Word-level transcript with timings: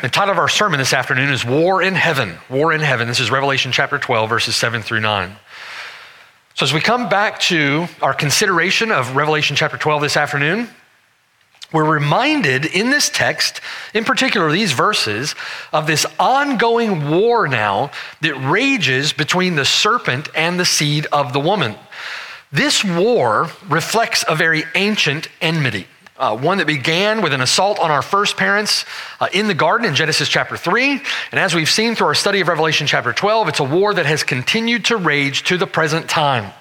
The 0.00 0.08
title 0.08 0.30
of 0.30 0.38
our 0.38 0.48
sermon 0.48 0.78
this 0.78 0.92
afternoon 0.92 1.30
is 1.30 1.44
War 1.44 1.82
in 1.82 1.96
Heaven. 1.96 2.38
War 2.48 2.72
in 2.72 2.80
Heaven. 2.80 3.08
This 3.08 3.18
is 3.18 3.32
Revelation 3.32 3.72
chapter 3.72 3.98
12, 3.98 4.28
verses 4.28 4.54
7 4.54 4.80
through 4.80 5.00
9. 5.00 5.34
So, 6.54 6.62
as 6.62 6.72
we 6.72 6.78
come 6.78 7.08
back 7.08 7.40
to 7.40 7.88
our 8.00 8.14
consideration 8.14 8.92
of 8.92 9.16
Revelation 9.16 9.56
chapter 9.56 9.76
12 9.76 10.02
this 10.02 10.16
afternoon, 10.16 10.68
we're 11.72 11.82
reminded 11.82 12.64
in 12.64 12.90
this 12.90 13.08
text, 13.08 13.60
in 13.92 14.04
particular 14.04 14.52
these 14.52 14.70
verses, 14.70 15.34
of 15.72 15.88
this 15.88 16.06
ongoing 16.20 17.10
war 17.10 17.48
now 17.48 17.90
that 18.20 18.36
rages 18.36 19.12
between 19.12 19.56
the 19.56 19.64
serpent 19.64 20.28
and 20.32 20.60
the 20.60 20.64
seed 20.64 21.06
of 21.06 21.32
the 21.32 21.40
woman. 21.40 21.74
This 22.52 22.84
war 22.84 23.50
reflects 23.68 24.24
a 24.28 24.36
very 24.36 24.62
ancient 24.76 25.26
enmity 25.40 25.88
uh, 26.18 26.36
one 26.36 26.58
that 26.58 26.66
began 26.66 27.22
with 27.22 27.32
an 27.32 27.40
assault 27.40 27.78
on 27.78 27.90
our 27.90 28.02
first 28.02 28.36
parents 28.36 28.84
uh, 29.20 29.28
in 29.32 29.46
the 29.46 29.54
garden 29.54 29.86
in 29.86 29.94
Genesis 29.94 30.28
chapter 30.28 30.56
3. 30.56 31.00
And 31.30 31.40
as 31.40 31.54
we've 31.54 31.68
seen 31.68 31.94
through 31.94 32.08
our 32.08 32.14
study 32.14 32.40
of 32.40 32.48
Revelation 32.48 32.86
chapter 32.86 33.12
12, 33.12 33.48
it's 33.48 33.60
a 33.60 33.64
war 33.64 33.94
that 33.94 34.06
has 34.06 34.22
continued 34.24 34.84
to 34.86 34.96
rage 34.96 35.44
to 35.44 35.56
the 35.56 35.66
present 35.66 36.08
time. 36.08 36.52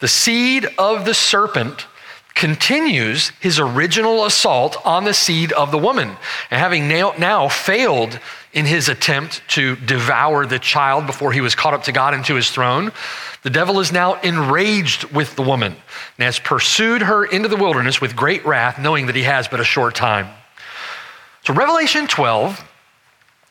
The 0.00 0.08
seed 0.08 0.66
of 0.78 1.06
the 1.06 1.14
serpent 1.14 1.86
continues 2.34 3.30
his 3.40 3.58
original 3.58 4.26
assault 4.26 4.76
on 4.84 5.04
the 5.04 5.14
seed 5.14 5.52
of 5.52 5.70
the 5.70 5.78
woman. 5.78 6.08
And 6.50 6.60
having 6.60 6.86
now, 6.86 7.14
now 7.18 7.48
failed 7.48 8.20
in 8.56 8.64
his 8.64 8.88
attempt 8.88 9.42
to 9.48 9.76
devour 9.76 10.46
the 10.46 10.58
child 10.58 11.06
before 11.06 11.30
he 11.30 11.42
was 11.42 11.54
caught 11.54 11.74
up 11.74 11.84
to 11.84 11.92
God 11.92 12.14
and 12.14 12.24
to 12.24 12.34
his 12.34 12.50
throne, 12.50 12.90
the 13.42 13.50
devil 13.50 13.80
is 13.80 13.92
now 13.92 14.18
enraged 14.22 15.04
with 15.12 15.36
the 15.36 15.42
woman 15.42 15.72
and 15.72 16.24
has 16.24 16.38
pursued 16.38 17.02
her 17.02 17.26
into 17.26 17.48
the 17.48 17.56
wilderness 17.56 18.00
with 18.00 18.16
great 18.16 18.46
wrath, 18.46 18.78
knowing 18.78 19.06
that 19.06 19.14
he 19.14 19.24
has 19.24 19.46
but 19.46 19.60
a 19.60 19.64
short 19.64 19.94
time. 19.94 20.26
So, 21.44 21.52
Revelation 21.52 22.06
12 22.06 22.66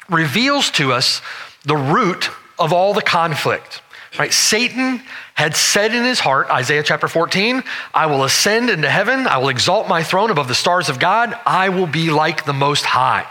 reveals 0.09 0.72
to 0.72 0.92
us 0.92 1.22
the 1.66 1.78
root 1.78 2.31
of 2.58 2.73
all 2.73 2.95
the 2.95 3.03
conflict. 3.03 3.84
Right? 4.17 4.34
Satan 4.34 5.03
had 5.36 5.56
said 5.56 5.94
in 5.94 6.03
his 6.03 6.19
heart, 6.19 6.50
Isaiah 6.50 6.84
chapter 6.84 7.08
14, 7.08 7.64
I 7.94 8.08
will 8.08 8.23
ascend 8.23 8.72
into 8.72 8.90
heaven, 8.90 9.28
I 9.28 9.38
will 9.38 9.50
exalt 9.50 9.88
my 9.88 10.02
throne 10.02 10.31
above 10.31 10.47
the 10.47 10.56
stars 10.56 10.90
of 10.90 10.97
God, 10.97 11.38
I 11.45 11.69
will 11.69 11.88
be 11.88 12.09
like 12.09 12.45
the 12.45 12.53
Most 12.53 12.86
High. 12.86 13.28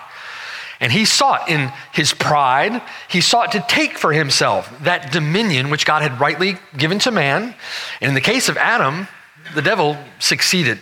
And 0.85 0.93
he 0.93 1.07
sought 1.07 1.49
in 1.49 1.73
his 1.95 2.13
pride, 2.13 2.83
he 3.09 3.23
sought 3.23 3.53
to 3.53 3.65
take 3.67 3.97
for 3.97 4.13
himself 4.13 4.71
that 4.83 5.13
dominion 5.13 5.71
which 5.71 5.87
God 5.87 6.03
had 6.03 6.21
rightly 6.21 6.59
given 6.77 6.99
to 6.99 7.11
man. 7.11 7.55
And 8.03 8.09
in 8.11 8.15
the 8.15 8.21
case 8.21 8.51
of 8.51 8.59
Adam, 8.59 9.09
the 9.55 9.62
devil 9.62 9.97
succeeded. 10.19 10.79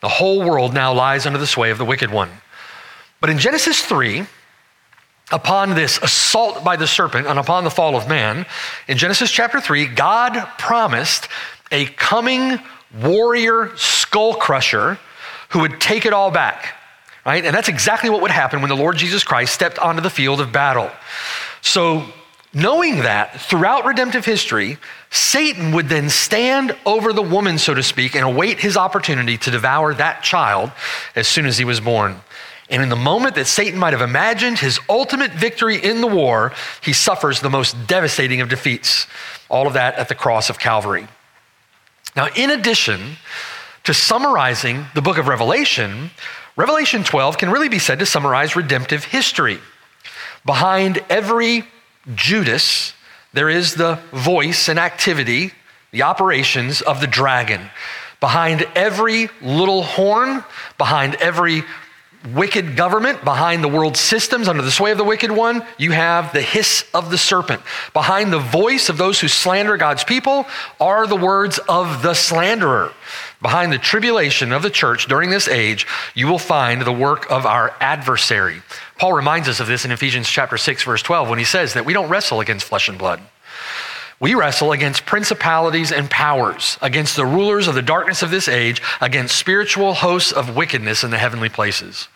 The 0.00 0.08
whole 0.08 0.42
world 0.42 0.72
now 0.72 0.94
lies 0.94 1.26
under 1.26 1.38
the 1.38 1.46
sway 1.46 1.70
of 1.70 1.76
the 1.76 1.84
wicked 1.84 2.10
one. 2.10 2.30
But 3.20 3.28
in 3.28 3.38
Genesis 3.38 3.82
3, 3.82 4.24
upon 5.30 5.74
this 5.74 5.98
assault 5.98 6.64
by 6.64 6.76
the 6.76 6.86
serpent 6.86 7.26
and 7.26 7.38
upon 7.38 7.64
the 7.64 7.70
fall 7.70 7.94
of 7.94 8.08
man, 8.08 8.46
in 8.88 8.96
Genesis 8.96 9.30
chapter 9.30 9.60
3, 9.60 9.84
God 9.84 10.48
promised 10.56 11.28
a 11.70 11.84
coming 11.84 12.58
warrior 13.02 13.76
skull 13.76 14.32
crusher 14.32 14.98
who 15.50 15.58
would 15.58 15.78
take 15.78 16.06
it 16.06 16.14
all 16.14 16.30
back 16.30 16.78
right? 17.24 17.44
And 17.44 17.54
that's 17.54 17.68
exactly 17.68 18.10
what 18.10 18.22
would 18.22 18.30
happen 18.30 18.60
when 18.60 18.68
the 18.68 18.76
Lord 18.76 18.96
Jesus 18.96 19.24
Christ 19.24 19.54
stepped 19.54 19.78
onto 19.78 20.00
the 20.00 20.10
field 20.10 20.40
of 20.40 20.52
battle. 20.52 20.90
So, 21.60 22.04
knowing 22.54 22.98
that 22.98 23.40
throughout 23.40 23.84
redemptive 23.84 24.24
history, 24.24 24.76
Satan 25.10 25.72
would 25.72 25.88
then 25.88 26.10
stand 26.10 26.76
over 26.84 27.12
the 27.12 27.22
woman, 27.22 27.58
so 27.58 27.74
to 27.74 27.82
speak, 27.82 28.14
and 28.14 28.24
await 28.24 28.60
his 28.60 28.76
opportunity 28.76 29.38
to 29.38 29.50
devour 29.50 29.94
that 29.94 30.22
child 30.22 30.70
as 31.14 31.28
soon 31.28 31.46
as 31.46 31.56
he 31.56 31.64
was 31.64 31.80
born. 31.80 32.20
And 32.68 32.82
in 32.82 32.88
the 32.88 32.96
moment 32.96 33.34
that 33.34 33.46
Satan 33.46 33.78
might 33.78 33.92
have 33.92 34.00
imagined 34.00 34.58
his 34.58 34.80
ultimate 34.88 35.32
victory 35.32 35.76
in 35.76 36.00
the 36.00 36.06
war, 36.06 36.52
he 36.82 36.92
suffers 36.92 37.40
the 37.40 37.50
most 37.50 37.76
devastating 37.86 38.40
of 38.40 38.48
defeats. 38.48 39.06
All 39.50 39.66
of 39.66 39.74
that 39.74 39.96
at 39.96 40.08
the 40.08 40.14
cross 40.14 40.48
of 40.48 40.58
Calvary. 40.58 41.06
Now, 42.16 42.28
in 42.34 42.50
addition 42.50 43.16
to 43.84 43.92
summarizing 43.92 44.86
the 44.94 45.02
book 45.02 45.18
of 45.18 45.28
Revelation, 45.28 46.10
Revelation 46.56 47.02
12 47.02 47.38
can 47.38 47.50
really 47.50 47.68
be 47.68 47.78
said 47.78 47.98
to 48.00 48.06
summarize 48.06 48.56
redemptive 48.56 49.04
history. 49.04 49.58
Behind 50.44 51.02
every 51.08 51.64
Judas, 52.14 52.94
there 53.32 53.48
is 53.48 53.74
the 53.74 53.98
voice 54.12 54.68
and 54.68 54.78
activity, 54.78 55.52
the 55.92 56.02
operations 56.02 56.82
of 56.82 57.00
the 57.00 57.06
dragon. 57.06 57.70
Behind 58.20 58.66
every 58.74 59.30
little 59.40 59.82
horn, 59.82 60.44
behind 60.78 61.14
every 61.16 61.64
wicked 62.34 62.76
government, 62.76 63.24
behind 63.24 63.64
the 63.64 63.68
world 63.68 63.96
systems 63.96 64.46
under 64.46 64.62
the 64.62 64.70
sway 64.70 64.92
of 64.92 64.98
the 64.98 65.04
wicked 65.04 65.30
one, 65.30 65.64
you 65.76 65.90
have 65.90 66.32
the 66.32 66.42
hiss 66.42 66.84
of 66.94 67.10
the 67.10 67.18
serpent. 67.18 67.62
Behind 67.92 68.32
the 68.32 68.38
voice 68.38 68.88
of 68.88 68.96
those 68.96 69.20
who 69.20 69.28
slander 69.28 69.76
God's 69.76 70.04
people 70.04 70.46
are 70.80 71.06
the 71.06 71.16
words 71.16 71.58
of 71.68 72.02
the 72.02 72.14
slanderer. 72.14 72.92
Behind 73.42 73.72
the 73.72 73.78
tribulation 73.78 74.52
of 74.52 74.62
the 74.62 74.70
church 74.70 75.08
during 75.08 75.28
this 75.28 75.48
age, 75.48 75.86
you 76.14 76.28
will 76.28 76.38
find 76.38 76.82
the 76.82 76.92
work 76.92 77.28
of 77.28 77.44
our 77.44 77.74
adversary. 77.80 78.62
Paul 78.98 79.12
reminds 79.12 79.48
us 79.48 79.58
of 79.58 79.66
this 79.66 79.84
in 79.84 79.90
Ephesians 79.90 80.28
chapter 80.28 80.56
6 80.56 80.84
verse 80.84 81.02
12 81.02 81.28
when 81.28 81.40
he 81.40 81.44
says 81.44 81.74
that 81.74 81.84
we 81.84 81.92
don't 81.92 82.08
wrestle 82.08 82.38
against 82.38 82.66
flesh 82.66 82.88
and 82.88 82.96
blood. 82.96 83.20
We 84.20 84.36
wrestle 84.36 84.70
against 84.70 85.04
principalities 85.04 85.90
and 85.90 86.08
powers, 86.08 86.78
against 86.80 87.16
the 87.16 87.26
rulers 87.26 87.66
of 87.66 87.74
the 87.74 87.82
darkness 87.82 88.22
of 88.22 88.30
this 88.30 88.46
age, 88.46 88.80
against 89.00 89.36
spiritual 89.36 89.94
hosts 89.94 90.30
of 90.30 90.54
wickedness 90.54 91.02
in 91.02 91.10
the 91.10 91.18
heavenly 91.18 91.48
places. 91.48 92.06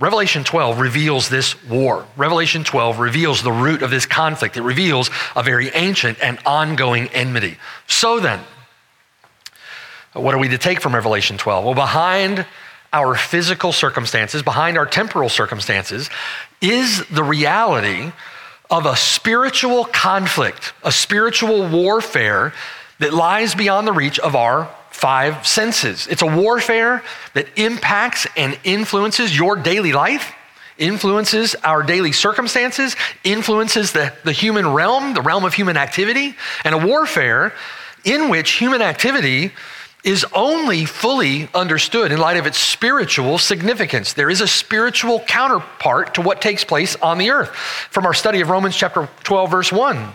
Revelation 0.00 0.42
12 0.42 0.80
reveals 0.80 1.28
this 1.28 1.62
war. 1.64 2.06
Revelation 2.16 2.64
12 2.64 2.98
reveals 2.98 3.42
the 3.42 3.52
root 3.52 3.82
of 3.82 3.90
this 3.90 4.06
conflict. 4.06 4.56
It 4.56 4.62
reveals 4.62 5.10
a 5.36 5.42
very 5.42 5.68
ancient 5.68 6.18
and 6.22 6.38
ongoing 6.46 7.08
enmity. 7.08 7.58
So 7.86 8.18
then, 8.18 8.40
what 10.14 10.34
are 10.34 10.38
we 10.38 10.48
to 10.48 10.58
take 10.58 10.80
from 10.80 10.94
Revelation 10.94 11.38
12? 11.38 11.64
Well, 11.64 11.74
behind 11.74 12.46
our 12.92 13.14
physical 13.14 13.72
circumstances, 13.72 14.42
behind 14.42 14.76
our 14.76 14.84
temporal 14.84 15.28
circumstances, 15.28 16.10
is 16.60 17.04
the 17.06 17.24
reality 17.24 18.12
of 18.70 18.86
a 18.86 18.96
spiritual 18.96 19.84
conflict, 19.86 20.74
a 20.84 20.92
spiritual 20.92 21.68
warfare 21.68 22.52
that 22.98 23.14
lies 23.14 23.54
beyond 23.54 23.86
the 23.86 23.92
reach 23.92 24.18
of 24.18 24.36
our 24.36 24.70
five 24.90 25.46
senses. 25.46 26.06
It's 26.06 26.22
a 26.22 26.26
warfare 26.26 27.02
that 27.34 27.46
impacts 27.58 28.26
and 28.36 28.58
influences 28.64 29.36
your 29.36 29.56
daily 29.56 29.92
life, 29.92 30.34
influences 30.76 31.54
our 31.64 31.82
daily 31.82 32.12
circumstances, 32.12 32.94
influences 33.24 33.92
the, 33.92 34.12
the 34.24 34.32
human 34.32 34.72
realm, 34.72 35.14
the 35.14 35.22
realm 35.22 35.44
of 35.44 35.54
human 35.54 35.78
activity, 35.78 36.34
and 36.64 36.74
a 36.74 36.86
warfare 36.86 37.54
in 38.04 38.28
which 38.28 38.52
human 38.52 38.82
activity 38.82 39.52
is 40.04 40.26
only 40.34 40.84
fully 40.84 41.48
understood 41.54 42.10
in 42.10 42.18
light 42.18 42.36
of 42.36 42.46
its 42.46 42.58
spiritual 42.58 43.38
significance. 43.38 44.12
There 44.12 44.30
is 44.30 44.40
a 44.40 44.48
spiritual 44.48 45.20
counterpart 45.20 46.14
to 46.14 46.22
what 46.22 46.40
takes 46.40 46.64
place 46.64 46.96
on 46.96 47.18
the 47.18 47.30
earth. 47.30 47.50
From 47.90 48.06
our 48.06 48.14
study 48.14 48.40
of 48.40 48.50
Romans 48.50 48.76
chapter 48.76 49.08
12, 49.22 49.50
verse 49.50 49.72
1. 49.72 50.14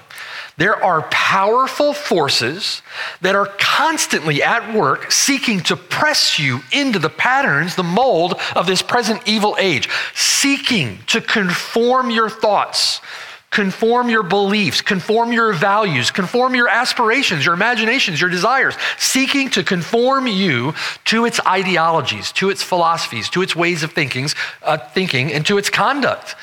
There 0.57 0.83
are 0.83 1.03
powerful 1.03 1.93
forces 1.93 2.81
that 3.21 3.35
are 3.35 3.45
constantly 3.59 4.41
at 4.41 4.73
work 4.73 5.11
seeking 5.11 5.61
to 5.61 5.75
press 5.75 6.39
you 6.39 6.61
into 6.71 6.97
the 6.97 7.11
patterns, 7.11 7.75
the 7.75 7.83
mold 7.83 8.33
of 8.55 8.65
this 8.65 8.81
present 8.81 9.21
evil 9.27 9.55
age, 9.59 9.87
seeking 10.15 10.99
to 11.07 11.21
conform 11.21 12.09
your 12.09 12.29
thoughts 12.29 13.01
Conform 13.49 14.09
your 14.09 14.23
beliefs, 14.23 14.81
conform 14.81 15.31
your 15.31 15.53
values, 15.53 16.11
conform 16.11 16.53
your 16.53 16.67
aspirations, 16.67 17.45
your 17.45 17.53
imaginations, 17.53 18.19
your 18.19 18.29
desires, 18.29 18.75
seeking 18.97 19.49
to 19.51 19.63
conform 19.63 20.27
you 20.27 20.73
to 21.05 21.25
its 21.25 21.39
ideologies, 21.45 22.31
to 22.33 22.49
its 22.49 22.61
philosophies, 22.61 23.29
to 23.29 23.41
its 23.41 23.55
ways 23.55 23.83
of 23.83 23.93
thinking, 23.93 24.27
uh, 24.63 24.77
thinking 24.77 25.31
and 25.31 25.45
to 25.45 25.57
its 25.57 25.69
conduct. 25.69 26.35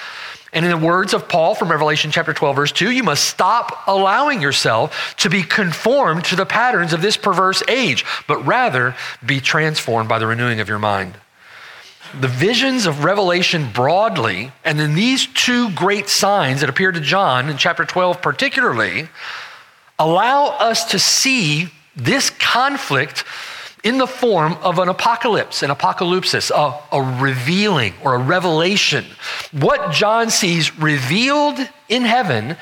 And 0.54 0.64
in 0.64 0.70
the 0.70 0.86
words 0.86 1.12
of 1.12 1.28
Paul 1.28 1.56
from 1.56 1.70
Revelation 1.70 2.12
chapter 2.12 2.32
12, 2.32 2.56
verse 2.56 2.72
2, 2.72 2.92
you 2.92 3.02
must 3.02 3.24
stop 3.24 3.82
allowing 3.88 4.40
yourself 4.40 5.16
to 5.16 5.28
be 5.28 5.42
conformed 5.42 6.24
to 6.26 6.36
the 6.36 6.46
patterns 6.46 6.92
of 6.92 7.02
this 7.02 7.16
perverse 7.16 7.62
age, 7.68 8.04
but 8.28 8.44
rather 8.46 8.94
be 9.24 9.40
transformed 9.40 10.08
by 10.08 10.20
the 10.20 10.28
renewing 10.28 10.60
of 10.60 10.68
your 10.68 10.78
mind. 10.78 11.14
The 12.20 12.28
visions 12.28 12.86
of 12.86 13.04
Revelation 13.04 13.70
broadly, 13.72 14.52
and 14.64 14.78
then 14.78 14.94
these 14.94 15.26
two 15.26 15.70
great 15.70 16.08
signs 16.08 16.60
that 16.60 16.68
appear 16.68 16.92
to 16.92 17.00
John 17.00 17.48
in 17.48 17.56
chapter 17.56 17.84
12 17.84 18.22
particularly, 18.22 19.08
allow 19.98 20.46
us 20.58 20.84
to 20.92 20.98
see 20.98 21.68
this 21.96 22.30
conflict 22.30 23.24
in 23.84 23.98
the 23.98 24.06
form 24.06 24.54
of 24.62 24.78
an 24.78 24.88
apocalypse, 24.88 25.62
an 25.62 25.70
apocalypsis, 25.70 26.50
a, 26.50 26.96
a, 26.96 27.20
revealing 27.20 27.92
or 28.02 28.14
a 28.14 28.18
revelation. 28.18 29.04
What 29.52 29.92
John 29.92 30.30
sees 30.30 30.76
revealed 30.78 31.58
in 31.90 32.02
heaven 32.02 32.56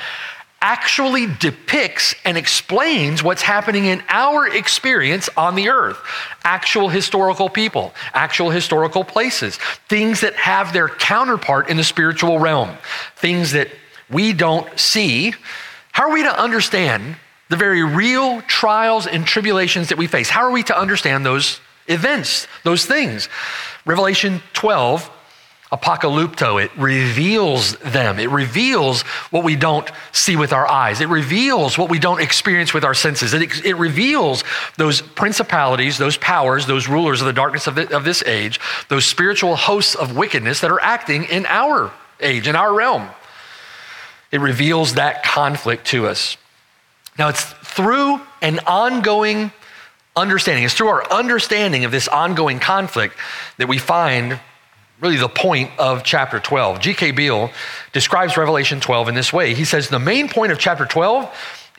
actually 0.62 1.26
depicts 1.26 2.14
and 2.24 2.38
explains 2.38 3.22
what's 3.22 3.42
happening 3.42 3.84
in 3.84 4.02
our 4.08 4.48
experience 4.48 5.28
on 5.36 5.54
the 5.54 5.68
earth. 5.68 5.98
Actual 6.44 6.88
historical 6.88 7.50
people, 7.50 7.92
actual 8.14 8.48
historical 8.48 9.04
places, 9.04 9.56
things 9.88 10.22
that 10.22 10.34
have 10.36 10.72
their 10.72 10.88
counterpart 10.88 11.68
in 11.68 11.76
the 11.76 11.84
spiritual 11.84 12.38
realm, 12.38 12.70
things 13.16 13.52
that 13.52 13.68
we 14.08 14.32
don't 14.32 14.78
see. 14.78 15.34
How 15.90 16.08
are 16.08 16.12
we 16.12 16.22
to 16.22 16.40
understand 16.40 17.16
the 17.52 17.56
very 17.58 17.84
real 17.84 18.40
trials 18.42 19.06
and 19.06 19.26
tribulations 19.26 19.90
that 19.90 19.98
we 19.98 20.06
face. 20.06 20.30
How 20.30 20.40
are 20.40 20.50
we 20.50 20.62
to 20.62 20.78
understand 20.78 21.26
those 21.26 21.60
events, 21.86 22.48
those 22.64 22.86
things? 22.86 23.28
Revelation 23.84 24.40
12, 24.54 25.10
apocalypto, 25.72 26.62
it 26.62 26.70
reveals 26.76 27.76
them. 27.78 28.18
It 28.18 28.28
reveals 28.28 29.02
what 29.30 29.42
we 29.42 29.56
don't 29.56 29.90
see 30.12 30.36
with 30.36 30.52
our 30.52 30.68
eyes. 30.68 31.00
It 31.00 31.08
reveals 31.08 31.78
what 31.78 31.88
we 31.88 31.98
don't 31.98 32.20
experience 32.20 32.74
with 32.74 32.84
our 32.84 32.92
senses. 32.92 33.32
It, 33.32 33.64
it 33.64 33.74
reveals 33.74 34.44
those 34.76 35.00
principalities, 35.00 35.96
those 35.96 36.18
powers, 36.18 36.66
those 36.66 36.88
rulers 36.88 37.22
of 37.22 37.26
the 37.26 37.32
darkness 37.32 37.66
of, 37.66 37.74
the, 37.74 37.96
of 37.96 38.04
this 38.04 38.22
age, 38.24 38.60
those 38.88 39.06
spiritual 39.06 39.56
hosts 39.56 39.94
of 39.94 40.14
wickedness 40.14 40.60
that 40.60 40.70
are 40.70 40.80
acting 40.80 41.24
in 41.24 41.46
our 41.46 41.90
age, 42.20 42.46
in 42.46 42.54
our 42.54 42.74
realm. 42.74 43.08
It 44.30 44.40
reveals 44.40 44.94
that 44.94 45.22
conflict 45.22 45.86
to 45.88 46.06
us. 46.06 46.36
Now, 47.18 47.28
it's 47.28 47.42
through 47.42 48.20
an 48.42 48.60
ongoing 48.66 49.52
understanding, 50.14 50.64
it's 50.64 50.74
through 50.74 50.88
our 50.88 51.10
understanding 51.10 51.86
of 51.86 51.90
this 51.90 52.08
ongoing 52.08 52.58
conflict 52.58 53.16
that 53.56 53.68
we 53.68 53.78
find 53.78 54.38
really 55.02 55.16
the 55.16 55.28
point 55.28 55.70
of 55.78 56.04
chapter 56.04 56.38
12. 56.38 56.80
G.K. 56.80 57.10
Beale 57.10 57.50
describes 57.92 58.36
Revelation 58.36 58.80
12 58.80 59.08
in 59.08 59.14
this 59.14 59.32
way. 59.32 59.52
He 59.52 59.64
says, 59.64 59.88
The 59.88 59.98
main 59.98 60.28
point 60.28 60.52
of 60.52 60.58
chapter 60.58 60.86
12 60.86 61.30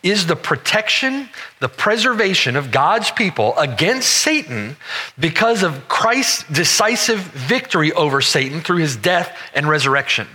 is 0.04 0.28
the 0.28 0.36
protection, 0.36 1.30
the 1.62 1.70
preservation 1.70 2.58
of 2.58 2.70
God's 2.70 3.10
people 3.12 3.58
against 3.58 4.10
Satan 4.10 4.76
because 5.18 5.64
of 5.64 5.88
Christ's 5.88 6.44
decisive 6.52 7.20
victory 7.20 7.94
over 7.94 8.20
Satan 8.20 8.60
through 8.60 8.80
his 8.80 8.98
death 8.98 9.36
and 9.56 9.68
resurrection. 9.70 10.28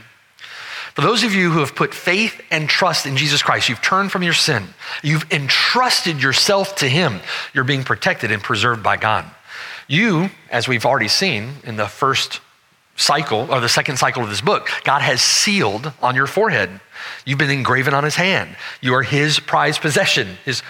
For 0.94 1.02
those 1.02 1.22
of 1.22 1.34
you 1.34 1.50
who 1.50 1.60
have 1.60 1.76
put 1.76 1.94
faith 1.94 2.40
and 2.50 2.68
trust 2.68 3.04
in 3.04 3.18
Jesus 3.18 3.42
Christ, 3.42 3.68
you've 3.68 3.82
turned 3.82 4.10
from 4.10 4.22
your 4.22 4.32
sin, 4.32 4.64
you've 5.02 5.30
entrusted 5.30 6.20
yourself 6.20 6.74
to 6.76 6.88
Him, 6.88 7.20
you're 7.54 7.62
being 7.62 7.84
protected 7.84 8.32
and 8.32 8.42
preserved 8.42 8.82
by 8.82 8.96
God. 8.96 9.24
You, 9.86 10.30
as 10.50 10.66
we've 10.66 10.84
already 10.84 11.06
seen 11.06 11.52
in 11.62 11.76
the 11.76 11.86
first 11.86 12.40
cycle 12.98 13.50
or 13.50 13.60
the 13.60 13.68
second 13.68 13.96
cycle 13.96 14.22
of 14.22 14.28
this 14.28 14.42
book, 14.42 14.68
God 14.84 15.00
has 15.00 15.22
sealed 15.22 15.92
on 16.02 16.14
your 16.14 16.26
forehead. 16.26 16.68
You've 17.24 17.38
been 17.38 17.50
engraven 17.50 17.94
on 17.94 18.04
His 18.04 18.16
hand. 18.16 18.56
You 18.82 18.94
are 18.94 19.02
His 19.02 19.40
prized 19.40 19.80
possession, 19.80 20.36
His, 20.44 20.62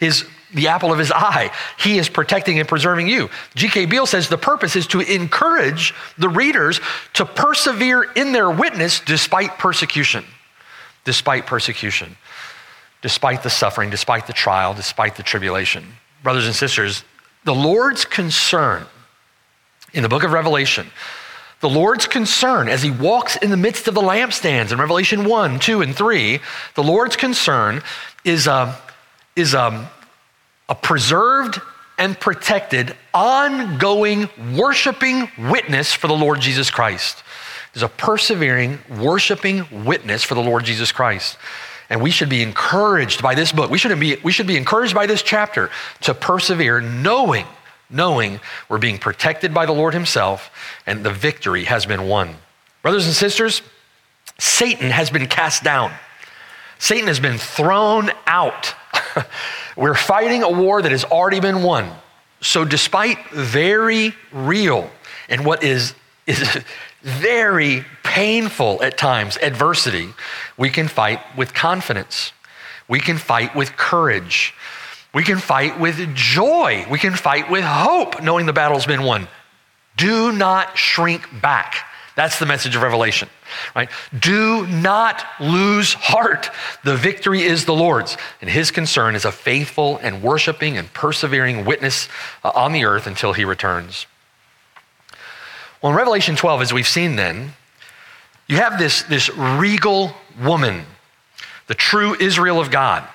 his 0.00 0.26
the 0.54 0.68
apple 0.68 0.92
of 0.92 0.98
his 0.98 1.12
eye. 1.12 1.50
He 1.78 1.98
is 1.98 2.08
protecting 2.08 2.58
and 2.58 2.68
preserving 2.68 3.08
you. 3.08 3.28
G.K. 3.56 3.86
Beale 3.86 4.06
says 4.06 4.28
the 4.28 4.38
purpose 4.38 4.76
is 4.76 4.86
to 4.88 5.00
encourage 5.00 5.92
the 6.18 6.28
readers 6.28 6.80
to 7.14 7.24
persevere 7.24 8.04
in 8.14 8.32
their 8.32 8.50
witness 8.50 9.00
despite 9.00 9.58
persecution. 9.58 10.24
Despite 11.04 11.46
persecution, 11.46 12.16
despite 13.02 13.42
the 13.42 13.50
suffering, 13.50 13.90
despite 13.90 14.26
the 14.26 14.32
trial, 14.32 14.74
despite 14.74 15.16
the 15.16 15.22
tribulation. 15.22 15.84
Brothers 16.22 16.46
and 16.46 16.54
sisters, 16.54 17.04
the 17.44 17.54
Lord's 17.54 18.04
concern 18.04 18.86
in 19.92 20.02
the 20.02 20.08
book 20.08 20.24
of 20.24 20.32
Revelation, 20.32 20.88
the 21.60 21.68
Lord's 21.68 22.06
concern 22.06 22.68
as 22.68 22.82
he 22.82 22.90
walks 22.90 23.36
in 23.36 23.50
the 23.50 23.56
midst 23.56 23.88
of 23.88 23.94
the 23.94 24.02
lampstands 24.02 24.72
in 24.72 24.78
Revelation 24.78 25.24
1, 25.24 25.58
2, 25.58 25.82
and 25.82 25.96
3, 25.96 26.40
the 26.74 26.82
Lord's 26.82 27.16
concern 27.16 27.82
is, 28.24 28.46
uh, 28.46 28.76
is 29.34 29.54
um, 29.54 29.86
a 30.68 30.74
preserved 30.74 31.60
and 31.98 32.18
protected, 32.18 32.94
ongoing, 33.14 34.28
worshiping 34.54 35.30
witness 35.38 35.94
for 35.94 36.08
the 36.08 36.14
Lord 36.14 36.40
Jesus 36.40 36.70
Christ. 36.70 37.22
There's 37.72 37.82
a 37.82 37.88
persevering, 37.88 38.78
worshiping 38.98 39.84
witness 39.84 40.22
for 40.22 40.34
the 40.34 40.42
Lord 40.42 40.64
Jesus 40.64 40.92
Christ. 40.92 41.38
And 41.88 42.02
we 42.02 42.10
should 42.10 42.28
be 42.28 42.42
encouraged 42.42 43.22
by 43.22 43.34
this 43.34 43.52
book. 43.52 43.70
We 43.70 43.78
should 43.78 43.98
be, 43.98 44.16
we 44.16 44.32
should 44.32 44.46
be 44.46 44.56
encouraged 44.56 44.94
by 44.94 45.06
this 45.06 45.22
chapter 45.22 45.70
to 46.02 46.14
persevere, 46.14 46.80
knowing, 46.80 47.46
knowing 47.90 48.40
we're 48.68 48.78
being 48.78 48.98
protected 48.98 49.54
by 49.54 49.66
the 49.66 49.72
Lord 49.72 49.94
Himself 49.94 50.50
and 50.86 51.04
the 51.04 51.12
victory 51.12 51.64
has 51.64 51.86
been 51.86 52.08
won. 52.08 52.34
Brothers 52.82 53.06
and 53.06 53.14
sisters, 53.14 53.62
Satan 54.38 54.90
has 54.90 55.10
been 55.10 55.26
cast 55.26 55.64
down. 55.64 55.92
Satan 56.78 57.08
has 57.08 57.20
been 57.20 57.38
thrown 57.38 58.10
out. 58.26 58.74
We're 59.76 59.94
fighting 59.94 60.42
a 60.42 60.50
war 60.50 60.82
that 60.82 60.92
has 60.92 61.04
already 61.04 61.40
been 61.40 61.62
won. 61.62 61.90
So, 62.40 62.64
despite 62.64 63.30
very 63.30 64.14
real 64.30 64.90
and 65.28 65.44
what 65.44 65.62
is, 65.62 65.94
is 66.26 66.62
very 67.02 67.84
painful 68.02 68.82
at 68.82 68.98
times 68.98 69.38
adversity, 69.40 70.10
we 70.56 70.68
can 70.68 70.88
fight 70.88 71.20
with 71.36 71.54
confidence. 71.54 72.32
We 72.88 73.00
can 73.00 73.18
fight 73.18 73.54
with 73.56 73.76
courage. 73.76 74.54
We 75.16 75.24
can 75.24 75.38
fight 75.38 75.80
with 75.80 76.14
joy. 76.14 76.84
We 76.90 76.98
can 76.98 77.14
fight 77.14 77.50
with 77.50 77.64
hope, 77.64 78.22
knowing 78.22 78.44
the 78.44 78.52
battle's 78.52 78.84
been 78.84 79.02
won. 79.02 79.28
Do 79.96 80.30
not 80.30 80.76
shrink 80.76 81.40
back. 81.40 81.76
That's 82.16 82.38
the 82.38 82.44
message 82.44 82.76
of 82.76 82.82
Revelation, 82.82 83.30
right? 83.74 83.88
Do 84.18 84.66
not 84.66 85.24
lose 85.40 85.94
heart. 85.94 86.50
The 86.84 86.98
victory 86.98 87.40
is 87.40 87.64
the 87.64 87.72
Lord's, 87.72 88.18
and 88.42 88.50
his 88.50 88.70
concern 88.70 89.14
is 89.14 89.24
a 89.24 89.32
faithful 89.32 89.96
and 90.02 90.22
worshiping 90.22 90.76
and 90.76 90.92
persevering 90.92 91.64
witness 91.64 92.10
uh, 92.44 92.52
on 92.54 92.72
the 92.72 92.84
earth 92.84 93.06
until 93.06 93.32
he 93.32 93.46
returns. 93.46 94.06
Well, 95.80 95.92
in 95.92 95.96
Revelation 95.96 96.36
12, 96.36 96.60
as 96.60 96.74
we've 96.74 96.86
seen 96.86 97.16
then, 97.16 97.54
you 98.48 98.58
have 98.58 98.78
this, 98.78 99.02
this 99.04 99.34
regal 99.34 100.14
woman, 100.42 100.84
the 101.68 101.74
true 101.74 102.14
Israel 102.20 102.60
of 102.60 102.70
God. 102.70 103.08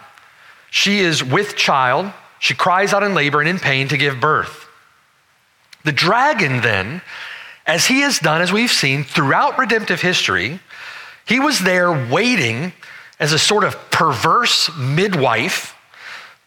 She 0.71 0.99
is 0.99 1.23
with 1.23 1.55
child. 1.55 2.11
She 2.39 2.55
cries 2.55 2.93
out 2.93 3.03
in 3.03 3.13
labor 3.13 3.39
and 3.39 3.47
in 3.47 3.59
pain 3.59 3.87
to 3.89 3.97
give 3.97 4.19
birth. 4.19 4.67
The 5.83 5.91
dragon 5.91 6.61
then 6.61 7.01
as 7.67 7.85
he 7.85 8.01
has 8.01 8.19
done, 8.19 8.41
as 8.41 8.51
we've 8.51 8.71
seen 8.71 9.03
throughout 9.03 9.57
redemptive 9.57 10.01
history, 10.01 10.59
he 11.25 11.39
was 11.39 11.59
there 11.59 11.91
waiting 11.91 12.73
as 13.19 13.33
a 13.33 13.39
sort 13.39 13.63
of 13.63 13.91
perverse 13.91 14.75
midwife 14.75 15.75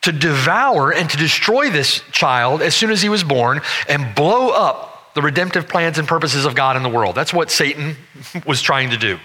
to 0.03 0.13
devour 0.13 0.93
and 0.93 1.09
to 1.09 1.17
destroy 1.17 1.71
this 1.71 2.03
child 2.11 2.61
as 2.61 2.75
soon 2.75 2.91
as 2.91 3.01
he 3.01 3.09
was 3.09 3.23
born 3.23 3.61
and 3.89 4.15
blow 4.15 4.51
up 4.51 5.15
the 5.15 5.23
redemptive 5.23 5.69
plans 5.69 5.99
and 5.99 6.09
purposes 6.09 6.45
of 6.45 6.55
God 6.55 6.77
in 6.77 6.83
the 6.83 6.89
world. 6.89 7.15
That's 7.15 7.33
what 7.33 7.51
Satan 7.51 7.97
was 8.47 8.61
trying 8.61 8.91
to 8.91 8.97
do. 8.97 9.19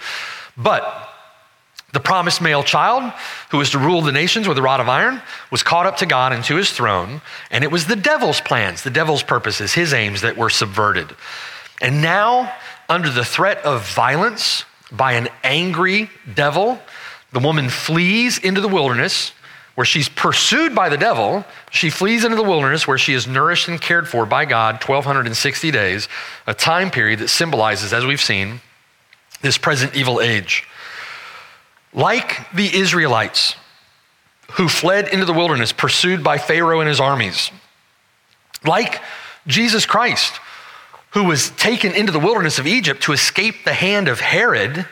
But 0.56 1.09
the 1.92 2.00
promised 2.00 2.40
male 2.40 2.62
child, 2.62 3.12
who 3.50 3.58
was 3.58 3.70
to 3.70 3.78
rule 3.78 4.00
the 4.00 4.12
nations 4.12 4.46
with 4.46 4.56
a 4.58 4.62
rod 4.62 4.80
of 4.80 4.88
iron, 4.88 5.20
was 5.50 5.62
caught 5.62 5.86
up 5.86 5.96
to 5.98 6.06
God 6.06 6.32
and 6.32 6.44
to 6.44 6.56
his 6.56 6.70
throne, 6.70 7.20
and 7.50 7.64
it 7.64 7.70
was 7.70 7.86
the 7.86 7.96
devil's 7.96 8.40
plans, 8.40 8.82
the 8.82 8.90
devil's 8.90 9.22
purposes, 9.22 9.74
his 9.74 9.92
aims 9.92 10.20
that 10.20 10.36
were 10.36 10.50
subverted. 10.50 11.14
And 11.80 12.00
now, 12.00 12.52
under 12.88 13.10
the 13.10 13.24
threat 13.24 13.64
of 13.64 13.88
violence 13.92 14.64
by 14.92 15.14
an 15.14 15.28
angry 15.42 16.10
devil, 16.32 16.80
the 17.32 17.40
woman 17.40 17.68
flees 17.68 18.38
into 18.38 18.60
the 18.60 18.68
wilderness 18.68 19.32
where 19.74 19.84
she's 19.84 20.08
pursued 20.08 20.74
by 20.74 20.88
the 20.88 20.96
devil. 20.98 21.44
She 21.70 21.90
flees 21.90 22.24
into 22.24 22.36
the 22.36 22.42
wilderness 22.42 22.86
where 22.86 22.98
she 22.98 23.14
is 23.14 23.26
nourished 23.26 23.68
and 23.68 23.80
cared 23.80 24.08
for 24.08 24.26
by 24.26 24.44
God 24.44 24.74
1,260 24.74 25.70
days, 25.70 26.08
a 26.46 26.54
time 26.54 26.90
period 26.90 27.20
that 27.20 27.28
symbolizes, 27.28 27.92
as 27.92 28.04
we've 28.04 28.20
seen, 28.20 28.60
this 29.42 29.56
present 29.56 29.94
evil 29.94 30.20
age. 30.20 30.66
Like 31.92 32.52
the 32.52 32.74
Israelites 32.74 33.56
who 34.52 34.68
fled 34.68 35.08
into 35.08 35.24
the 35.24 35.32
wilderness 35.32 35.72
pursued 35.72 36.24
by 36.24 36.38
Pharaoh 36.38 36.80
and 36.80 36.88
his 36.88 37.00
armies, 37.00 37.50
like 38.64 39.00
Jesus 39.46 39.86
Christ 39.86 40.40
who 41.10 41.24
was 41.24 41.50
taken 41.50 41.92
into 41.92 42.12
the 42.12 42.20
wilderness 42.20 42.58
of 42.58 42.66
Egypt 42.66 43.02
to 43.02 43.12
escape 43.12 43.64
the 43.64 43.74
hand 43.74 44.08
of 44.08 44.20
Herod, 44.20 44.86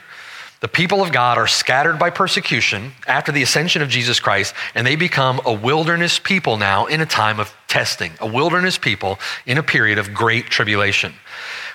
the 0.61 0.69
people 0.69 1.01
of 1.01 1.13
God 1.13 1.39
are 1.39 1.47
scattered 1.47 1.99
by 1.99 2.11
persecution 2.11 2.93
after 3.07 3.31
the 3.31 3.43
ascension 3.43 3.83
of 3.83 3.89
Jesus 3.89 4.19
Christ, 4.19 4.55
and 4.75 4.85
they 4.85 4.97
become 4.97 5.41
a 5.47 5.53
wilderness 5.53 6.19
people 6.19 6.57
now 6.57 6.87
in 6.87 7.01
a 7.01 7.07
time 7.07 7.39
of 7.39 7.55
testing, 7.69 8.13
a 8.21 8.27
wilderness 8.27 8.77
people 8.77 9.21
in 9.47 9.59
a 9.59 9.63
period 9.63 9.99
of 9.99 10.13
great 10.13 10.47
tribulation. 10.47 11.15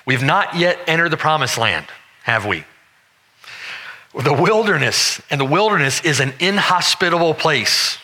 We've 0.05 0.23
not 0.23 0.55
yet 0.57 0.77
entered 0.87 1.09
the 1.09 1.17
promised 1.17 1.57
land, 1.57 1.85
have 2.23 2.45
we? 2.45 2.65
The 4.13 4.34
wilderness, 4.34 5.22
and 5.29 5.41
the 5.41 5.46
wilderness 5.46 6.03
is 6.03 6.20
an 6.20 6.34
inhospitable 6.39 7.34
place 7.34 7.98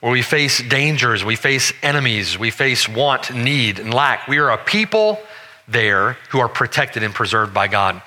where 0.00 0.12
we 0.12 0.22
face 0.22 0.62
dangers, 0.62 1.24
we 1.24 1.34
face 1.34 1.72
enemies, 1.82 2.38
we 2.38 2.50
face 2.50 2.88
want, 2.88 3.34
need, 3.34 3.78
and 3.78 3.92
lack. 3.92 4.28
We 4.28 4.38
are 4.38 4.50
a 4.50 4.58
people 4.58 5.18
there 5.66 6.12
who 6.30 6.38
are 6.38 6.48
protected 6.48 7.02
and 7.02 7.12
preserved 7.12 7.52
by 7.52 7.66
God. 7.66 8.02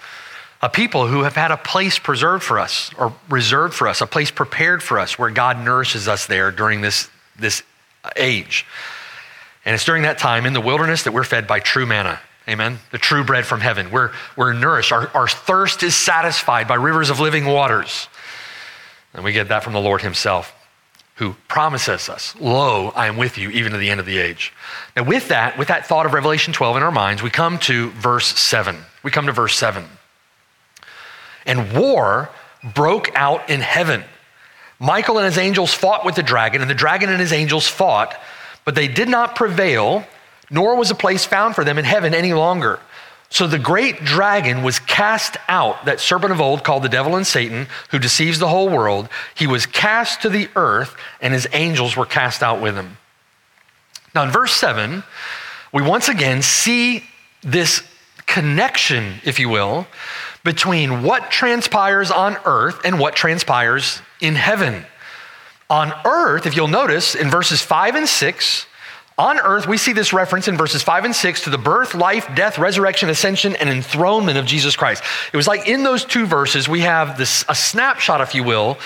A 0.61 0.69
people 0.69 1.07
who 1.07 1.23
have 1.23 1.35
had 1.35 1.51
a 1.51 1.57
place 1.57 1.99
preserved 1.99 2.43
for 2.43 2.59
us 2.59 2.91
or 2.97 3.13
reserved 3.29 3.73
for 3.73 3.87
us, 3.87 4.01
a 4.01 4.07
place 4.07 4.31
prepared 4.31 4.83
for 4.83 4.99
us 4.99 5.17
where 5.17 5.29
God 5.29 5.63
nourishes 5.63 6.07
us 6.07 6.25
there 6.25 6.51
during 6.51 6.81
this, 6.81 7.09
this 7.37 7.63
age. 8.15 8.65
And 9.65 9.73
it's 9.73 9.85
during 9.85 10.03
that 10.03 10.17
time 10.17 10.45
in 10.45 10.53
the 10.53 10.61
wilderness 10.61 11.03
that 11.03 11.11
we're 11.11 11.23
fed 11.23 11.47
by 11.47 11.59
true 11.59 11.85
manna. 11.85 12.19
Amen. 12.49 12.79
The 12.91 12.97
true 12.97 13.23
bread 13.23 13.45
from 13.45 13.61
heaven. 13.61 13.91
We're, 13.91 14.11
we're 14.35 14.53
nourished. 14.53 14.91
Our, 14.91 15.07
our 15.15 15.27
thirst 15.27 15.83
is 15.83 15.95
satisfied 15.95 16.67
by 16.67 16.75
rivers 16.75 17.11
of 17.11 17.19
living 17.19 17.45
waters. 17.45 18.07
And 19.13 19.23
we 19.23 19.33
get 19.33 19.49
that 19.49 19.63
from 19.63 19.73
the 19.73 19.79
Lord 19.79 20.01
Himself, 20.01 20.55
who 21.15 21.35
promises 21.47 22.09
us, 22.09 22.35
Lo, 22.39 22.89
I 22.95 23.05
am 23.05 23.17
with 23.17 23.37
you 23.37 23.51
even 23.51 23.73
to 23.73 23.77
the 23.77 23.91
end 23.91 23.99
of 23.99 24.07
the 24.07 24.17
age. 24.17 24.51
Now, 24.95 25.03
with 25.03 25.27
that, 25.27 25.59
with 25.59 25.67
that 25.67 25.85
thought 25.85 26.07
of 26.07 26.13
Revelation 26.13 26.51
12 26.51 26.77
in 26.77 26.83
our 26.83 26.91
minds, 26.91 27.21
we 27.21 27.29
come 27.29 27.59
to 27.59 27.91
verse 27.91 28.27
7. 28.39 28.77
We 29.03 29.11
come 29.11 29.27
to 29.27 29.31
verse 29.31 29.55
7. 29.55 29.85
And 31.45 31.77
war 31.77 32.29
broke 32.63 33.11
out 33.15 33.47
in 33.49 33.61
heaven. 33.61 34.03
Michael 34.79 35.17
and 35.17 35.25
his 35.25 35.37
angels 35.37 35.71
fought 35.71 36.03
with 36.03 36.15
the 36.15 36.23
dragon, 36.23 36.61
and 36.61 36.69
the 36.69 36.75
dragon 36.75 37.09
and 37.09 37.19
his 37.19 37.33
angels 37.33 37.67
fought, 37.67 38.19
but 38.65 38.73
they 38.73 38.87
did 38.87 39.09
not 39.09 39.35
prevail 39.35 40.03
nor 40.49 40.75
was 40.75 40.91
a 40.91 40.95
place 40.95 41.25
found 41.25 41.55
for 41.55 41.63
them 41.63 41.77
in 41.77 41.85
heaven 41.85 42.13
any 42.13 42.33
longer. 42.33 42.79
So 43.31 43.45
the 43.45 43.59
great 43.59 44.03
dragon 44.03 44.63
was 44.63 44.79
cast 44.79 45.37
out, 45.47 45.85
that 45.85 45.99
serpent 45.99 46.31
of 46.31 46.41
old 46.41 46.63
called 46.63 46.83
the 46.83 46.89
devil 46.89 47.15
and 47.15 47.27
Satan, 47.27 47.67
who 47.91 47.99
deceives 47.99 48.39
the 48.39 48.47
whole 48.47 48.69
world. 48.69 49.07
He 49.35 49.45
was 49.45 49.67
cast 49.67 50.23
to 50.23 50.29
the 50.29 50.49
earth, 50.55 50.95
and 51.21 51.33
his 51.33 51.47
angels 51.53 51.95
were 51.95 52.07
cast 52.07 52.41
out 52.41 52.59
with 52.59 52.75
him. 52.75 52.97
Now, 54.15 54.23
in 54.23 54.31
verse 54.31 54.53
7, 54.53 55.03
we 55.71 55.83
once 55.83 56.09
again 56.09 56.41
see 56.41 57.03
this 57.43 57.83
connection, 58.25 59.15
if 59.23 59.39
you 59.39 59.49
will, 59.49 59.85
between 60.43 61.03
what 61.03 61.29
transpires 61.29 62.09
on 62.09 62.37
earth 62.45 62.79
and 62.83 62.99
what 62.99 63.15
transpires 63.15 64.01
in 64.19 64.33
heaven. 64.33 64.85
On 65.69 65.93
earth, 66.05 66.47
if 66.47 66.55
you'll 66.55 66.67
notice 66.67 67.13
in 67.13 67.29
verses 67.29 67.61
5 67.61 67.95
and 67.95 68.09
6, 68.09 68.65
on 69.19 69.37
earth, 69.37 69.67
we 69.67 69.77
see 69.77 69.91
this 69.91 70.13
reference 70.13 70.47
in 70.47 70.55
verses 70.55 70.81
5 70.81 71.03
and 71.03 71.13
6 71.13 71.43
to 71.43 71.49
the 71.49 71.57
birth, 71.57 71.93
life, 71.93 72.25
death, 72.35 72.57
resurrection, 72.57 73.09
ascension, 73.09 73.53
and 73.57 73.69
enthronement 73.69 74.37
of 74.37 74.45
Jesus 74.45 74.77
Christ. 74.77 75.03
It 75.33 75.35
was 75.35 75.45
like 75.45 75.67
in 75.67 75.83
those 75.83 76.05
two 76.05 76.25
verses, 76.25 76.69
we 76.69 76.79
have 76.79 77.17
this, 77.17 77.43
a 77.49 77.53
snapshot, 77.53 78.21
if 78.21 78.33
you 78.33 78.45
will, 78.45 78.77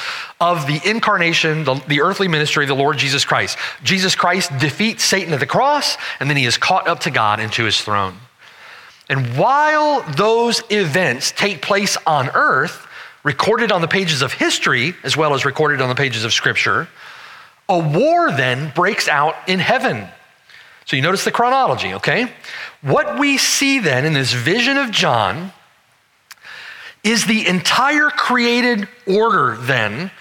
of 0.41 0.65
the 0.65 0.81
incarnation, 0.83 1.63
the, 1.65 1.75
the 1.87 2.01
earthly 2.01 2.27
ministry 2.27 2.63
of 2.63 2.67
the 2.67 2.75
Lord 2.75 2.97
Jesus 2.97 3.23
Christ. 3.23 3.59
Jesus 3.83 4.15
Christ 4.15 4.49
defeats 4.57 5.03
Satan 5.03 5.33
at 5.35 5.39
the 5.39 5.45
cross, 5.45 5.97
and 6.19 6.27
then 6.27 6.35
he 6.35 6.45
is 6.45 6.57
caught 6.57 6.87
up 6.87 7.01
to 7.01 7.11
God 7.11 7.39
into 7.39 7.63
his 7.63 7.79
throne. 7.79 8.15
And 9.09 9.37
while 9.37 10.01
those 10.13 10.63
events 10.71 11.31
take 11.31 11.61
place 11.61 11.95
on 12.07 12.31
earth, 12.33 12.87
recorded 13.23 13.71
on 13.71 13.81
the 13.81 13.87
pages 13.87 14.23
of 14.23 14.33
history 14.33 14.95
as 15.03 15.15
well 15.15 15.35
as 15.35 15.45
recorded 15.45 15.79
on 15.79 15.89
the 15.89 15.95
pages 15.95 16.25
of 16.25 16.33
Scripture, 16.33 16.87
a 17.69 17.77
war 17.77 18.31
then 18.31 18.71
breaks 18.73 19.07
out 19.07 19.35
in 19.47 19.59
heaven. 19.59 20.07
So 20.85 20.95
you 20.95 21.01
notice 21.01 21.23
the 21.23 21.31
chronology, 21.31 21.93
okay? 21.95 22.31
What 22.81 23.19
we 23.19 23.37
see 23.37 23.79
then 23.79 24.05
in 24.05 24.13
this 24.13 24.33
vision 24.33 24.77
of 24.77 24.91
John 24.91 25.53
is 27.03 27.25
the 27.25 27.47
entire 27.47 28.09
created 28.09 28.87
order 29.07 29.57
then 29.57 30.11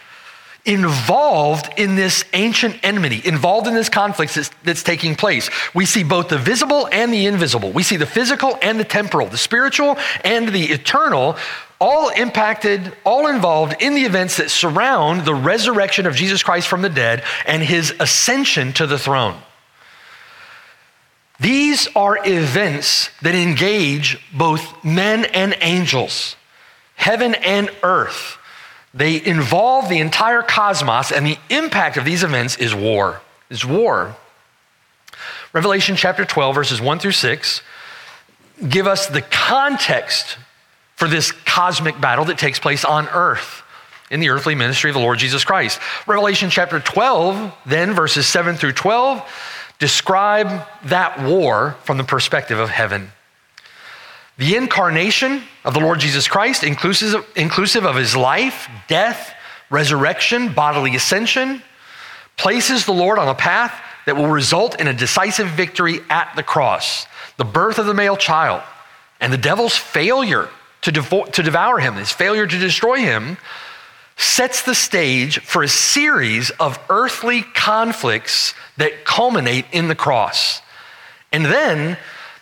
involved 0.64 1.69
in 1.76 1.97
this 1.97 2.25
ancient 2.33 2.78
enmity, 2.85 3.21
involved 3.25 3.66
in 3.66 3.75
this 3.75 3.88
conflict 3.88 4.35
that's, 4.35 4.50
that's, 4.62 4.83
taking 4.83 5.16
place. 5.16 5.50
We 5.75 5.87
see 5.87 6.04
both 6.04 6.28
the 6.28 6.38
visible 6.38 6.88
and 6.92 7.12
the 7.12 7.26
invisible. 7.26 7.73
We 7.73 7.83
see 7.83 7.97
the 7.97 8.07
physical 8.07 8.57
and 8.62 8.78
the 8.78 8.85
temporal, 8.85 9.26
the 9.26 9.38
spiritual 9.38 9.99
and 10.25 10.49
the 10.49 10.66
eternal, 10.66 11.37
all 11.81 12.11
impacted, 12.11 12.97
all 13.04 13.26
involved 13.26 13.83
in 13.83 13.95
the 13.95 14.02
events 14.02 14.37
that 14.37 14.50
surround 14.50 15.25
the 15.25 15.35
resurrection 15.35 16.07
of 16.07 16.14
Jesus 16.14 16.45
Christ 16.45 16.69
from 16.69 16.83
the 16.83 16.88
dead 16.88 17.25
and 17.45 17.61
his 17.61 17.92
ascension 17.99 18.73
to 18.75 18.87
the 18.87 18.99
throne. 18.99 19.37
These 21.42 21.88
are 21.96 22.18
events 22.25 23.11
that 23.20 23.34
engage 23.34 24.18
both 24.32 24.84
men 24.84 25.25
and 25.25 25.56
angels, 25.61 26.37
heaven 26.94 27.34
and 27.34 27.68
earth. 27.82 28.38
They 28.94 29.25
involve 29.25 29.88
the 29.88 29.99
entire 29.99 30.42
cosmos, 30.42 31.11
and 31.11 31.26
the 31.26 31.38
impact 31.50 31.96
of 31.96 32.04
these 32.04 32.22
events 32.22 32.56
is 32.58 32.72
war. 32.72 33.22
Is 33.50 33.64
war. 33.64 34.14
Revelation 35.52 35.96
chapter 35.96 36.25
12, 36.25 36.54
verses 36.54 36.80
1 36.80 36.99
through 37.00 37.12
6, 37.12 37.61
give 38.68 38.87
us 38.87 39.08
the 39.08 39.22
context 39.22 40.38
for 40.94 41.08
this 41.08 41.32
cosmic 41.32 42.00
battle 42.00 42.25
that 42.26 42.38
takes 42.38 42.61
place 42.61 42.84
on 42.84 43.08
earth 43.08 43.62
in 44.12 44.20
the 44.20 44.28
earthly 44.28 44.54
ministry 44.54 44.90
of 44.90 44.94
the 44.94 45.00
Lord 45.00 45.18
Jesus 45.18 45.44
Christ. 45.44 45.80
Revelation 46.06 46.50
chapter 46.50 46.78
12, 46.78 47.52
then 47.66 47.94
verses 47.94 48.26
7 48.28 48.54
through 48.54 48.72
12, 48.72 49.20
describe 49.82 50.64
that 50.84 51.20
war 51.22 51.74
from 51.82 51.98
the 51.98 52.04
perspective 52.04 52.56
of 52.56 52.70
heaven. 52.70 53.10
The 54.38 54.54
incarnation 54.54 55.42
of 55.64 55.74
the 55.74 55.80
Lord 55.80 55.98
Jesus 55.98 56.28
Christ, 56.28 56.62
inclusive, 56.62 57.26
inclusive 57.34 57.84
of 57.84 57.96
his 57.96 58.14
life, 58.14 58.68
death, 58.86 59.34
resurrection, 59.70 60.52
bodily 60.52 60.94
ascension, 60.94 61.62
places 62.36 62.86
the 62.86 62.92
Lord 62.92 63.18
on 63.18 63.26
a 63.26 63.34
path 63.34 63.74
that 64.06 64.14
will 64.14 64.28
result 64.28 64.80
in 64.80 64.86
a 64.86 64.92
decisive 64.92 65.48
victory 65.48 65.98
at 66.08 66.32
the 66.36 66.44
cross. 66.44 67.06
The 67.36 67.44
birth 67.44 67.80
of 67.80 67.86
the 67.86 67.94
male 67.94 68.16
child 68.16 68.62
and 69.20 69.32
the 69.32 69.36
devil's 69.36 69.76
failure 69.76 70.48
to 70.82 70.92
devour 70.92 71.80
him, 71.80 71.96
his 71.96 72.12
failure 72.12 72.46
to 72.46 72.58
destroy 72.58 72.98
him, 72.98 73.36
sets 74.22 74.62
the 74.62 74.74
stage 74.74 75.40
for 75.40 75.62
a 75.62 75.68
series 75.68 76.50
of 76.50 76.78
earthly 76.88 77.42
conflicts 77.42 78.54
that 78.76 79.04
culminate 79.04 79.66
in 79.72 79.88
the 79.88 79.94
cross. 79.94 80.62
And 81.32 81.44
then 81.44 81.98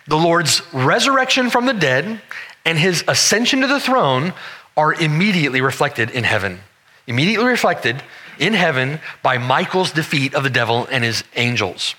the 0.07 0.17
Lord's 0.17 0.63
resurrection 0.73 1.51
from 1.51 1.67
the 1.67 1.73
dead 1.73 2.21
and 2.65 2.79
his 2.79 3.03
ascension 3.09 3.63
to 3.63 3.67
the 3.67 3.81
throne 3.81 4.33
are 4.77 4.93
immediately 4.95 5.61
reflected 5.61 6.11
in 6.11 6.25
heaven. 6.25 6.61
Immediately 7.07 7.47
reflected 7.47 8.03
in 8.39 8.53
heaven 8.53 9.01
by 9.23 9.39
Michael's 9.39 9.93
defeat 9.93 10.35
of 10.35 10.43
the 10.43 10.51
devil 10.51 10.87
and 10.91 11.03
his 11.03 11.25
angels. 11.35 11.95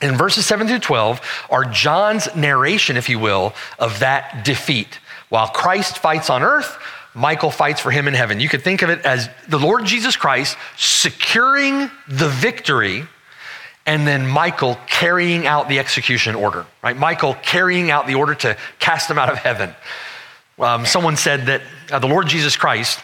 In 0.00 0.16
verses 0.16 0.46
7 0.46 0.68
through 0.68 0.80
12 0.80 1.20
are 1.50 1.64
John's 1.64 2.34
narration, 2.34 2.96
if 2.96 3.08
you 3.08 3.18
will, 3.18 3.54
of 3.78 4.00
that 4.00 4.44
defeat. 4.44 4.98
While 5.28 5.48
Christ 5.48 5.98
fights 5.98 6.30
on 6.30 6.42
earth, 6.42 6.78
Michael 7.16 7.50
fights 7.50 7.80
for 7.80 7.90
him 7.90 8.06
in 8.08 8.14
heaven. 8.14 8.40
You 8.40 8.48
could 8.48 8.62
think 8.62 8.82
of 8.82 8.90
it 8.90 9.04
as 9.06 9.28
the 9.48 9.58
Lord 9.58 9.86
Jesus 9.86 10.16
Christ 10.16 10.56
securing 10.76 11.90
the 12.06 12.28
victory 12.28 13.06
and 13.86 14.06
then 14.06 14.26
Michael 14.26 14.76
carrying 14.86 15.46
out 15.46 15.68
the 15.68 15.78
execution 15.78 16.34
order, 16.34 16.66
right? 16.82 16.96
Michael 16.96 17.34
carrying 17.34 17.90
out 17.90 18.06
the 18.06 18.16
order 18.16 18.34
to 18.34 18.56
cast 18.80 19.08
him 19.08 19.18
out 19.18 19.30
of 19.30 19.38
heaven. 19.38 19.74
Um, 20.58 20.84
someone 20.84 21.16
said 21.16 21.46
that 21.46 21.62
uh, 21.90 22.00
the 22.00 22.08
Lord 22.08 22.26
Jesus 22.26 22.56
Christ 22.56 23.00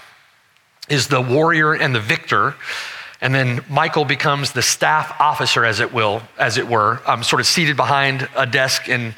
is 0.89 1.07
the 1.07 1.21
warrior 1.21 1.73
and 1.73 1.95
the 1.95 2.01
victor, 2.01 2.55
and 3.21 3.33
then 3.33 3.65
Michael 3.71 4.05
becomes 4.05 4.53
the 4.53 4.63
staff 4.63 5.15
officer, 5.21 5.65
as 5.65 5.79
it 5.79 5.95
will, 5.95 6.23
as 6.37 6.59
it 6.59 6.67
were, 6.67 7.01
um, 7.07 7.23
sort 7.23 7.41
of 7.41 7.47
seated 7.47 7.77
behind 7.77 8.29
a 8.37 8.47
desk 8.47 8.89
in 8.89 9.15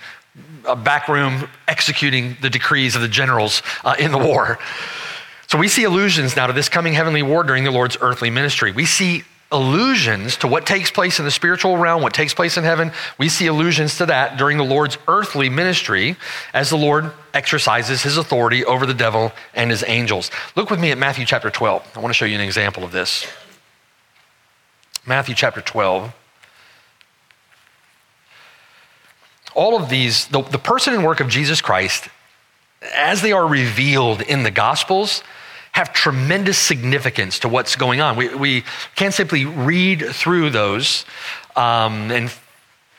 a 0.66 0.76
back 0.76 1.08
room 1.08 1.48
executing 1.68 2.36
the 2.40 2.50
decrees 2.50 2.96
of 2.96 3.02
the 3.02 3.08
generals 3.08 3.62
uh, 3.84 3.94
in 3.98 4.12
the 4.12 4.18
war. 4.18 4.58
So 5.46 5.58
we 5.58 5.68
see 5.68 5.84
allusions 5.84 6.36
now 6.36 6.46
to 6.46 6.52
this 6.52 6.68
coming 6.68 6.94
heavenly 6.94 7.22
war 7.22 7.44
during 7.44 7.64
the 7.64 7.70
Lord's 7.70 7.96
earthly 8.00 8.30
ministry. 8.30 8.72
We 8.72 8.86
see 8.86 9.24
allusions 9.52 10.36
to 10.38 10.48
what 10.48 10.66
takes 10.66 10.90
place 10.90 11.18
in 11.18 11.24
the 11.24 11.30
spiritual 11.30 11.76
realm, 11.76 12.02
what 12.02 12.12
takes 12.12 12.34
place 12.34 12.56
in 12.56 12.64
heaven. 12.64 12.90
We 13.18 13.28
see 13.28 13.46
allusions 13.46 13.96
to 13.98 14.06
that 14.06 14.36
during 14.36 14.58
the 14.58 14.64
Lord's 14.64 14.98
earthly 15.06 15.48
ministry 15.48 16.16
as 16.52 16.70
the 16.70 16.76
Lord 16.76 17.12
exercises 17.32 18.02
his 18.02 18.16
authority 18.16 18.64
over 18.64 18.84
the 18.84 18.94
devil 18.94 19.32
and 19.54 19.70
his 19.70 19.84
angels. 19.86 20.30
Look 20.56 20.70
with 20.70 20.80
me 20.80 20.90
at 20.90 20.98
Matthew 20.98 21.24
chapter 21.24 21.50
12. 21.50 21.92
I 21.94 22.00
want 22.00 22.10
to 22.10 22.14
show 22.14 22.24
you 22.24 22.34
an 22.34 22.40
example 22.40 22.82
of 22.84 22.90
this. 22.90 23.26
Matthew 25.06 25.34
chapter 25.34 25.60
12. 25.60 26.12
All 29.54 29.80
of 29.80 29.88
these, 29.88 30.26
the, 30.28 30.42
the 30.42 30.58
person 30.58 30.94
and 30.94 31.04
work 31.04 31.20
of 31.20 31.28
Jesus 31.28 31.60
Christ, 31.60 32.08
as 32.94 33.22
they 33.22 33.32
are 33.32 33.46
revealed 33.46 34.22
in 34.22 34.42
the 34.42 34.50
Gospels, 34.50 35.22
have 35.72 35.92
tremendous 35.92 36.58
significance 36.58 37.40
to 37.40 37.48
what's 37.48 37.74
going 37.74 38.00
on. 38.00 38.16
We, 38.16 38.34
we 38.34 38.64
can't 38.94 39.14
simply 39.14 39.44
read 39.44 40.06
through 40.10 40.50
those 40.50 41.04
um, 41.56 42.10
and 42.10 42.30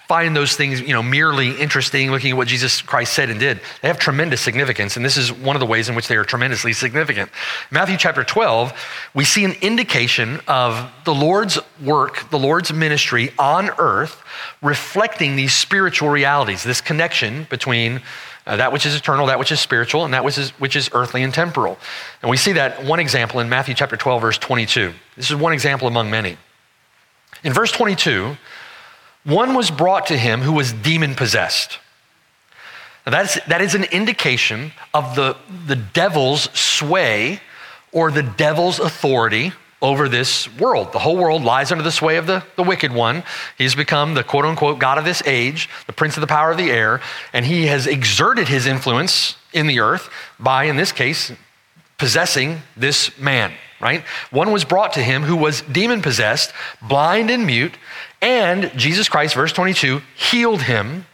find 0.07 0.35
those 0.35 0.55
things, 0.55 0.81
you 0.81 0.93
know, 0.93 1.01
merely 1.01 1.51
interesting, 1.59 2.11
looking 2.11 2.31
at 2.31 2.37
what 2.37 2.47
Jesus 2.47 2.81
Christ 2.81 3.13
said 3.13 3.29
and 3.29 3.39
did. 3.39 3.59
They 3.81 3.87
have 3.87 3.97
tremendous 3.97 4.41
significance, 4.41 4.95
and 4.95 5.05
this 5.05 5.17
is 5.17 5.31
one 5.31 5.55
of 5.55 5.59
the 5.59 5.65
ways 5.65 5.89
in 5.89 5.95
which 5.95 6.07
they 6.07 6.15
are 6.15 6.23
tremendously 6.23 6.73
significant. 6.73 7.31
Matthew 7.71 7.97
chapter 7.97 8.23
12, 8.23 8.73
we 9.13 9.25
see 9.25 9.43
an 9.45 9.53
indication 9.61 10.41
of 10.47 10.91
the 11.05 11.13
Lord's 11.13 11.57
work, 11.83 12.29
the 12.29 12.39
Lord's 12.39 12.71
ministry 12.71 13.31
on 13.39 13.71
earth, 13.79 14.21
reflecting 14.61 15.35
these 15.35 15.53
spiritual 15.53 16.09
realities, 16.09 16.63
this 16.63 16.81
connection 16.81 17.47
between 17.49 18.01
uh, 18.47 18.57
that 18.57 18.71
which 18.71 18.85
is 18.85 18.95
eternal, 18.95 19.25
that 19.25 19.39
which 19.39 19.51
is 19.51 19.59
spiritual, 19.59 20.05
and 20.05 20.13
that 20.13 20.23
which 20.23 20.37
is, 20.37 20.51
which 20.51 20.75
is 20.75 20.89
earthly 20.93 21.23
and 21.23 21.33
temporal. 21.33 21.79
And 22.21 22.29
we 22.29 22.37
see 22.37 22.53
that 22.53 22.83
one 22.83 22.99
example 22.99 23.39
in 23.39 23.49
Matthew 23.49 23.73
chapter 23.73 23.97
12, 23.97 24.21
verse 24.21 24.37
22. 24.37 24.93
This 25.15 25.31
is 25.31 25.35
one 25.35 25.51
example 25.51 25.87
among 25.87 26.11
many. 26.11 26.37
In 27.43 27.53
verse 27.53 27.71
22, 27.71 28.37
one 29.25 29.53
was 29.55 29.69
brought 29.69 30.07
to 30.07 30.17
him 30.17 30.41
who 30.41 30.53
was 30.53 30.71
demon 30.71 31.15
possessed. 31.15 31.79
Now 33.05 33.11
that 33.11 33.25
is, 33.25 33.41
that 33.47 33.61
is 33.61 33.75
an 33.75 33.83
indication 33.85 34.71
of 34.93 35.15
the, 35.15 35.35
the 35.67 35.75
devil's 35.75 36.43
sway 36.57 37.41
or 37.91 38.11
the 38.11 38.23
devil's 38.23 38.79
authority 38.79 39.51
over 39.81 40.09
this 40.09 40.51
world. 40.57 40.93
The 40.93 40.99
whole 40.99 41.17
world 41.17 41.43
lies 41.43 41.71
under 41.71 41.83
the 41.83 41.91
sway 41.91 42.17
of 42.17 42.25
the, 42.25 42.43
the 42.55 42.63
wicked 42.63 42.91
one. 42.91 43.23
He's 43.57 43.75
become 43.75 44.13
the 44.13 44.23
quote 44.23 44.45
unquote 44.45 44.79
God 44.79 44.97
of 44.97 45.05
this 45.05 45.21
age, 45.25 45.69
the 45.85 45.93
prince 45.93 46.17
of 46.17 46.21
the 46.21 46.27
power 46.27 46.51
of 46.51 46.57
the 46.57 46.71
air, 46.71 47.01
and 47.33 47.45
he 47.45 47.67
has 47.67 47.85
exerted 47.85 48.47
his 48.47 48.65
influence 48.65 49.35
in 49.53 49.67
the 49.67 49.79
earth 49.79 50.09
by, 50.39 50.63
in 50.63 50.75
this 50.75 50.91
case, 50.91 51.31
possessing 51.97 52.61
this 52.75 53.17
man, 53.19 53.53
right? 53.79 54.03
One 54.31 54.51
was 54.51 54.65
brought 54.65 54.93
to 54.93 55.03
him 55.03 55.23
who 55.23 55.35
was 55.35 55.61
demon 55.61 56.01
possessed, 56.01 56.51
blind 56.81 57.29
and 57.29 57.45
mute, 57.45 57.77
and 58.25 58.71
Jesus 58.75 59.07
Christ, 59.07 59.35
verse 59.35 59.53
22, 59.53 60.01
healed 60.15 60.63
him 60.63 61.05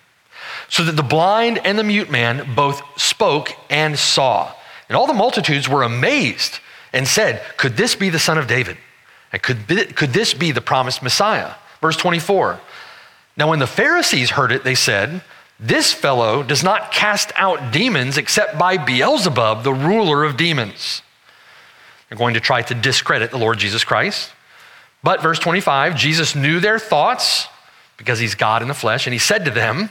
so 0.69 0.81
that 0.85 0.93
the 0.93 1.03
blind 1.03 1.59
and 1.65 1.77
the 1.77 1.83
mute 1.83 2.09
man 2.09 2.55
both 2.55 2.81
spoke 2.97 3.51
and 3.69 3.99
saw. 3.99 4.53
And 4.87 4.95
all 4.95 5.07
the 5.07 5.13
multitudes 5.13 5.67
were 5.67 5.83
amazed 5.83 6.59
and 6.93 7.05
said, 7.05 7.41
Could 7.57 7.75
this 7.75 7.95
be 7.95 8.09
the 8.09 8.17
son 8.17 8.37
of 8.37 8.47
David? 8.47 8.77
And 9.33 9.41
could, 9.41 9.67
could 9.97 10.11
this 10.11 10.33
be 10.33 10.51
the 10.51 10.61
promised 10.61 11.03
Messiah? 11.03 11.55
Verse 11.81 11.97
24. 11.97 12.61
Now, 13.35 13.49
when 13.49 13.59
the 13.59 13.67
Pharisees 13.67 14.29
heard 14.29 14.53
it, 14.53 14.63
they 14.63 14.75
said, 14.75 15.21
This 15.59 15.91
fellow 15.91 16.43
does 16.43 16.63
not 16.63 16.93
cast 16.93 17.33
out 17.35 17.73
demons 17.73 18.17
except 18.17 18.57
by 18.57 18.77
Beelzebub, 18.77 19.63
the 19.63 19.73
ruler 19.73 20.23
of 20.23 20.37
demons. 20.37 21.01
They're 22.07 22.17
going 22.17 22.35
to 22.35 22.39
try 22.39 22.61
to 22.61 22.73
discredit 22.73 23.31
the 23.31 23.37
Lord 23.37 23.57
Jesus 23.57 23.83
Christ. 23.83 24.31
But, 25.03 25.21
verse 25.21 25.39
25, 25.39 25.95
Jesus 25.95 26.35
knew 26.35 26.59
their 26.59 26.79
thoughts 26.79 27.47
because 27.97 28.19
he's 28.19 28.35
God 28.35 28.61
in 28.61 28.67
the 28.67 28.73
flesh, 28.73 29.07
and 29.07 29.13
he 29.13 29.19
said 29.19 29.45
to 29.45 29.51
them, 29.51 29.89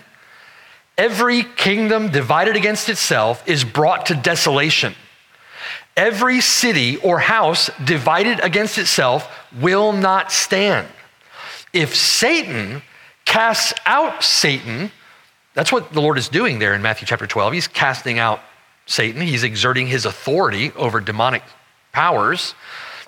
Every 0.99 1.43
kingdom 1.43 2.11
divided 2.11 2.57
against 2.57 2.89
itself 2.89 3.47
is 3.49 3.65
brought 3.65 4.07
to 4.07 4.15
desolation 4.15 4.95
Every 5.97 6.41
city 6.41 6.97
or 6.99 7.19
house 7.19 7.69
divided 7.85 8.41
against 8.41 8.79
itself 8.79 9.29
will 9.61 9.93
not 9.93 10.31
stand. 10.33 10.89
If 11.73 11.95
Satan 11.95 12.83
casts 13.25 13.75
out 13.87 14.23
Satan, 14.23 14.91
that's 15.55 15.73
what 15.73 15.93
the 15.93 16.01
Lord 16.01 16.17
is 16.17 16.29
doing 16.29 16.59
there 16.59 16.75
in 16.75 16.83
Matthew 16.83 17.07
chapter 17.07 17.27
12. 17.27 17.53
He's 17.53 17.69
casting 17.69 18.19
out 18.19 18.41
Satan, 18.87 19.21
he's 19.21 19.45
exerting 19.45 19.87
his 19.87 20.05
authority 20.05 20.73
over 20.75 21.01
demonic 21.01 21.43
powers. 21.93 22.55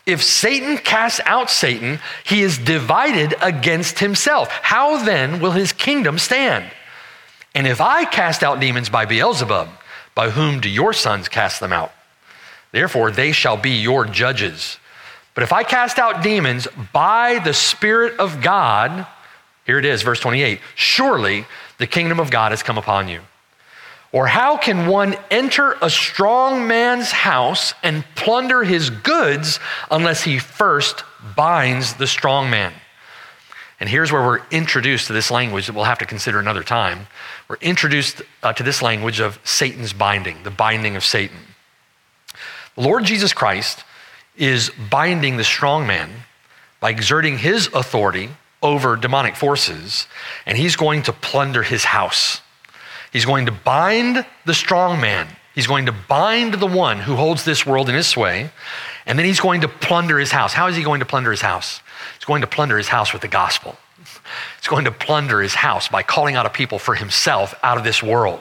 If 0.04 0.22
Satan 0.22 0.78
casts 0.78 1.20
out 1.26 1.48
Satan, 1.48 2.00
he 2.24 2.42
is 2.42 2.58
divided 2.58 3.34
against 3.40 4.00
himself. 4.00 4.48
How 4.50 5.02
then 5.02 5.40
will 5.40 5.52
his 5.52 5.72
kingdom 5.72 6.18
stand? 6.18 6.70
And 7.54 7.66
if 7.66 7.80
I 7.80 8.04
cast 8.04 8.42
out 8.42 8.60
demons 8.60 8.88
by 8.88 9.04
Beelzebub, 9.04 9.68
by 10.14 10.30
whom 10.30 10.60
do 10.60 10.68
your 10.68 10.92
sons 10.92 11.28
cast 11.28 11.60
them 11.60 11.72
out? 11.72 11.92
Therefore, 12.72 13.10
they 13.10 13.32
shall 13.32 13.56
be 13.56 13.70
your 13.70 14.04
judges. 14.04 14.78
But 15.34 15.44
if 15.44 15.52
I 15.52 15.62
cast 15.62 15.98
out 15.98 16.22
demons 16.22 16.66
by 16.92 17.38
the 17.38 17.54
Spirit 17.54 18.18
of 18.18 18.42
God, 18.42 19.06
here 19.64 19.78
it 19.78 19.84
is, 19.84 20.02
verse 20.02 20.20
28 20.20 20.60
surely 20.74 21.46
the 21.78 21.86
kingdom 21.86 22.18
of 22.18 22.30
God 22.30 22.52
has 22.52 22.62
come 22.62 22.78
upon 22.78 23.08
you. 23.08 23.20
Or 24.12 24.26
how 24.26 24.58
can 24.58 24.86
one 24.86 25.16
enter 25.30 25.76
a 25.80 25.88
strong 25.88 26.68
man's 26.68 27.10
house 27.10 27.72
and 27.82 28.04
plunder 28.14 28.62
his 28.62 28.90
goods 28.90 29.58
unless 29.90 30.22
he 30.22 30.38
first 30.38 31.02
binds 31.34 31.94
the 31.94 32.06
strong 32.06 32.50
man? 32.50 32.74
And 33.80 33.88
here's 33.88 34.12
where 34.12 34.22
we're 34.22 34.42
introduced 34.50 35.06
to 35.06 35.14
this 35.14 35.30
language 35.30 35.66
that 35.66 35.72
we'll 35.74 35.84
have 35.84 35.98
to 35.98 36.06
consider 36.06 36.38
another 36.38 36.62
time. 36.62 37.06
We're 37.48 37.56
introduced 37.62 38.22
uh, 38.42 38.52
to 38.52 38.62
this 38.62 38.82
language 38.82 39.18
of 39.18 39.40
Satan's 39.44 39.94
binding, 39.94 40.42
the 40.42 40.50
binding 40.50 40.94
of 40.94 41.04
Satan. 41.04 41.38
The 42.76 42.82
Lord 42.82 43.04
Jesus 43.04 43.32
Christ 43.32 43.82
is 44.36 44.70
binding 44.90 45.36
the 45.36 45.44
strong 45.44 45.86
man 45.86 46.10
by 46.80 46.90
exerting 46.90 47.38
his 47.38 47.68
authority 47.74 48.28
over 48.62 48.94
demonic 48.94 49.36
forces, 49.36 50.06
and 50.46 50.56
he's 50.56 50.76
going 50.76 51.02
to 51.02 51.12
plunder 51.12 51.62
his 51.62 51.84
house. 51.84 52.40
He's 53.12 53.24
going 53.24 53.46
to 53.46 53.52
bind 53.52 54.24
the 54.46 54.54
strong 54.54 55.00
man. 55.00 55.28
He's 55.54 55.66
going 55.66 55.86
to 55.86 55.92
bind 55.92 56.54
the 56.54 56.66
one 56.66 56.98
who 56.98 57.14
holds 57.14 57.44
this 57.44 57.66
world 57.66 57.88
in 57.88 57.94
his 57.94 58.06
sway, 58.06 58.50
and 59.04 59.18
then 59.18 59.26
he's 59.26 59.40
going 59.40 59.60
to 59.60 59.68
plunder 59.68 60.18
his 60.18 60.30
house. 60.30 60.54
How 60.54 60.68
is 60.68 60.76
he 60.76 60.82
going 60.82 61.00
to 61.00 61.06
plunder 61.06 61.30
his 61.30 61.42
house? 61.42 61.82
He's 62.16 62.24
going 62.24 62.40
to 62.40 62.46
plunder 62.46 62.78
his 62.78 62.88
house 62.88 63.12
with 63.12 63.20
the 63.20 63.28
gospel. 63.28 63.76
He's 64.58 64.68
going 64.68 64.86
to 64.86 64.90
plunder 64.90 65.42
his 65.42 65.54
house 65.54 65.88
by 65.88 66.02
calling 66.02 66.36
out 66.36 66.46
a 66.46 66.50
people 66.50 66.78
for 66.78 66.94
himself 66.94 67.54
out 67.62 67.76
of 67.76 67.84
this 67.84 68.02
world. 68.02 68.40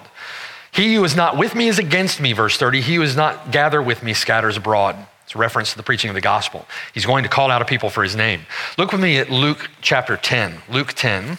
He 0.72 0.96
who 0.96 1.04
is 1.04 1.18
not 1.18 1.38
with 1.38 1.54
me 1.54 1.68
is 1.68 1.80
against 1.80 2.22
me, 2.22 2.32
verse 2.32 2.58
30. 2.58 2.80
He 2.80 2.96
who 2.96 3.02
is 3.02 3.18
not 3.18 3.52
gather 3.52 3.82
with 3.82 4.04
me 4.04 4.14
scatters 4.14 4.56
abroad. 4.56 4.96
It's 5.26 5.36
a 5.36 5.38
reference 5.38 5.72
to 5.72 5.78
the 5.78 5.84
preaching 5.84 6.10
of 6.10 6.16
the 6.16 6.22
gospel. 6.22 6.66
He's 6.94 7.06
going 7.06 7.24
to 7.24 7.30
call 7.30 7.52
out 7.52 7.62
a 7.62 7.66
people 7.66 7.90
for 7.90 8.04
his 8.04 8.16
name. 8.16 8.42
Look 8.78 8.94
with 8.94 9.02
me 9.02 9.18
at 9.18 9.30
Luke 9.30 9.70
chapter 9.82 10.16
10. 10.16 10.62
Luke 10.70 10.94
10. 10.94 11.28
Let 11.28 11.38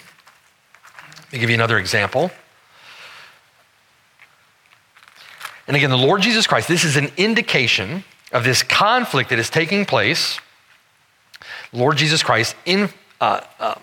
me 1.32 1.38
give 1.38 1.48
you 1.48 1.54
another 1.54 1.78
example. 1.78 2.30
And 5.66 5.76
again, 5.76 5.90
the 5.90 5.98
Lord 5.98 6.22
Jesus 6.22 6.46
Christ, 6.46 6.68
this 6.68 6.84
is 6.84 6.96
an 6.96 7.10
indication 7.16 8.04
of 8.32 8.44
this 8.44 8.62
conflict 8.62 9.30
that 9.30 9.38
is 9.38 9.50
taking 9.50 9.84
place. 9.84 10.38
Lord 11.72 11.96
Jesus 11.96 12.22
Christ 12.22 12.56
in, 12.64 12.88
uh, 13.20 13.40
uh, 13.60 13.74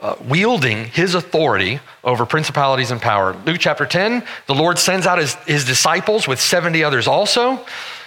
uh, 0.00 0.16
wielding 0.28 0.86
his 0.86 1.14
authority 1.14 1.80
over 2.02 2.26
principalities 2.26 2.90
and 2.90 3.00
power. 3.00 3.36
Luke 3.46 3.58
chapter 3.60 3.86
10, 3.86 4.24
the 4.46 4.54
Lord 4.54 4.78
sends 4.78 5.06
out 5.06 5.18
his, 5.18 5.34
his 5.46 5.64
disciples 5.64 6.26
with 6.26 6.40
70 6.40 6.82
others 6.82 7.06
also. 7.06 7.64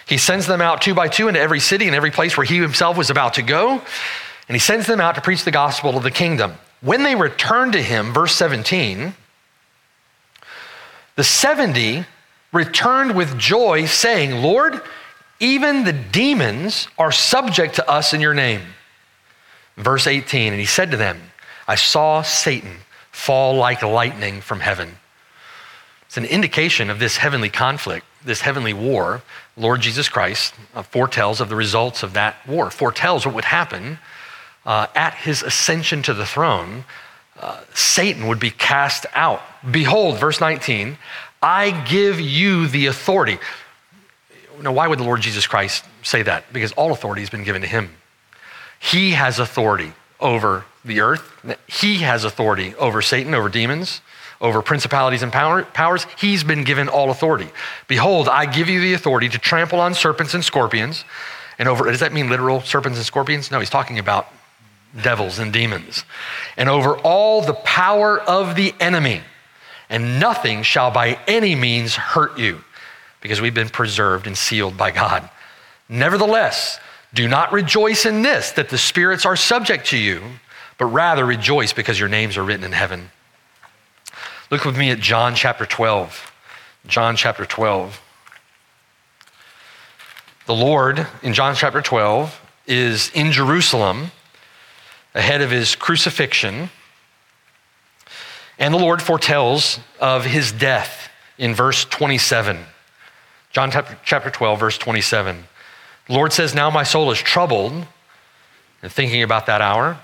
He 0.07 0.17
sends 0.17 0.45
them 0.45 0.61
out 0.61 0.81
two 0.81 0.93
by 0.93 1.07
two 1.07 1.27
into 1.27 1.39
every 1.39 1.59
city 1.59 1.87
and 1.87 1.95
every 1.95 2.11
place 2.11 2.37
where 2.37 2.45
he 2.45 2.57
himself 2.57 2.97
was 2.97 3.09
about 3.09 3.35
to 3.35 3.41
go. 3.41 3.81
And 4.47 4.55
he 4.55 4.59
sends 4.59 4.85
them 4.85 5.01
out 5.01 5.15
to 5.15 5.21
preach 5.21 5.43
the 5.43 5.51
gospel 5.51 5.97
of 5.97 6.03
the 6.03 6.11
kingdom. 6.11 6.53
When 6.81 7.03
they 7.03 7.15
return 7.15 7.71
to 7.71 7.81
him, 7.81 8.13
verse 8.13 8.35
17, 8.35 9.15
the 11.15 11.23
70 11.23 12.05
returned 12.51 13.15
with 13.15 13.37
joy, 13.37 13.85
saying, 13.85 14.41
Lord, 14.41 14.81
even 15.39 15.83
the 15.83 15.93
demons 15.93 16.87
are 16.97 17.11
subject 17.11 17.75
to 17.75 17.89
us 17.89 18.13
in 18.13 18.21
your 18.21 18.33
name. 18.33 18.61
Verse 19.77 20.07
18, 20.07 20.53
and 20.53 20.59
he 20.59 20.65
said 20.65 20.91
to 20.91 20.97
them, 20.97 21.19
I 21.67 21.75
saw 21.75 22.21
Satan 22.21 22.77
fall 23.11 23.55
like 23.55 23.81
lightning 23.81 24.41
from 24.41 24.61
heaven. 24.61 24.97
It's 26.05 26.17
an 26.17 26.25
indication 26.25 26.89
of 26.89 26.99
this 26.99 27.17
heavenly 27.17 27.49
conflict, 27.49 28.05
this 28.23 28.41
heavenly 28.41 28.73
war. 28.73 29.21
Lord 29.57 29.81
Jesus 29.81 30.07
Christ 30.07 30.53
uh, 30.73 30.83
foretells 30.83 31.41
of 31.41 31.49
the 31.49 31.55
results 31.55 32.03
of 32.03 32.13
that 32.13 32.35
war, 32.47 32.69
foretells 32.69 33.25
what 33.25 33.35
would 33.35 33.45
happen 33.45 33.99
uh, 34.65 34.87
at 34.95 35.13
his 35.15 35.43
ascension 35.43 36.01
to 36.03 36.13
the 36.13 36.25
throne. 36.25 36.85
Uh, 37.39 37.59
Satan 37.73 38.27
would 38.27 38.39
be 38.39 38.51
cast 38.51 39.05
out. 39.13 39.41
Behold, 39.69 40.17
verse 40.17 40.39
19, 40.39 40.97
I 41.41 41.71
give 41.85 42.19
you 42.19 42.67
the 42.67 42.87
authority. 42.87 43.39
Now, 44.61 44.71
why 44.71 44.87
would 44.87 44.99
the 44.99 45.03
Lord 45.03 45.21
Jesus 45.21 45.47
Christ 45.47 45.83
say 46.01 46.23
that? 46.23 46.51
Because 46.53 46.71
all 46.73 46.91
authority 46.91 47.21
has 47.21 47.29
been 47.29 47.43
given 47.43 47.61
to 47.61 47.67
him. 47.67 47.89
He 48.79 49.11
has 49.11 49.39
authority 49.39 49.93
over 50.19 50.65
the 50.83 51.01
earth. 51.01 51.31
He 51.67 51.97
has 51.97 52.23
authority 52.23 52.73
over 52.75 53.01
Satan, 53.01 53.33
over 53.33 53.49
demons, 53.49 54.01
over 54.39 54.61
principalities 54.61 55.23
and 55.23 55.31
power, 55.31 55.63
powers. 55.63 56.05
He's 56.17 56.43
been 56.43 56.63
given 56.63 56.87
all 56.87 57.09
authority. 57.09 57.49
Behold, 57.87 58.29
I 58.29 58.45
give 58.45 58.69
you 58.69 58.79
the 58.79 58.93
authority 58.93 59.29
to 59.29 59.37
trample 59.37 59.79
on 59.79 59.93
serpents 59.93 60.33
and 60.33 60.43
scorpions. 60.43 61.03
And 61.57 61.67
over, 61.67 61.85
does 61.85 62.01
that 62.01 62.13
mean 62.13 62.29
literal 62.29 62.61
serpents 62.61 62.97
and 62.97 63.05
scorpions? 63.05 63.51
No, 63.51 63.59
he's 63.59 63.69
talking 63.69 63.99
about 63.99 64.27
devils 65.01 65.39
and 65.39 65.51
demons. 65.51 66.05
And 66.57 66.69
over 66.69 66.97
all 66.97 67.41
the 67.41 67.53
power 67.53 68.19
of 68.19 68.55
the 68.55 68.73
enemy. 68.79 69.21
And 69.89 70.19
nothing 70.19 70.63
shall 70.63 70.91
by 70.91 71.19
any 71.27 71.55
means 71.55 71.95
hurt 71.95 72.37
you 72.37 72.63
because 73.21 73.41
we've 73.41 73.53
been 73.53 73.69
preserved 73.69 74.27
and 74.27 74.37
sealed 74.37 74.77
by 74.77 74.91
God. 74.91 75.29
Nevertheless, 75.89 76.79
do 77.13 77.27
not 77.27 77.51
rejoice 77.51 78.05
in 78.05 78.21
this, 78.21 78.51
that 78.51 78.69
the 78.69 78.77
spirits 78.77 79.25
are 79.25 79.35
subject 79.35 79.87
to 79.87 79.97
you, 79.97 80.21
but 80.77 80.85
rather 80.85 81.25
rejoice 81.25 81.71
because 81.71 81.99
your 81.99 82.09
names 82.09 82.37
are 82.37 82.43
written 82.43 82.65
in 82.65 82.71
heaven. 82.71 83.09
Look 84.51 84.65
with 84.65 84.77
me 84.77 84.91
at 84.91 84.99
John 84.99 85.33
chapter 85.33 85.65
12. 85.65 86.31
John 86.87 87.15
chapter 87.15 87.45
12. 87.45 88.01
The 90.45 90.53
Lord 90.53 91.07
in 91.23 91.33
John 91.33 91.55
chapter 91.55 91.81
12 91.81 92.39
is 92.67 93.09
in 93.15 93.31
Jerusalem 93.31 94.11
ahead 95.15 95.41
of 95.41 95.49
his 95.49 95.75
crucifixion. 95.75 96.69
And 98.57 98.73
the 98.73 98.79
Lord 98.79 99.01
foretells 99.01 99.79
of 99.99 100.25
his 100.25 100.51
death 100.51 101.09
in 101.37 101.53
verse 101.53 101.85
27. 101.85 102.57
John 103.51 103.71
chapter 103.71 104.29
12, 104.29 104.59
verse 104.59 104.77
27. 104.77 105.43
The 106.07 106.13
Lord 106.13 106.33
says, 106.33 106.53
Now 106.53 106.69
my 106.69 106.83
soul 106.83 107.11
is 107.11 107.19
troubled. 107.19 107.85
And 108.81 108.91
thinking 108.91 109.23
about 109.23 109.47
that 109.47 109.61
hour, 109.61 109.97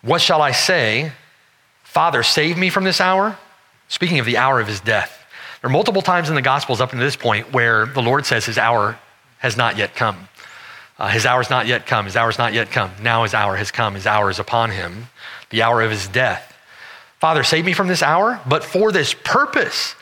what 0.00 0.20
shall 0.20 0.42
I 0.42 0.50
say? 0.52 1.12
Father, 1.84 2.22
save 2.22 2.58
me 2.58 2.68
from 2.68 2.84
this 2.84 3.00
hour? 3.00 3.38
Speaking 3.88 4.18
of 4.18 4.26
the 4.26 4.38
hour 4.38 4.58
of 4.58 4.66
his 4.66 4.80
death. 4.80 5.24
There 5.60 5.68
are 5.68 5.72
multiple 5.72 6.02
times 6.02 6.28
in 6.28 6.34
the 6.34 6.42
Gospels 6.42 6.80
up 6.80 6.90
to 6.90 6.96
this 6.96 7.14
point 7.14 7.52
where 7.52 7.86
the 7.86 8.02
Lord 8.02 8.26
says 8.26 8.44
his 8.44 8.58
hour 8.58 8.98
has 9.38 9.56
not 9.56 9.76
yet 9.76 9.94
come. 9.94 10.28
Uh, 10.98 11.08
his 11.08 11.24
has 11.24 11.50
not 11.50 11.66
yet 11.66 11.86
come. 11.86 12.06
His 12.06 12.16
hour 12.16 12.28
has 12.28 12.38
not 12.38 12.52
yet 12.52 12.70
come. 12.70 12.90
Now 13.00 13.22
his 13.22 13.34
hour 13.34 13.56
has 13.56 13.70
come. 13.70 13.94
His 13.94 14.06
hour 14.06 14.30
is 14.30 14.38
upon 14.38 14.70
him, 14.70 15.08
the 15.50 15.62
hour 15.62 15.82
of 15.82 15.90
his 15.90 16.08
death. 16.08 16.51
Father, 17.22 17.44
save 17.44 17.64
me 17.64 17.72
from 17.72 17.86
this 17.86 18.02
hour, 18.02 18.40
but 18.48 18.64
for 18.64 18.90
this 18.90 19.14
purpose 19.14 19.94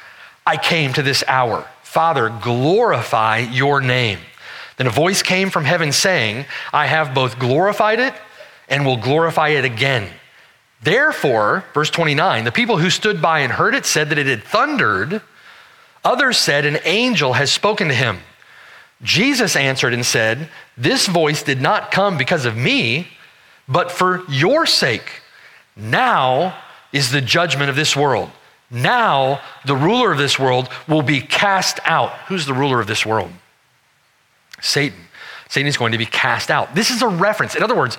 I 0.46 0.56
came 0.56 0.94
to 0.94 1.02
this 1.02 1.22
hour. 1.28 1.68
Father, 1.82 2.30
glorify 2.40 3.40
your 3.40 3.82
name. 3.82 4.20
Then 4.78 4.86
a 4.86 4.90
voice 4.90 5.22
came 5.22 5.50
from 5.50 5.66
heaven 5.66 5.92
saying, 5.92 6.46
I 6.72 6.86
have 6.86 7.12
both 7.12 7.38
glorified 7.38 8.00
it 8.00 8.14
and 8.70 8.86
will 8.86 8.96
glorify 8.96 9.50
it 9.50 9.66
again. 9.66 10.08
Therefore, 10.82 11.66
verse 11.74 11.90
29, 11.90 12.44
the 12.44 12.52
people 12.52 12.78
who 12.78 12.88
stood 12.88 13.20
by 13.20 13.40
and 13.40 13.52
heard 13.52 13.74
it 13.74 13.84
said 13.84 14.08
that 14.08 14.18
it 14.18 14.26
had 14.26 14.42
thundered. 14.42 15.20
Others 16.02 16.38
said, 16.38 16.64
An 16.64 16.78
angel 16.84 17.34
has 17.34 17.52
spoken 17.52 17.88
to 17.88 17.94
him. 17.94 18.20
Jesus 19.02 19.56
answered 19.56 19.92
and 19.92 20.06
said, 20.06 20.48
This 20.74 21.06
voice 21.06 21.42
did 21.42 21.60
not 21.60 21.90
come 21.90 22.16
because 22.16 22.46
of 22.46 22.56
me, 22.56 23.08
but 23.68 23.92
for 23.92 24.24
your 24.26 24.64
sake. 24.64 25.20
Now 25.76 26.56
is 26.92 27.10
the 27.10 27.20
judgment 27.20 27.70
of 27.70 27.76
this 27.76 27.96
world. 27.96 28.30
Now 28.70 29.40
the 29.64 29.76
ruler 29.76 30.12
of 30.12 30.18
this 30.18 30.38
world 30.38 30.68
will 30.88 31.02
be 31.02 31.20
cast 31.20 31.80
out. 31.84 32.12
Who's 32.28 32.46
the 32.46 32.54
ruler 32.54 32.80
of 32.80 32.86
this 32.86 33.04
world? 33.04 33.30
Satan. 34.60 34.98
Satan 35.48 35.66
is 35.66 35.76
going 35.76 35.92
to 35.92 35.98
be 35.98 36.06
cast 36.06 36.50
out. 36.50 36.74
This 36.74 36.90
is 36.90 37.02
a 37.02 37.08
reference. 37.08 37.56
In 37.56 37.62
other 37.62 37.74
words, 37.74 37.98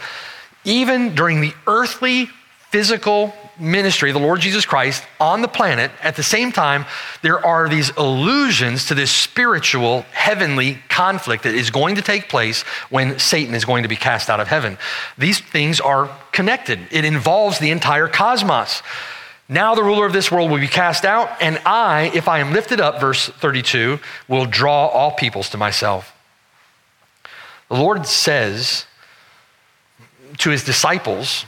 even 0.64 1.16
during 1.16 1.42
the 1.42 1.54
earthly, 1.68 2.28
physical 2.70 3.34
ministry 3.62 4.12
the 4.12 4.20
Lord 4.20 4.42
Jesus 4.42 4.66
Christ 4.66 5.04
on 5.20 5.42
the 5.42 5.48
planet, 5.48 5.92
at 6.02 6.16
the 6.16 6.24
same 6.24 6.52
time, 6.52 6.86
there 7.22 7.44
are 7.46 7.70
these 7.70 7.92
allusions 7.96 8.88
to 8.88 8.96
this 8.96 9.12
spiritual, 9.12 10.02
heavenly 10.12 10.80
conflict 10.90 11.44
that 11.44 11.54
is 11.54 11.70
going 11.70 11.96
to 11.96 12.02
take 12.02 12.28
place 12.28 12.64
when 12.90 13.20
Satan 13.20 13.54
is 13.54 13.64
going 13.64 13.84
to 13.84 13.90
be 13.90 13.96
cast 13.96 14.30
out 14.30 14.40
of 14.40 14.48
heaven. 14.48 14.78
These 15.18 15.40
things 15.40 15.80
are 15.80 16.10
connected, 16.32 16.80
it 16.92 17.06
involves 17.06 17.60
the 17.60 17.72
entire 17.72 18.08
cosmos. 18.08 18.82
Now 19.48 19.76
the 19.76 19.84
ruler 19.84 20.06
of 20.06 20.14
this 20.14 20.32
world 20.32 20.50
will 20.50 20.60
be 20.60 20.68
cast 20.68 21.04
out, 21.04 21.30
and 21.42 21.60
I, 21.66 22.12
if 22.14 22.28
I 22.28 22.40
am 22.40 22.54
lifted 22.54 22.80
up, 22.80 23.02
verse 23.02 23.28
32, 23.28 24.00
will 24.28 24.46
draw 24.46 24.88
all 24.88 25.12
peoples 25.12 25.50
to 25.50 25.58
myself. 25.58 26.16
The 27.68 27.76
Lord 27.76 28.06
says 28.08 28.86
to 30.38 30.50
his 30.50 30.64
disciples 30.64 31.46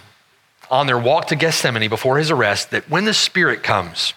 on 0.74 0.88
their 0.88 0.98
walk 0.98 1.28
to 1.28 1.36
Gethsemane 1.36 1.88
before 1.88 2.18
his 2.18 2.32
arrest 2.32 2.72
that 2.72 2.90
when 2.90 3.06
the 3.06 3.14
Spirit 3.14 3.62
comes, 3.62 4.16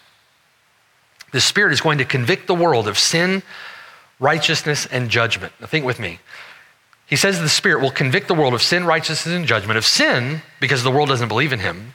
the 1.32 1.40
Spirit 1.40 1.74
is 1.74 1.82
going 1.82 1.98
to 1.98 2.04
convict 2.06 2.46
the 2.46 2.54
world 2.54 2.88
of 2.88 2.98
sin, 2.98 3.42
righteousness, 4.18 4.86
and 4.86 5.10
judgment. 5.10 5.52
Now, 5.60 5.66
think 5.66 5.84
with 5.84 6.00
me. 6.00 6.18
He 7.06 7.14
says 7.14 7.38
the 7.38 7.50
Spirit 7.50 7.82
will 7.82 7.90
convict 7.90 8.26
the 8.26 8.34
world 8.34 8.54
of 8.54 8.62
sin, 8.62 8.86
righteousness, 8.86 9.34
and 9.34 9.46
judgment. 9.46 9.76
Of 9.76 9.84
sin, 9.84 10.40
because 10.58 10.82
the 10.82 10.90
world 10.90 11.10
doesn't 11.10 11.28
believe 11.28 11.52
in 11.52 11.58
him. 11.58 11.92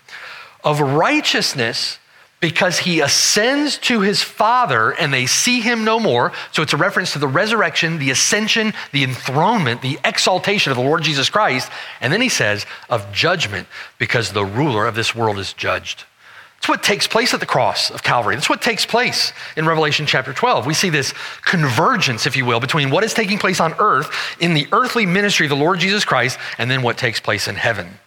Of 0.64 0.80
righteousness, 0.80 1.98
because 2.42 2.80
he 2.80 3.00
ascends 3.00 3.78
to 3.78 4.02
his 4.02 4.22
Father 4.22 4.92
and 4.92 5.14
they 5.14 5.28
see 5.28 5.62
him 5.62 5.86
no 5.86 6.00
more. 6.00 6.34
So 6.52 6.64
it's 6.64 6.74
a 6.74 6.78
reference 6.78 7.14
to 7.14 7.20
the 7.20 7.28
resurrection, 7.28 8.00
the 8.00 8.10
ascension, 8.10 8.74
the 8.92 9.04
enthronement, 9.04 9.82
the 9.82 10.00
exaltation 10.04 10.72
of 10.72 10.78
the 10.78 10.84
Lord 10.84 11.04
Jesus 11.04 11.30
Christ. 11.30 11.72
And 12.02 12.12
then 12.12 12.20
he 12.20 12.30
says, 12.30 12.66
of 12.90 13.14
judgment, 13.14 13.68
because 14.00 14.34
the 14.34 14.44
ruler 14.44 14.88
of 14.88 14.96
this 14.96 15.16
world 15.16 15.38
is 15.38 15.54
judged. 15.54 16.06
That's 16.58 16.70
what 16.70 16.84
takes 16.84 17.08
place 17.08 17.34
at 17.34 17.40
the 17.40 17.46
cross 17.46 17.90
of 17.90 18.04
Calvary. 18.04 18.36
That's 18.36 18.50
what 18.50 18.62
takes 18.62 18.86
place 18.86 19.34
in 19.56 19.66
Revelation 19.66 20.06
chapter 20.06 20.34
12. 20.34 20.66
We 20.66 20.76
see 20.76 20.90
this 20.90 21.14
convergence, 21.44 22.28
if 22.28 22.36
you 22.36 22.46
will, 22.46 22.60
between 22.60 22.92
what 22.92 23.04
is 23.04 23.14
taking 23.14 23.40
place 23.40 23.60
on 23.60 23.74
earth 23.80 24.12
in 24.40 24.54
the 24.54 24.68
earthly 24.72 25.06
ministry 25.06 25.46
of 25.46 25.52
the 25.52 25.56
Lord 25.56 25.80
Jesus 25.80 26.06
Christ 26.06 26.38
and 26.58 26.70
then 26.70 26.82
what 26.82 26.98
takes 26.98 27.20
place 27.20 27.48
in 27.48 27.56
heaven. 27.56 27.98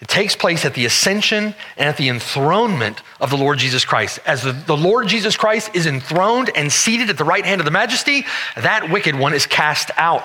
It 0.00 0.08
takes 0.08 0.36
place 0.36 0.64
at 0.64 0.74
the 0.74 0.84
ascension 0.84 1.54
and 1.76 1.88
at 1.88 1.96
the 1.96 2.08
enthronement 2.08 3.00
of 3.20 3.30
the 3.30 3.36
Lord 3.36 3.58
Jesus 3.58 3.84
Christ. 3.84 4.18
As 4.26 4.42
the, 4.42 4.52
the, 4.52 4.76
Lord 4.76 5.08
Jesus 5.08 5.36
Christ 5.36 5.70
is 5.74 5.86
enthroned 5.86 6.50
and 6.54 6.70
seated 6.70 7.10
at 7.10 7.16
the 7.16 7.24
right 7.24 7.44
hand 7.44 7.60
of 7.60 7.64
the 7.64 7.70
majesty, 7.70 8.26
that 8.56 8.90
wicked 8.90 9.14
one 9.14 9.34
is 9.34 9.46
cast 9.46 9.90
out. 9.96 10.24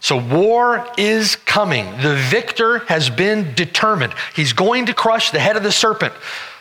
So 0.00 0.16
war 0.16 0.88
is 0.96 1.36
coming. 1.36 1.90
The 2.00 2.16
victor 2.16 2.78
has 2.80 3.10
been 3.10 3.54
determined. 3.54 4.14
He's 4.34 4.54
going 4.54 4.86
to 4.86 4.94
crush 4.94 5.30
the 5.30 5.40
head 5.40 5.56
of 5.56 5.62
the 5.62 5.72
serpent. 5.72 6.14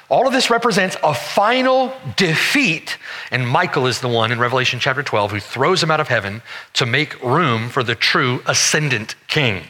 All 0.10 0.28
of 0.28 0.34
this 0.34 0.50
represents 0.50 0.98
a 1.04 1.14
final 1.14 1.94
defeat, 2.18 2.98
and 3.32 3.48
Michael 3.48 3.86
is 3.86 4.02
the 4.02 4.08
one 4.08 4.32
in 4.32 4.40
Revelation 4.40 4.80
chapter 4.80 5.04
12 5.04 5.32
who 5.32 5.40
throws 5.40 5.84
him 5.84 5.92
out 5.92 6.00
of 6.00 6.08
heaven 6.08 6.42
to 6.74 6.86
make 6.86 7.22
room 7.24 7.70
for 7.70 7.84
the 7.84 7.96
true 7.96 8.42
ascendant 8.48 9.16
king. 9.28 9.64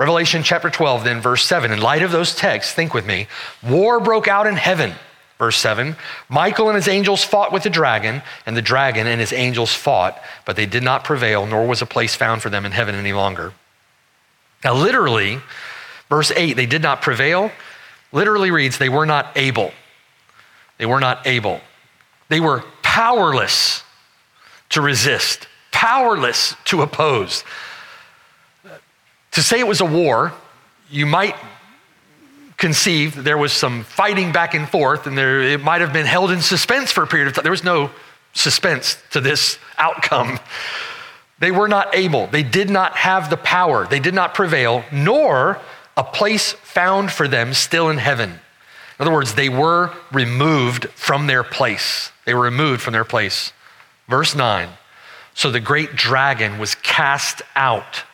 Revelation 0.00 0.42
chapter 0.42 0.70
12, 0.70 1.04
then, 1.04 1.20
verse 1.20 1.44
7. 1.44 1.70
In 1.70 1.78
light 1.78 2.00
of 2.00 2.10
those 2.10 2.34
texts, 2.34 2.72
think 2.72 2.94
with 2.94 3.04
me. 3.04 3.28
War 3.62 4.00
broke 4.00 4.28
out 4.28 4.46
in 4.46 4.56
heaven. 4.56 4.94
Verse 5.38 5.58
7 5.58 5.94
Michael 6.30 6.68
and 6.70 6.76
his 6.76 6.88
angels 6.88 7.22
fought 7.22 7.52
with 7.52 7.64
the 7.64 7.70
dragon, 7.70 8.22
and 8.46 8.56
the 8.56 8.62
dragon 8.62 9.06
and 9.06 9.20
his 9.20 9.34
angels 9.34 9.74
fought, 9.74 10.18
but 10.46 10.56
they 10.56 10.64
did 10.64 10.82
not 10.82 11.04
prevail, 11.04 11.44
nor 11.44 11.66
was 11.66 11.82
a 11.82 11.86
place 11.86 12.14
found 12.14 12.40
for 12.40 12.48
them 12.48 12.64
in 12.64 12.72
heaven 12.72 12.94
any 12.94 13.12
longer. 13.12 13.52
Now, 14.64 14.72
literally, 14.72 15.38
verse 16.08 16.32
8, 16.34 16.54
they 16.54 16.64
did 16.64 16.80
not 16.80 17.02
prevail, 17.02 17.52
literally 18.10 18.50
reads, 18.50 18.78
they 18.78 18.88
were 18.88 19.04
not 19.04 19.36
able. 19.36 19.70
They 20.78 20.86
were 20.86 21.00
not 21.00 21.26
able. 21.26 21.60
They 22.30 22.40
were 22.40 22.64
powerless 22.80 23.82
to 24.70 24.80
resist, 24.80 25.46
powerless 25.72 26.54
to 26.64 26.80
oppose. 26.80 27.44
To 29.32 29.42
say 29.42 29.60
it 29.60 29.66
was 29.66 29.80
a 29.80 29.84
war, 29.84 30.32
you 30.90 31.06
might 31.06 31.36
conceive 32.56 33.16
that 33.16 33.22
there 33.22 33.38
was 33.38 33.52
some 33.52 33.84
fighting 33.84 34.32
back 34.32 34.54
and 34.54 34.68
forth, 34.68 35.06
and 35.06 35.16
there, 35.16 35.40
it 35.40 35.62
might 35.62 35.80
have 35.80 35.92
been 35.92 36.06
held 36.06 36.30
in 36.30 36.40
suspense 36.40 36.92
for 36.92 37.02
a 37.02 37.06
period 37.06 37.28
of 37.28 37.34
time. 37.34 37.42
There 37.42 37.50
was 37.50 37.64
no 37.64 37.90
suspense 38.34 38.98
to 39.12 39.20
this 39.20 39.58
outcome. 39.78 40.38
They 41.38 41.50
were 41.50 41.68
not 41.68 41.94
able, 41.94 42.26
they 42.26 42.42
did 42.42 42.68
not 42.68 42.96
have 42.96 43.30
the 43.30 43.36
power, 43.38 43.86
they 43.86 43.98
did 43.98 44.14
not 44.14 44.34
prevail, 44.34 44.84
nor 44.92 45.58
a 45.96 46.04
place 46.04 46.52
found 46.52 47.10
for 47.10 47.26
them 47.26 47.54
still 47.54 47.88
in 47.88 47.96
heaven. 47.96 48.30
In 48.30 49.06
other 49.06 49.12
words, 49.12 49.34
they 49.34 49.48
were 49.48 49.92
removed 50.12 50.90
from 50.90 51.26
their 51.26 51.42
place. 51.42 52.12
They 52.26 52.34
were 52.34 52.42
removed 52.42 52.82
from 52.82 52.92
their 52.92 53.04
place. 53.04 53.54
Verse 54.06 54.34
9 54.34 54.68
So 55.32 55.50
the 55.50 55.60
great 55.60 55.96
dragon 55.96 56.58
was 56.58 56.74
cast 56.74 57.40
out 57.56 58.04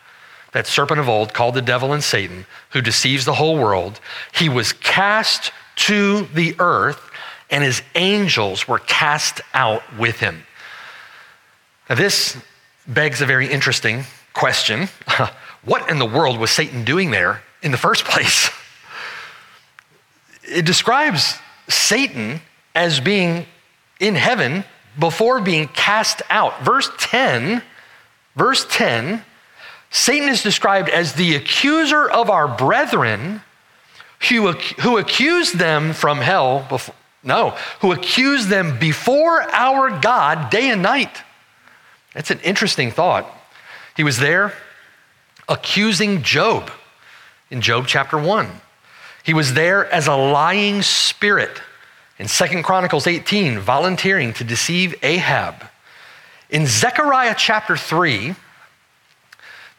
that 0.57 0.67
serpent 0.67 0.99
of 0.99 1.07
old 1.07 1.35
called 1.35 1.55
the 1.55 1.61
devil 1.61 1.93
and 1.93 2.03
Satan, 2.03 2.47
who 2.71 2.81
deceives 2.81 3.27
the 3.27 3.35
whole 3.35 3.59
world, 3.59 4.01
he 4.33 4.49
was 4.49 4.73
cast 4.73 5.53
to 5.75 6.23
the 6.33 6.57
earth 6.59 7.11
and 7.51 7.63
his 7.63 7.83
angels 7.95 8.67
were 8.67 8.79
cast 8.79 9.43
out 9.53 9.83
with 9.99 10.19
him. 10.19 10.45
Now, 11.91 11.97
this 11.97 12.39
begs 12.87 13.21
a 13.21 13.27
very 13.27 13.53
interesting 13.53 14.05
question. 14.33 14.89
what 15.63 15.91
in 15.91 15.99
the 15.99 16.07
world 16.07 16.39
was 16.39 16.51
Satan 16.51 16.85
doing 16.85 17.11
there 17.11 17.43
in 17.61 17.71
the 17.71 17.77
first 17.77 18.05
place? 18.07 18.49
It 20.43 20.65
describes 20.65 21.35
Satan 21.69 22.41
as 22.75 22.99
being 22.99 23.45
in 24.01 24.15
heaven 24.15 24.65
before 24.99 25.43
being 25.43 25.69
cast 25.69 26.23
out. 26.31 26.63
Verse 26.63 26.89
10, 26.97 27.61
verse 28.37 28.67
10 28.71 29.23
Satan 29.91 30.29
is 30.29 30.43
described 30.43 30.89
as 30.89 31.15
the 31.15 31.37
accuser 31.37 32.09
of 32.09 32.31
our 32.31 32.49
brethren 32.49 33.43
who, 34.29 34.53
who 34.53 34.99
accused 34.99 35.59
them 35.59 35.93
from 35.93 36.19
hell. 36.19 36.67
Before, 36.69 36.95
no, 37.23 37.51
who 37.81 37.93
accused 37.93 38.49
them 38.49 38.79
before 38.79 39.43
our 39.53 40.01
God 40.01 40.51
day 40.51 40.71
and 40.71 40.83
night. 40.83 41.23
That's 42.15 42.31
an 42.31 42.41
interesting 42.41 42.91
thought. 42.91 43.27
He 43.97 44.05
was 44.05 44.19
there 44.19 44.53
accusing 45.49 46.23
Job 46.23 46.71
in 47.51 47.61
Job 47.61 47.87
chapter 47.87 48.19
1. 48.19 48.49
He 49.25 49.35
was 49.35 49.55
there 49.55 49.93
as 49.93 50.07
a 50.07 50.15
lying 50.15 50.83
spirit 50.83 51.61
in 52.19 52.29
2 52.29 52.63
Chronicles 52.63 53.07
18, 53.07 53.59
volunteering 53.59 54.33
to 54.35 54.45
deceive 54.45 54.95
Ahab. 55.03 55.69
In 56.49 56.67
Zechariah 56.67 57.35
chapter 57.37 57.77
3, 57.77 58.35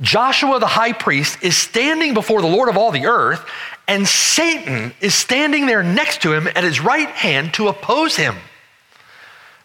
Joshua 0.01 0.59
the 0.59 0.67
high 0.67 0.93
priest 0.93 1.39
is 1.41 1.57
standing 1.57 2.13
before 2.13 2.41
the 2.41 2.47
Lord 2.47 2.69
of 2.69 2.77
all 2.77 2.91
the 2.91 3.07
earth, 3.07 3.45
and 3.87 4.07
Satan 4.07 4.93
is 5.01 5.15
standing 5.15 5.65
there 5.65 5.81
next 5.81 6.21
to 6.21 6.33
him 6.33 6.47
at 6.47 6.63
his 6.63 6.79
right 6.79 7.09
hand 7.09 7.53
to 7.55 7.67
oppose 7.67 8.15
him. 8.15 8.35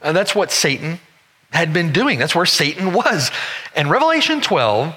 And 0.01 0.17
that's 0.17 0.35
what 0.35 0.51
Satan 0.51 1.01
had 1.51 1.73
been 1.73 1.93
doing. 1.93 2.19
That's 2.19 2.35
where 2.35 2.47
Satan 2.47 2.93
was. 2.93 3.31
And 3.77 3.91
Revelation 3.91 4.41
12 4.41 4.95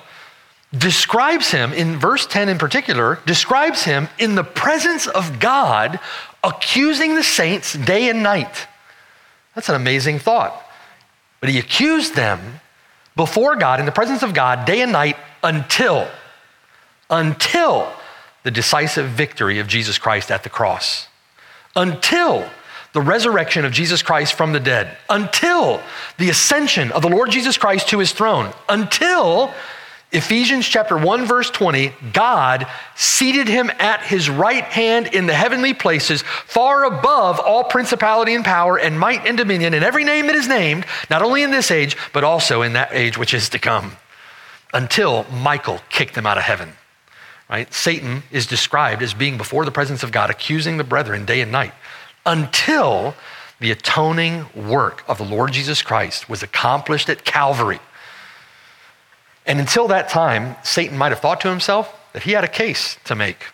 describes 0.77 1.51
him, 1.51 1.73
in 1.73 1.97
verse 1.97 2.25
10 2.25 2.49
in 2.49 2.57
particular, 2.57 3.19
describes 3.25 3.83
him 3.83 4.07
in 4.17 4.35
the 4.35 4.43
presence 4.43 5.07
of 5.07 5.39
God, 5.39 5.99
accusing 6.43 7.15
the 7.15 7.23
saints 7.23 7.73
day 7.73 8.09
and 8.09 8.23
night. 8.23 8.67
That's 9.53 9.69
an 9.69 9.75
amazing 9.75 10.19
thought. 10.19 10.61
But 11.39 11.49
he 11.49 11.59
accused 11.59 12.15
them 12.15 12.61
before 13.15 13.55
God, 13.55 13.79
in 13.79 13.85
the 13.85 13.91
presence 13.91 14.23
of 14.23 14.33
God, 14.33 14.65
day 14.65 14.81
and 14.81 14.91
night, 14.91 15.17
until, 15.43 16.07
until 17.09 17.91
the 18.43 18.51
decisive 18.51 19.09
victory 19.09 19.59
of 19.59 19.67
Jesus 19.67 19.97
Christ 19.97 20.31
at 20.31 20.43
the 20.43 20.49
cross. 20.49 21.07
Until 21.75 22.49
the 22.93 23.01
resurrection 23.01 23.65
of 23.65 23.73
Jesus 23.73 24.01
Christ 24.01 24.33
from 24.33 24.53
the 24.53 24.59
dead, 24.59 24.97
until 25.09 25.81
the 26.17 26.29
ascension 26.29 26.91
of 26.93 27.01
the 27.01 27.09
Lord 27.09 27.29
Jesus 27.29 27.57
Christ 27.57 27.89
to 27.89 27.99
his 27.99 28.13
throne, 28.13 28.53
until 28.69 29.53
Ephesians 30.15 30.67
chapter 30.67 30.97
1 30.97 31.25
verse 31.25 31.49
20, 31.49 31.91
God 32.13 32.65
seated 32.95 33.47
him 33.47 33.69
at 33.79 34.01
his 34.01 34.29
right 34.29 34.63
hand 34.63 35.07
in 35.07 35.25
the 35.25 35.33
heavenly 35.33 35.73
places, 35.73 36.21
far 36.21 36.85
above 36.85 37.39
all 37.39 37.65
principality 37.65 38.33
and 38.33 38.45
power 38.45 38.79
and 38.79 38.99
might 38.99 39.25
and 39.25 39.37
dominion 39.37 39.73
and 39.73 39.83
every 39.83 40.03
name 40.03 40.27
that 40.27 40.35
is 40.35 40.47
named, 40.47 40.85
not 41.09 41.21
only 41.21 41.43
in 41.43 41.51
this 41.51 41.69
age, 41.69 41.97
but 42.13 42.23
also 42.23 42.61
in 42.61 42.73
that 42.73 42.89
age 42.93 43.17
which 43.17 43.33
is 43.33 43.49
to 43.49 43.59
come, 43.59 43.91
until 44.73 45.25
Michael 45.25 45.81
kicked 45.89 46.15
them 46.15 46.25
out 46.25 46.37
of 46.37 46.43
heaven. 46.43 46.73
Right? 47.49 47.71
Satan 47.73 48.23
is 48.31 48.47
described 48.47 49.03
as 49.03 49.13
being 49.13 49.37
before 49.37 49.65
the 49.65 49.71
presence 49.71 50.01
of 50.01 50.11
God, 50.11 50.29
accusing 50.29 50.77
the 50.77 50.83
brethren 50.83 51.25
day 51.25 51.41
and 51.41 51.51
night 51.51 51.73
until 52.25 53.15
the 53.59 53.71
atoning 53.71 54.45
work 54.55 55.03
of 55.07 55.17
the 55.17 55.23
Lord 55.23 55.51
Jesus 55.53 55.81
Christ 55.81 56.29
was 56.29 56.43
accomplished 56.43 57.09
at 57.09 57.23
Calvary. 57.23 57.79
And 59.45 59.59
until 59.59 59.87
that 59.89 60.09
time, 60.09 60.55
Satan 60.63 60.97
might 60.97 61.11
have 61.11 61.19
thought 61.19 61.41
to 61.41 61.49
himself 61.49 61.93
that 62.13 62.23
he 62.23 62.31
had 62.31 62.43
a 62.43 62.49
case 62.49 62.97
to 63.05 63.15
make. 63.15 63.45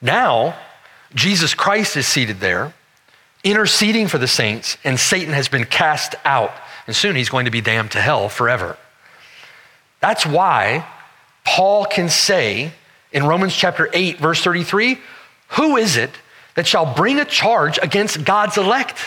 Now, 0.00 0.56
Jesus 1.14 1.54
Christ 1.54 1.96
is 1.96 2.06
seated 2.06 2.40
there, 2.40 2.72
interceding 3.44 4.08
for 4.08 4.18
the 4.18 4.28
saints, 4.28 4.78
and 4.84 4.98
Satan 4.98 5.34
has 5.34 5.48
been 5.48 5.64
cast 5.64 6.14
out. 6.24 6.52
And 6.86 6.96
soon 6.96 7.16
he's 7.16 7.28
going 7.28 7.44
to 7.44 7.50
be 7.50 7.60
damned 7.60 7.90
to 7.92 8.00
hell 8.00 8.28
forever. 8.28 8.76
That's 10.00 10.24
why 10.24 10.86
Paul 11.44 11.84
can 11.84 12.08
say 12.08 12.72
in 13.12 13.24
Romans 13.24 13.54
chapter 13.54 13.90
8, 13.92 14.18
verse 14.18 14.42
33, 14.42 14.98
Who 15.48 15.76
is 15.76 15.96
it 15.96 16.10
that 16.54 16.66
shall 16.66 16.94
bring 16.94 17.18
a 17.18 17.24
charge 17.24 17.78
against 17.82 18.24
God's 18.24 18.56
elect? 18.56 18.98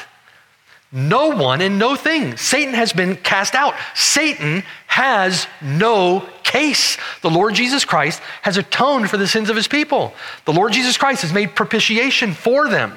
No 0.91 1.29
one 1.29 1.61
and 1.61 1.79
no 1.79 1.95
thing. 1.95 2.35
Satan 2.35 2.73
has 2.73 2.91
been 2.91 3.15
cast 3.15 3.55
out. 3.55 3.75
Satan 3.95 4.63
has 4.87 5.47
no 5.61 6.27
case. 6.43 6.97
The 7.21 7.29
Lord 7.29 7.53
Jesus 7.53 7.85
Christ 7.85 8.21
has 8.41 8.57
atoned 8.57 9.09
for 9.09 9.15
the 9.15 9.27
sins 9.27 9.49
of 9.49 9.55
his 9.55 9.69
people. 9.69 10.13
The 10.45 10.51
Lord 10.51 10.73
Jesus 10.73 10.97
Christ 10.97 11.21
has 11.21 11.31
made 11.31 11.55
propitiation 11.55 12.33
for 12.33 12.67
them. 12.67 12.93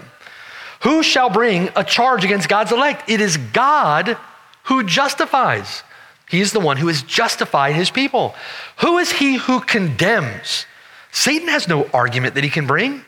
Who 0.82 1.02
shall 1.04 1.30
bring 1.30 1.70
a 1.76 1.84
charge 1.84 2.24
against 2.24 2.48
God's 2.48 2.72
elect? 2.72 3.08
It 3.08 3.20
is 3.20 3.36
God 3.36 4.18
who 4.64 4.82
justifies. 4.82 5.84
He 6.28 6.40
is 6.40 6.52
the 6.52 6.60
one 6.60 6.78
who 6.78 6.88
has 6.88 7.02
justified 7.02 7.76
his 7.76 7.90
people. 7.90 8.34
Who 8.78 8.98
is 8.98 9.12
he 9.12 9.36
who 9.36 9.60
condemns? 9.60 10.66
Satan 11.12 11.48
has 11.48 11.68
no 11.68 11.84
argument 11.94 12.34
that 12.34 12.44
he 12.44 12.50
can 12.50 12.66
bring. 12.66 13.04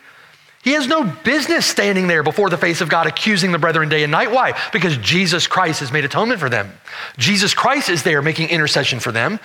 He 0.66 0.72
has 0.72 0.88
no 0.88 1.04
business 1.04 1.64
standing 1.64 2.08
there 2.08 2.24
before 2.24 2.50
the 2.50 2.56
face 2.56 2.80
of 2.80 2.88
God 2.88 3.06
accusing 3.06 3.52
the 3.52 3.58
brethren 3.58 3.88
day 3.88 4.02
and 4.02 4.10
night. 4.10 4.32
Why? 4.32 4.58
Because 4.72 4.96
Jesus 4.96 5.46
Christ 5.46 5.78
has 5.78 5.92
made 5.92 6.04
atonement 6.04 6.40
for 6.40 6.48
them. 6.48 6.72
Jesus 7.16 7.54
Christ 7.54 7.88
is 7.88 8.02
there 8.02 8.20
making 8.20 8.48
intercession 8.48 8.98
for 8.98 9.12
them. 9.12 9.38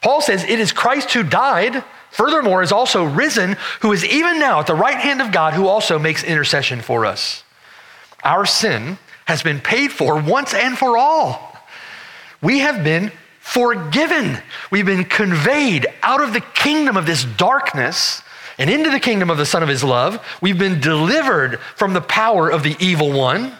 Paul 0.00 0.22
says, 0.22 0.44
It 0.44 0.58
is 0.58 0.72
Christ 0.72 1.12
who 1.12 1.24
died, 1.24 1.84
furthermore, 2.10 2.62
is 2.62 2.72
also 2.72 3.04
risen, 3.04 3.58
who 3.80 3.92
is 3.92 4.02
even 4.06 4.38
now 4.38 4.60
at 4.60 4.66
the 4.66 4.74
right 4.74 4.96
hand 4.96 5.20
of 5.20 5.30
God, 5.30 5.52
who 5.52 5.66
also 5.66 5.98
makes 5.98 6.24
intercession 6.24 6.80
for 6.80 7.04
us. 7.04 7.44
Our 8.24 8.46
sin 8.46 8.96
has 9.26 9.42
been 9.42 9.60
paid 9.60 9.92
for 9.92 10.22
once 10.22 10.54
and 10.54 10.78
for 10.78 10.96
all. 10.96 11.54
We 12.40 12.60
have 12.60 12.82
been 12.82 13.12
forgiven. 13.40 14.38
We've 14.70 14.86
been 14.86 15.04
conveyed 15.04 15.86
out 16.02 16.22
of 16.22 16.32
the 16.32 16.40
kingdom 16.40 16.96
of 16.96 17.04
this 17.04 17.24
darkness 17.24 18.22
and 18.62 18.70
into 18.70 18.90
the 18.90 19.00
kingdom 19.00 19.28
of 19.28 19.38
the 19.38 19.44
Son 19.44 19.64
of 19.64 19.68
His 19.68 19.82
love. 19.82 20.24
We've 20.40 20.56
been 20.56 20.78
delivered 20.78 21.58
from 21.74 21.94
the 21.94 22.00
power 22.00 22.48
of 22.48 22.62
the 22.62 22.76
evil 22.78 23.10
one. 23.10 23.52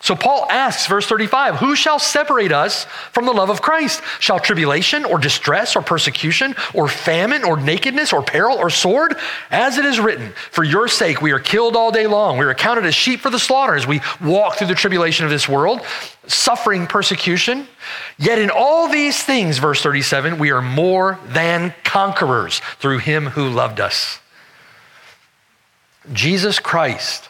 So 0.00 0.16
Paul 0.16 0.48
asks, 0.50 0.88
verse 0.88 1.06
35, 1.06 1.56
who 1.56 1.76
shall 1.76 2.00
separate 2.00 2.50
us 2.50 2.82
from 3.12 3.24
the 3.24 3.32
love 3.32 3.50
of 3.50 3.62
Christ? 3.62 4.02
Shall 4.18 4.40
tribulation 4.40 5.04
or 5.04 5.18
distress 5.18 5.76
or 5.76 5.82
persecution 5.82 6.56
or 6.74 6.88
famine 6.88 7.44
or 7.44 7.56
nakedness 7.56 8.12
or 8.12 8.20
peril 8.20 8.58
or 8.58 8.68
sword? 8.68 9.14
As 9.52 9.78
it 9.78 9.84
is 9.84 10.00
written, 10.00 10.32
for 10.50 10.64
your 10.64 10.88
sake 10.88 11.22
we 11.22 11.30
are 11.30 11.38
killed 11.38 11.76
all 11.76 11.92
day 11.92 12.08
long. 12.08 12.36
We 12.36 12.44
are 12.44 12.50
accounted 12.50 12.84
as 12.84 12.96
sheep 12.96 13.20
for 13.20 13.30
the 13.30 13.38
slaughter 13.38 13.76
as 13.76 13.86
we 13.86 14.00
walk 14.20 14.56
through 14.56 14.66
the 14.66 14.74
tribulation 14.74 15.24
of 15.24 15.30
this 15.30 15.48
world, 15.48 15.82
suffering 16.26 16.88
persecution. 16.88 17.68
Yet 18.18 18.40
in 18.40 18.50
all 18.50 18.88
these 18.88 19.22
things, 19.22 19.58
verse 19.58 19.80
37, 19.82 20.36
we 20.36 20.50
are 20.50 20.62
more 20.62 21.20
than 21.28 21.74
conquerors 21.84 22.60
through 22.80 22.98
him 22.98 23.26
who 23.26 23.48
loved 23.50 23.78
us. 23.78 24.18
Jesus 26.12 26.58
Christ, 26.58 27.28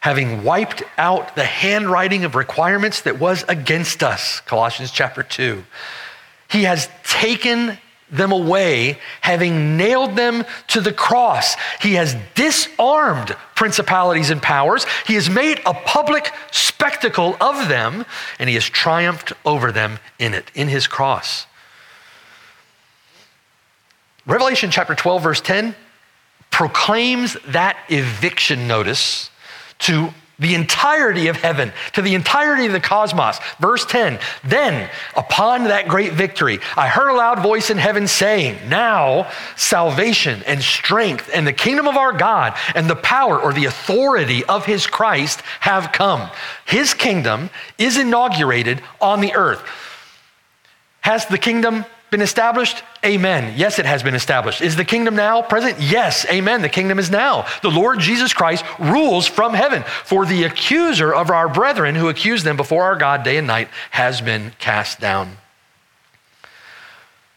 having 0.00 0.44
wiped 0.44 0.82
out 0.98 1.36
the 1.36 1.44
handwriting 1.44 2.24
of 2.24 2.34
requirements 2.34 3.02
that 3.02 3.18
was 3.18 3.44
against 3.48 4.02
us, 4.02 4.40
Colossians 4.40 4.90
chapter 4.90 5.22
2, 5.22 5.64
he 6.48 6.64
has 6.64 6.88
taken 7.04 7.78
them 8.10 8.30
away, 8.30 8.98
having 9.22 9.76
nailed 9.76 10.16
them 10.16 10.44
to 10.68 10.80
the 10.80 10.92
cross. 10.92 11.56
He 11.80 11.94
has 11.94 12.14
disarmed 12.34 13.34
principalities 13.54 14.30
and 14.30 14.42
powers. 14.42 14.84
He 15.06 15.14
has 15.14 15.30
made 15.30 15.60
a 15.64 15.72
public 15.72 16.30
spectacle 16.50 17.36
of 17.40 17.68
them, 17.68 18.04
and 18.38 18.48
he 18.48 18.54
has 18.54 18.68
triumphed 18.68 19.32
over 19.46 19.72
them 19.72 19.98
in 20.18 20.34
it, 20.34 20.50
in 20.54 20.68
his 20.68 20.86
cross. 20.86 21.46
Revelation 24.26 24.70
chapter 24.70 24.94
12, 24.94 25.22
verse 25.22 25.40
10 25.40 25.74
proclaims 26.52 27.36
that 27.48 27.76
eviction 27.88 28.68
notice 28.68 29.30
to 29.80 30.10
the 30.38 30.54
entirety 30.54 31.28
of 31.28 31.36
heaven, 31.36 31.72
to 31.92 32.02
the 32.02 32.14
entirety 32.14 32.66
of 32.66 32.72
the 32.72 32.80
cosmos. 32.80 33.38
Verse 33.60 33.86
10 33.86 34.18
Then, 34.44 34.90
upon 35.16 35.64
that 35.64 35.88
great 35.88 36.12
victory, 36.12 36.58
I 36.76 36.88
heard 36.88 37.10
a 37.10 37.16
loud 37.16 37.42
voice 37.42 37.70
in 37.70 37.78
heaven 37.78 38.06
saying, 38.06 38.68
Now 38.68 39.30
salvation 39.56 40.42
and 40.46 40.62
strength 40.62 41.30
and 41.32 41.46
the 41.46 41.52
kingdom 41.52 41.88
of 41.88 41.96
our 41.96 42.12
God 42.12 42.54
and 42.74 42.90
the 42.90 42.96
power 42.96 43.40
or 43.40 43.52
the 43.52 43.66
authority 43.66 44.44
of 44.44 44.66
his 44.66 44.86
Christ 44.86 45.40
have 45.60 45.92
come. 45.92 46.28
His 46.66 46.92
kingdom 46.92 47.50
is 47.78 47.96
inaugurated 47.96 48.82
on 49.00 49.20
the 49.20 49.34
earth. 49.34 49.62
Has 51.00 51.26
the 51.26 51.38
kingdom 51.38 51.84
been 52.12 52.20
established? 52.20 52.84
Amen. 53.04 53.54
Yes, 53.56 53.78
it 53.78 53.86
has 53.86 54.02
been 54.02 54.14
established. 54.14 54.60
Is 54.60 54.76
the 54.76 54.84
kingdom 54.84 55.16
now 55.16 55.40
present? 55.40 55.80
Yes, 55.80 56.26
amen. 56.26 56.60
The 56.60 56.68
kingdom 56.68 56.98
is 56.98 57.10
now. 57.10 57.46
The 57.62 57.70
Lord 57.70 57.98
Jesus 58.00 58.34
Christ 58.34 58.64
rules 58.78 59.26
from 59.26 59.54
heaven. 59.54 59.82
For 60.04 60.26
the 60.26 60.44
accuser 60.44 61.12
of 61.12 61.30
our 61.30 61.48
brethren 61.48 61.94
who 61.94 62.10
accused 62.10 62.44
them 62.44 62.58
before 62.58 62.84
our 62.84 62.96
God 62.96 63.24
day 63.24 63.38
and 63.38 63.46
night 63.46 63.68
has 63.90 64.20
been 64.20 64.52
cast 64.58 65.00
down. 65.00 65.38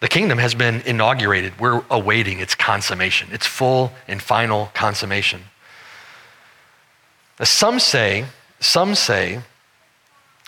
The 0.02 0.10
kingdom 0.10 0.40
has 0.40 0.54
been 0.54 0.82
inaugurated. 0.82 1.58
We're 1.58 1.82
awaiting 1.90 2.40
its 2.40 2.54
consummation, 2.54 3.30
its 3.32 3.48
full 3.48 3.94
and 4.10 4.22
final 4.22 4.72
consummation. 4.74 5.44
Some 7.42 7.80
say, 7.80 8.26
some 8.60 8.94
say 8.94 9.40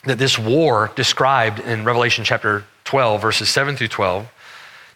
that 0.04 0.18
this 0.18 0.38
war 0.38 0.92
described 0.96 1.62
in 1.62 1.86
Revelation 1.86 2.26
chapter 2.26 2.66
12, 2.88 3.22
verses 3.22 3.50
7 3.50 3.76
through 3.76 3.90
12, 3.90 4.32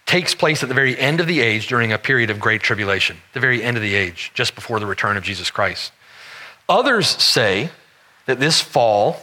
takes 0.06 0.34
place 0.34 0.63
at 0.63 0.69
the 0.69 0.75
very 0.75 0.97
end 0.97 1.19
of 1.19 1.27
the 1.27 1.41
age 1.41 1.67
during 1.67 1.91
a 1.91 1.97
period 1.97 2.30
of 2.30 2.39
great 2.39 2.62
tribulation, 2.62 3.17
the 3.34 3.39
very 3.39 3.62
end 3.62 3.75
of 3.75 3.84
the 3.84 3.95
age, 3.95 4.32
just 4.34 4.56
before 4.56 4.80
the 4.80 4.86
return 4.86 5.17
of 5.17 5.23
Jesus 5.23 5.51
Christ. 5.51 5.91
Others 6.69 7.08
say 7.08 7.69
that 8.27 8.39
this 8.39 8.62
fall 8.62 9.17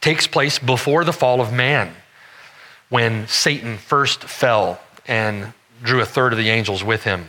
takes 0.00 0.26
place 0.26 0.58
before 0.58 1.04
the 1.04 1.12
fall 1.12 1.40
of 1.40 1.52
man, 1.52 1.94
when 2.88 3.28
Satan 3.28 3.78
first 3.78 4.24
fell 4.24 4.80
and 5.06 5.52
drew 5.84 6.00
a 6.00 6.06
third 6.06 6.32
of 6.32 6.40
the 6.40 6.50
angels 6.50 6.82
with 6.82 7.04
him. 7.04 7.28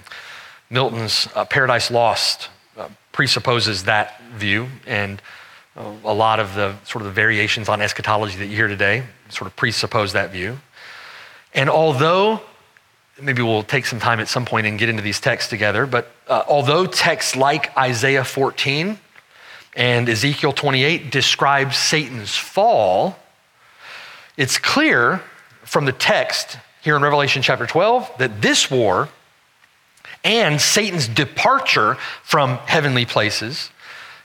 Milton's 0.72 1.28
uh, 1.36 1.46
Paradise 1.46 1.92
Lost 1.92 2.50
uh, 2.76 2.90
presupposes 3.12 3.84
that 3.84 4.20
view, 4.36 4.68
and 4.88 5.22
uh, 5.78 5.92
a 6.04 6.14
lot 6.14 6.40
of 6.40 6.56
the 6.56 6.76
sort 6.86 7.04
of 7.04 7.06
the 7.06 7.14
variations 7.14 7.70
on 7.70 7.84
eschatology 7.84 8.38
that 8.38 8.48
you 8.48 8.56
hear 8.56 8.68
today 8.68 9.04
sort 9.34 9.48
of 9.48 9.56
presuppose 9.56 10.14
that 10.14 10.32
view. 10.32 10.60
And 11.54 11.70
although, 11.70 12.42
maybe 13.22 13.42
we'll 13.42 13.64
take 13.64 13.86
some 13.86 14.00
time 14.00 14.20
at 14.20 14.28
some 14.28 14.46
point 14.46 14.68
and 14.68 14.80
get 14.80 14.90
into 14.90 15.02
these 15.02 15.20
texts 15.20 15.50
together, 15.50 15.86
but 15.86 16.12
uh, 16.28 16.44
although 16.48 16.86
texts 16.86 17.36
like 17.36 17.76
Isaiah 17.78 18.24
14 18.24 18.98
and 19.76 20.10
Ezekiel 20.10 20.54
28 20.54 21.12
describe 21.12 21.74
Satan's 21.74 22.36
fall, 22.36 23.18
it's 24.38 24.58
clear 24.58 25.22
from 25.64 25.86
the 25.86 25.92
text 25.92 26.58
here 26.82 26.96
in 26.96 27.02
Revelation 27.02 27.42
chapter 27.42 27.66
12 27.66 28.12
that 28.18 28.42
this 28.42 28.70
war 28.70 29.10
and 30.24 30.60
Satan's 30.60 31.08
departure 31.08 31.96
from 32.24 32.58
heavenly 32.66 33.06
places 33.06 33.70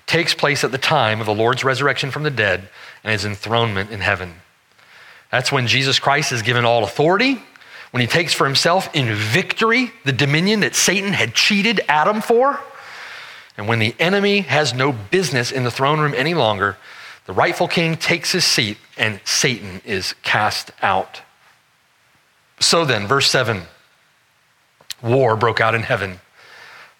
takes 0.06 0.34
place 0.34 0.64
at 0.64 0.72
the 0.72 0.78
time 0.78 1.20
of 1.20 1.26
the 1.26 1.34
Lord's 1.34 1.62
resurrection 1.64 2.10
from 2.10 2.22
the 2.22 2.30
dead 2.30 2.68
and 3.04 3.12
his 3.12 3.24
enthronement 3.24 3.90
in 3.90 4.00
heaven. 4.00 4.34
That's 5.30 5.52
when 5.52 5.66
Jesus 5.66 5.98
Christ 5.98 6.32
is 6.32 6.42
given 6.42 6.64
all 6.64 6.84
authority, 6.84 7.42
when 7.90 8.00
he 8.00 8.06
takes 8.06 8.34
for 8.34 8.44
himself 8.44 8.88
in 8.94 9.14
victory 9.14 9.92
the 10.04 10.12
dominion 10.12 10.60
that 10.60 10.74
Satan 10.74 11.12
had 11.12 11.34
cheated 11.34 11.80
Adam 11.88 12.20
for, 12.20 12.60
and 13.56 13.66
when 13.66 13.78
the 13.78 13.94
enemy 13.98 14.40
has 14.42 14.72
no 14.72 14.92
business 14.92 15.50
in 15.50 15.64
the 15.64 15.70
throne 15.70 15.98
room 15.98 16.14
any 16.16 16.34
longer, 16.34 16.76
the 17.26 17.32
rightful 17.32 17.68
king 17.68 17.96
takes 17.96 18.32
his 18.32 18.44
seat 18.44 18.78
and 18.96 19.20
Satan 19.24 19.82
is 19.84 20.14
cast 20.22 20.70
out. 20.80 21.22
So 22.60 22.84
then, 22.84 23.06
verse 23.06 23.30
7 23.30 23.62
war 25.02 25.36
broke 25.36 25.60
out 25.60 25.74
in 25.74 25.82
heaven. 25.82 26.20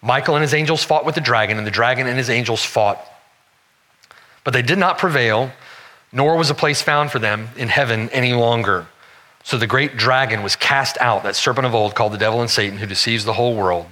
Michael 0.01 0.37
and 0.37 0.43
his 0.43 0.55
angels 0.55 0.85
fought 0.85 1.05
with 1.05 1.17
the 1.17 1.21
dragon, 1.21 1.59
and 1.59 1.67
the 1.67 1.71
dragon 1.71 2.07
and 2.07 2.17
his 2.17 2.31
angels 2.31 2.65
fought. 2.65 3.01
But 4.45 4.53
they 4.53 4.63
did 4.63 4.79
not 4.79 4.99
prevail, 4.99 5.51
nor 6.13 6.37
was 6.37 6.51
a 6.51 6.55
place 6.55 6.83
found 6.83 7.11
for 7.11 7.19
them 7.19 7.49
in 7.57 7.69
heaven 7.69 8.09
any 8.11 8.33
longer. 8.33 8.87
So 9.45 9.57
the 9.57 9.67
great 9.67 9.97
dragon 9.97 10.43
was 10.43 10.57
cast 10.57 10.99
out, 11.01 11.23
that 11.23 11.37
serpent 11.37 11.67
of 11.67 11.75
old 11.75 11.95
called 11.95 12.13
the 12.13 12.19
devil 12.19 12.41
and 12.41 12.51
Satan, 12.51 12.79
who 12.79 12.87
deceives 12.87 13.25
the 13.25 13.35
whole 13.35 13.55
world. 13.55 13.87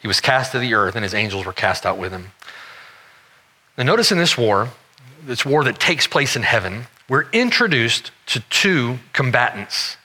He 0.00 0.08
was 0.08 0.20
cast 0.20 0.52
to 0.52 0.58
the 0.58 0.74
earth, 0.74 0.96
and 0.96 1.04
his 1.04 1.14
angels 1.14 1.46
were 1.46 1.52
cast 1.52 1.86
out 1.86 1.98
with 1.98 2.12
him. 2.12 2.32
Now, 3.78 3.84
notice 3.84 4.12
in 4.12 4.18
this 4.18 4.36
war, 4.36 4.68
this 5.24 5.46
war 5.46 5.64
that 5.64 5.78
takes 5.78 6.06
place 6.06 6.36
in 6.36 6.42
heaven, 6.42 6.86
we're 7.08 7.28
introduced 7.30 8.10
to 8.26 8.40
two 8.48 8.98
combatants 9.12 9.96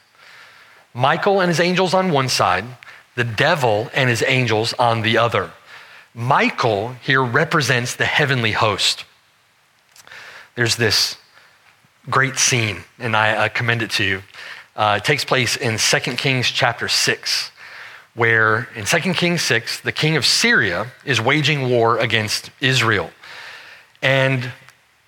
Michael 0.93 1.41
and 1.41 1.49
his 1.49 1.59
angels 1.59 1.93
on 1.93 2.11
one 2.11 2.27
side, 2.27 2.65
the 3.13 3.23
devil 3.23 3.87
and 3.93 4.09
his 4.09 4.23
angels 4.25 4.73
on 4.79 5.03
the 5.03 5.19
other. 5.19 5.51
Michael 6.15 6.93
here 7.03 7.23
represents 7.23 7.95
the 7.95 8.05
heavenly 8.05 8.53
host. 8.53 9.05
There's 10.55 10.77
this 10.77 11.17
great 12.09 12.37
scene, 12.37 12.83
and 12.99 13.15
I, 13.15 13.45
I 13.45 13.49
commend 13.49 13.81
it 13.81 13.91
to 13.91 14.03
you. 14.03 14.21
Uh, 14.75 14.99
it 15.01 15.05
takes 15.05 15.25
place 15.25 15.57
in 15.57 15.77
2 15.77 15.99
Kings 16.15 16.47
chapter 16.49 16.87
6, 16.87 17.51
where 18.15 18.69
in 18.75 18.85
2 18.85 19.13
Kings 19.13 19.41
6, 19.41 19.81
the 19.81 19.91
king 19.91 20.15
of 20.15 20.25
Syria 20.25 20.87
is 21.03 21.19
waging 21.19 21.69
war 21.69 21.97
against 21.97 22.51
Israel. 22.61 23.11
And 24.01 24.51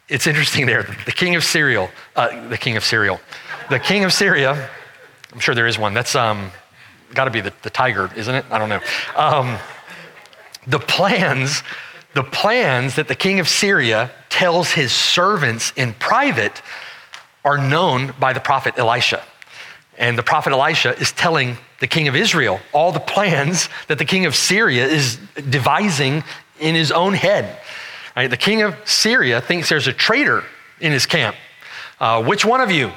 it's 0.07 0.25
interesting 0.25 0.65
there. 0.65 0.83
The 1.05 1.11
king 1.11 1.35
of 1.35 1.43
Syria, 1.43 1.89
uh, 2.15 2.49
the 2.49 2.57
king 2.57 2.77
of 2.77 2.83
Syria, 2.83 3.19
the 3.69 3.79
king 3.79 4.03
of 4.03 4.11
Syria, 4.11 4.69
I'm 5.31 5.39
sure 5.39 5.53
there 5.53 5.67
is 5.67 5.77
one. 5.77 5.93
That's 5.93 6.15
um, 6.15 6.51
got 7.13 7.25
to 7.25 7.31
be 7.31 7.41
the, 7.41 7.53
the 7.61 7.69
tiger, 7.69 8.09
isn't 8.15 8.33
it? 8.33 8.45
I 8.49 8.57
don't 8.57 8.69
know. 8.69 8.81
Um, 9.15 9.57
the 10.65 10.79
plans, 10.79 11.61
the 12.15 12.23
plans 12.23 12.95
that 12.95 13.07
the 13.07 13.15
king 13.15 13.39
of 13.39 13.47
Syria 13.47 14.09
tells 14.29 14.71
his 14.71 14.91
servants 14.91 15.71
in 15.75 15.93
private 15.93 16.61
are 17.43 17.57
known 17.57 18.13
by 18.19 18.33
the 18.33 18.39
prophet 18.39 18.77
Elisha. 18.77 19.23
And 19.97 20.17
the 20.17 20.23
prophet 20.23 20.53
Elisha 20.53 20.97
is 20.97 21.11
telling 21.11 21.57
the 21.79 21.87
king 21.87 22.07
of 22.07 22.15
Israel 22.15 22.59
all 22.73 22.91
the 22.91 22.99
plans 22.99 23.69
that 23.87 23.97
the 23.97 24.05
king 24.05 24.25
of 24.25 24.35
Syria 24.35 24.85
is 24.85 25.17
devising 25.49 26.23
in 26.59 26.75
his 26.75 26.91
own 26.91 27.13
head. 27.13 27.59
Right? 28.15 28.29
The 28.29 28.37
king 28.37 28.61
of 28.61 28.75
Syria 28.85 29.41
thinks 29.41 29.69
there's 29.69 29.87
a 29.87 29.93
traitor 29.93 30.43
in 30.79 30.91
his 30.91 31.05
camp. 31.05 31.35
Uh, 31.99 32.23
which 32.23 32.45
one 32.45 32.61
of 32.61 32.71
you 32.71 32.91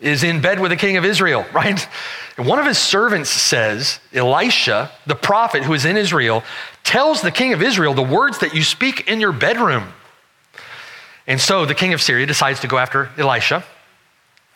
is 0.00 0.22
in 0.22 0.40
bed 0.40 0.60
with 0.60 0.70
the 0.70 0.76
king 0.76 0.96
of 0.96 1.04
Israel, 1.04 1.46
right? 1.54 1.80
One 2.36 2.58
of 2.58 2.66
his 2.66 2.78
servants 2.78 3.30
says, 3.30 4.00
Elisha, 4.12 4.90
the 5.06 5.14
prophet 5.14 5.62
who 5.62 5.72
is 5.74 5.84
in 5.84 5.96
Israel, 5.96 6.42
tells 6.84 7.22
the 7.22 7.30
king 7.30 7.52
of 7.52 7.62
Israel 7.62 7.94
the 7.94 8.02
words 8.02 8.38
that 8.38 8.54
you 8.54 8.62
speak 8.62 9.08
in 9.08 9.20
your 9.20 9.32
bedroom. 9.32 9.92
And 11.26 11.40
so 11.40 11.64
the 11.64 11.74
king 11.74 11.94
of 11.94 12.02
Syria 12.02 12.26
decides 12.26 12.60
to 12.60 12.66
go 12.66 12.78
after 12.78 13.10
Elisha. 13.16 13.64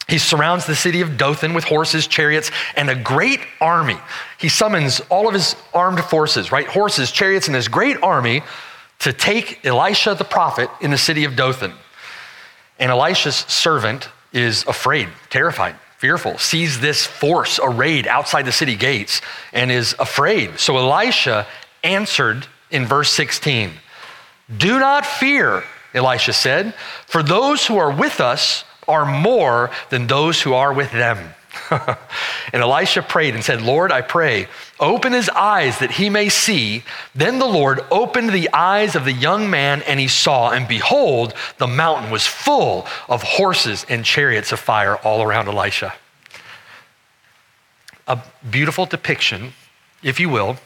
He 0.09 0.19
surrounds 0.19 0.67
the 0.67 0.77
city 0.77 1.01
of 1.01 1.17
Dothan 1.17 1.53
with 1.53 1.65
horses, 1.65 2.07
chariots, 2.07 2.53
and 2.77 2.89
a 2.89 2.95
great 2.95 3.41
army. 3.61 3.99
He 4.39 4.49
summons 4.49 5.01
all 5.11 5.27
of 5.27 5.35
his 5.35 5.57
armed 5.75 6.01
forces, 6.05 6.53
right? 6.53 6.67
Horses, 6.67 7.11
chariots, 7.11 7.49
and 7.49 7.55
this 7.55 7.67
great 7.67 8.01
army 8.03 8.43
to 9.01 9.13
take 9.13 9.65
Elisha 9.67 10.15
the 10.15 10.25
prophet 10.25 10.71
in 10.81 10.91
the 10.91 10.99
city 10.99 11.25
of 11.25 11.35
Dothan. 11.35 11.73
And 12.79 12.91
Elisha's 12.91 13.37
servant 13.37 14.09
is 14.33 14.65
afraid, 14.69 15.09
terrified, 15.29 15.75
fearful, 15.99 16.39
sees 16.39 16.79
this 16.79 17.05
force 17.05 17.59
arrayed 17.63 18.07
outside 18.07 18.45
the 18.45 18.53
city 18.53 18.77
gates 18.77 19.21
and 19.53 19.73
is 19.73 19.97
afraid. 19.99 20.59
So 20.59 20.77
Elisha 20.77 21.47
answered 21.83 22.47
in 22.71 22.85
verse 22.85 23.11
16 23.11 23.73
Do 24.57 24.79
not 24.79 25.05
fear, 25.05 25.65
Elisha 25.95 26.33
said, 26.33 26.75
for 27.07 27.23
those 27.23 27.67
who 27.67 27.79
are 27.79 27.91
with 27.91 28.21
us 28.21 28.65
are 28.89 29.07
more 29.07 29.71
than 29.91 30.07
those 30.07 30.43
who 30.43 30.55
are 30.55 30.73
with 30.73 30.93
them. 30.93 31.35
and 31.71 32.63
Elisha 32.63 33.03
prayed 33.03 33.35
and 33.35 33.45
said, 33.45 33.63
Lord, 33.63 33.91
I 33.93 34.03
pray, 34.03 34.49
open 34.79 35.13
his 35.13 35.29
eyes 35.29 35.79
that 35.79 35.93
he 35.93 36.11
may 36.11 36.29
see. 36.29 36.85
Then 37.15 37.39
the 37.39 37.47
Lord 37.47 37.81
opened 37.91 38.31
the 38.31 38.51
eyes 38.53 38.95
of 38.95 39.05
the 39.05 39.13
young 39.13 39.51
man, 39.51 39.83
and 39.83 39.99
he 39.99 40.09
saw, 40.09 40.51
and 40.51 40.69
behold, 40.69 41.35
the 41.59 41.67
mountain 41.67 42.11
was 42.11 42.27
full 42.27 42.87
of 43.09 43.23
horses 43.23 43.87
and 43.89 44.05
chariots 44.05 44.53
of 44.53 44.61
fire 44.61 44.97
all 44.97 45.23
around 45.23 45.49
Elisha. 45.49 45.95
A 48.07 48.21
beautiful 48.49 48.87
depiction, 48.87 49.53
if 50.03 50.21
you 50.21 50.29
will, 50.29 50.59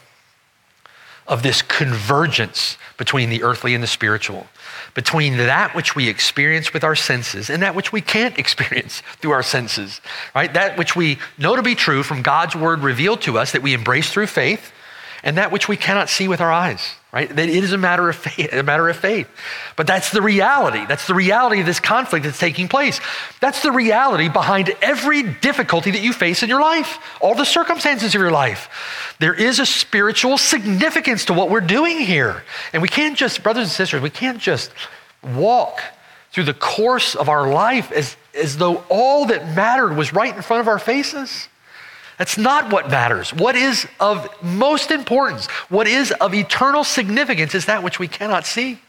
of 1.27 1.43
this 1.43 1.61
convergence 1.61 2.77
between 2.97 3.29
the 3.29 3.43
earthly 3.43 3.73
and 3.73 3.83
the 3.83 3.87
spiritual 3.87 4.47
between 4.93 5.37
that 5.37 5.75
which 5.75 5.95
we 5.95 6.09
experience 6.09 6.73
with 6.73 6.83
our 6.83 6.95
senses 6.95 7.49
and 7.49 7.63
that 7.63 7.75
which 7.75 7.91
we 7.91 8.01
can't 8.01 8.37
experience 8.43 9.01
through 9.17 9.31
our 9.31 9.43
senses, 9.43 10.01
right? 10.35 10.53
That 10.53 10.77
which 10.77 10.95
we 10.95 11.19
know 11.37 11.55
to 11.55 11.63
be 11.63 11.75
true 11.75 12.03
from 12.03 12.21
God's 12.21 12.55
word 12.55 12.79
revealed 12.79 13.21
to 13.21 13.37
us 13.37 13.51
that 13.51 13.61
we 13.61 13.73
embrace 13.73 14.11
through 14.11 14.27
faith, 14.27 14.71
and 15.23 15.37
that 15.37 15.51
which 15.51 15.67
we 15.67 15.77
cannot 15.77 16.09
see 16.09 16.27
with 16.27 16.41
our 16.41 16.51
eyes, 16.51 16.95
right? 17.11 17.29
That 17.29 17.47
it 17.47 17.63
is 17.63 17.73
a 17.73 17.77
matter 17.77 18.09
of 18.09 18.15
faith, 18.15 18.51
a 18.53 18.63
matter 18.63 18.89
of 18.89 18.97
faith. 18.97 19.27
But 19.75 19.85
that's 19.85 20.11
the 20.11 20.21
reality. 20.21 20.85
That's 20.87 21.05
the 21.05 21.13
reality 21.13 21.59
of 21.59 21.65
this 21.65 21.79
conflict 21.79 22.25
that's 22.25 22.39
taking 22.39 22.67
place. 22.67 22.99
That's 23.39 23.61
the 23.61 23.71
reality 23.71 24.29
behind 24.29 24.73
every 24.81 25.23
difficulty 25.23 25.91
that 25.91 26.01
you 26.01 26.13
face 26.13 26.41
in 26.41 26.49
your 26.49 26.61
life, 26.61 26.97
all 27.21 27.35
the 27.35 27.45
circumstances 27.45 28.15
of 28.15 28.21
your 28.21 28.31
life. 28.31 29.15
There 29.19 29.33
is 29.33 29.59
a 29.59 29.65
spiritual 29.65 30.37
significance 30.37 31.25
to 31.25 31.33
what 31.33 31.49
we're 31.49 31.61
doing 31.61 31.99
here. 31.99 32.43
And 32.73 32.81
we 32.81 32.89
can't 32.89 33.17
just, 33.17 33.43
brothers 33.43 33.63
and 33.63 33.71
sisters, 33.71 34.01
we 34.01 34.09
can't 34.09 34.39
just 34.39 34.71
walk 35.35 35.81
through 36.31 36.45
the 36.45 36.53
course 36.53 37.13
of 37.13 37.29
our 37.29 37.51
life 37.51 37.91
as, 37.91 38.15
as 38.33 38.57
though 38.57 38.83
all 38.89 39.25
that 39.25 39.55
mattered 39.55 39.95
was 39.95 40.13
right 40.13 40.35
in 40.35 40.41
front 40.41 40.61
of 40.61 40.67
our 40.67 40.79
faces. 40.79 41.47
That's 42.21 42.37
not 42.37 42.71
what 42.71 42.91
matters. 42.91 43.33
What 43.33 43.55
is 43.55 43.87
of 43.99 44.29
most 44.43 44.91
importance, 44.91 45.47
what 45.69 45.87
is 45.87 46.11
of 46.21 46.35
eternal 46.35 46.83
significance, 46.83 47.55
is 47.55 47.65
that 47.65 47.81
which 47.81 47.97
we 47.97 48.07
cannot 48.07 48.45
see. 48.45 48.79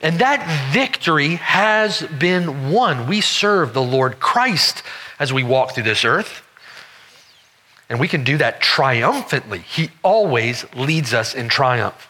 And 0.00 0.20
that 0.20 0.70
victory 0.72 1.34
has 1.34 2.02
been 2.02 2.70
won. 2.70 3.08
We 3.08 3.20
serve 3.20 3.74
the 3.74 3.82
Lord 3.82 4.20
Christ 4.20 4.84
as 5.18 5.32
we 5.32 5.42
walk 5.42 5.74
through 5.74 5.82
this 5.82 6.04
earth. 6.04 6.46
And 7.90 7.98
we 7.98 8.06
can 8.06 8.22
do 8.22 8.36
that 8.36 8.60
triumphantly. 8.60 9.58
He 9.58 9.90
always 10.04 10.72
leads 10.76 11.12
us 11.12 11.34
in 11.34 11.48
triumph. 11.48 12.08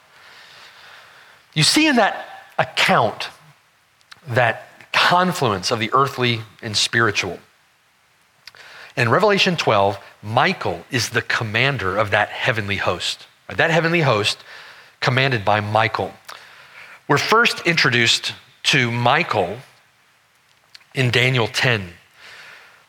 You 1.55 1.63
see 1.63 1.87
in 1.87 1.97
that 1.97 2.27
account 2.59 3.31
that 4.27 4.69
confluence 4.93 5.71
of 5.71 5.79
the 5.79 5.89
earthly 5.95 6.43
and 6.61 6.77
spiritual. 6.77 7.39
In 8.99 9.09
Revelation 9.09 9.57
12, 9.57 9.97
Michael 10.25 10.85
is 10.91 11.11
the 11.11 11.23
commander 11.23 11.97
of 11.97 12.11
that 12.11 12.31
heavenly 12.31 12.77
host. 12.77 13.29
That 13.49 13.71
heavenly 13.71 14.01
host, 14.01 14.39
commanded 15.01 15.45
by 15.45 15.61
Michael. 15.61 16.13
We're 17.07 17.17
first 17.17 17.65
introduced 17.65 18.35
to 18.65 18.91
Michael 18.91 19.59
in 20.97 21.13
Daniel 21.13 21.47
10. 21.47 21.91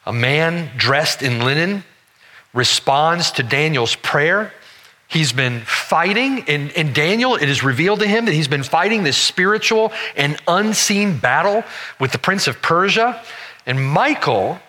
A 0.08 0.12
man 0.12 0.72
dressed 0.76 1.22
in 1.22 1.46
linen 1.46 1.84
responds 2.56 3.30
to 3.34 3.44
Daniel's 3.44 3.96
prayer 3.96 4.52
He's 5.10 5.34
been 5.34 5.62
fighting. 5.62 6.46
In, 6.46 6.70
in 6.70 6.94
Daniel, 6.94 7.34
it 7.34 7.50
is 7.50 7.64
revealed 7.64 8.02
to 8.02 8.08
him 8.08 8.26
that 8.26 8.32
he's 8.32 8.48
been 8.48 8.62
fighting 8.62 9.04
this 9.04 9.18
spiritual 9.18 9.92
and 10.16 10.38
unseen 10.48 11.18
battle 11.18 11.64
with 12.00 12.12
the 12.12 12.20
prince 12.20 12.48
of 12.48 12.62
Persia. 12.62 13.20
And 13.66 13.84
Michael, 13.84 14.60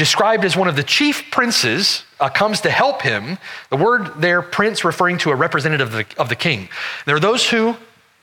described 0.00 0.46
as 0.46 0.56
one 0.56 0.66
of 0.66 0.76
the 0.76 0.82
chief 0.82 1.30
princes, 1.30 2.04
uh, 2.20 2.30
comes 2.30 2.62
to 2.62 2.70
help 2.70 3.02
him. 3.02 3.36
The 3.68 3.76
word 3.76 4.12
there, 4.16 4.40
prince, 4.40 4.82
referring 4.82 5.18
to 5.18 5.30
a 5.30 5.34
representative 5.36 5.88
of 5.88 6.08
the, 6.08 6.18
of 6.18 6.30
the 6.30 6.36
king. 6.36 6.70
There 7.04 7.16
are 7.16 7.20
those 7.20 7.46
who 7.46 7.76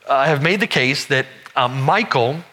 uh, 0.07 0.25
have 0.25 0.41
made 0.41 0.59
the 0.59 0.67
case 0.67 1.05
that 1.05 1.27
uh, 1.55 1.67
Michael 1.67 2.43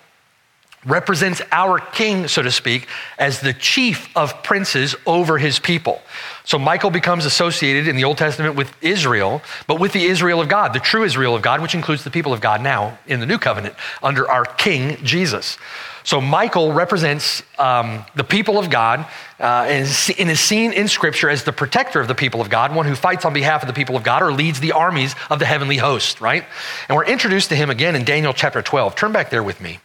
represents 0.85 1.41
our 1.53 1.79
king, 1.79 2.29
so 2.29 2.43
to 2.43 2.51
speak, 2.51 2.87
as 3.19 3.41
the 3.41 3.53
chief 3.53 4.15
of 4.17 4.43
princes 4.43 4.95
over 5.07 5.39
his 5.39 5.59
people. 5.59 6.03
So 6.45 6.59
Michael 6.59 6.91
becomes 6.91 7.25
associated 7.25 7.89
in 7.89 7.97
the 7.97 8.05
Old 8.05 8.19
Testament 8.19 8.55
with 8.55 8.71
Israel, 8.83 9.41
but 9.67 9.81
with 9.81 9.93
the 9.93 10.05
Israel 10.05 10.41
of 10.41 10.49
God, 10.49 10.75
the 10.75 10.81
true 10.81 11.05
Israel 11.05 11.35
of 11.35 11.43
God, 11.43 11.63
which 11.63 11.75
includes 11.75 12.05
the 12.05 12.11
people 12.11 12.35
of 12.35 12.41
God 12.41 12.61
now 12.61 12.99
in 13.07 13.21
the 13.21 13.27
new 13.27 13.39
covenant 13.39 13.75
under 14.03 14.31
our 14.31 14.45
king, 14.45 14.97
Jesus. 15.03 15.57
So 16.05 16.21
Michael 16.21 16.75
represents 16.75 17.43
um, 17.59 18.05
the 18.15 18.25
people 18.25 18.59
of 18.59 18.69
God 18.69 19.07
uh, 19.41 19.67
and 19.67 20.31
is 20.31 20.41
seen 20.41 20.73
in 20.75 20.87
Scripture 20.87 21.31
as 21.31 21.45
the 21.45 21.53
protector 21.53 21.99
of 21.99 22.09
the 22.09 22.15
people 22.15 22.43
of 22.43 22.51
God, 22.51 22.75
one 22.75 22.85
who 22.85 22.95
fights 22.95 23.25
on 23.25 23.33
behalf 23.33 23.63
of 23.63 23.69
the 23.69 23.73
people 23.73 23.97
of 23.97 24.03
God 24.03 24.23
or 24.23 24.31
leads 24.31 24.61
the 24.61 24.73
armies 24.73 25.15
of 25.31 25.39
the 25.39 25.47
heavenly 25.47 25.79
host, 25.79 26.21
right? 26.21 26.45
And 26.91 26.97
we're 26.97 27.07
introduced 27.07 27.49
to 27.49 27.57
him 27.57 27.71
again 27.71 27.97
in 27.97 28.05
Daniel 28.05 28.35
chapter 28.35 28.61
12. 28.61 28.95
Turn 28.95 29.13
back 29.13 29.31
there 29.31 29.43
with 29.43 29.63
me. 29.63 29.79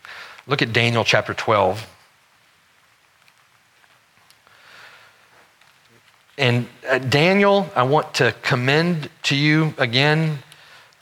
Look 0.50 0.64
at 0.64 0.74
Daniel 0.74 1.04
chapter 1.04 1.36
12. 1.36 1.88
And 6.40 6.68
uh, 6.90 6.98
Daniel, 6.98 7.70
I 7.76 7.84
want 7.84 8.16
to 8.16 8.34
commend 8.42 9.12
to 9.24 9.36
you 9.36 9.76
again 9.78 10.40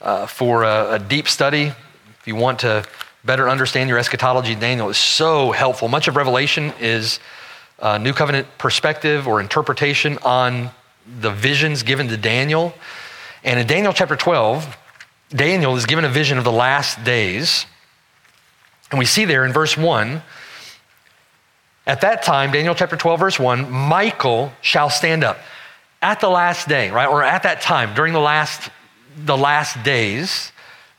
uh, 0.02 0.26
for 0.26 0.64
a, 0.64 0.96
a, 0.96 0.98
deep 0.98 1.26
study. 1.28 1.72
If 2.20 2.26
you 2.26 2.36
want 2.36 2.58
to 2.58 2.84
better 3.24 3.48
understand 3.48 3.88
your 3.88 3.98
eschatology, 3.98 4.54
Daniel 4.54 4.90
is 4.90 4.98
so 4.98 5.50
helpful. 5.52 5.88
Much 5.88 6.08
of 6.08 6.16
Revelation 6.16 6.74
is 6.78 7.18
New 8.00 8.12
Covenant 8.12 8.48
perspective 8.58 9.26
or 9.26 9.40
interpretation 9.40 10.18
on 10.18 10.68
the 11.20 11.30
visions 11.30 11.82
given 11.84 12.08
to 12.08 12.18
Daniel. 12.18 12.74
And 13.44 13.58
in 13.58 13.66
Daniel 13.66 13.94
chapter 13.94 14.14
12, 14.14 14.76
Daniel 15.30 15.74
is 15.74 15.86
given 15.86 16.04
a 16.04 16.10
vision 16.10 16.36
of 16.36 16.44
the 16.44 16.52
last 16.52 17.02
days. 17.02 17.64
And 18.90 18.98
we 18.98 19.04
see 19.04 19.24
there 19.24 19.44
in 19.44 19.52
verse 19.52 19.76
1 19.76 20.22
at 21.88 22.02
that 22.02 22.22
time, 22.22 22.50
Daniel 22.52 22.74
chapter 22.74 22.96
12, 22.98 23.18
verse 23.18 23.40
1, 23.40 23.70
Michael 23.70 24.52
shall 24.60 24.90
stand 24.90 25.24
up 25.24 25.38
at 26.02 26.20
the 26.20 26.28
last 26.28 26.68
day, 26.68 26.90
right? 26.90 27.08
Or 27.08 27.24
at 27.24 27.44
that 27.44 27.62
time, 27.62 27.94
during 27.94 28.12
the 28.12 28.20
last, 28.20 28.70
the 29.16 29.38
last 29.38 29.82
days, 29.82 30.52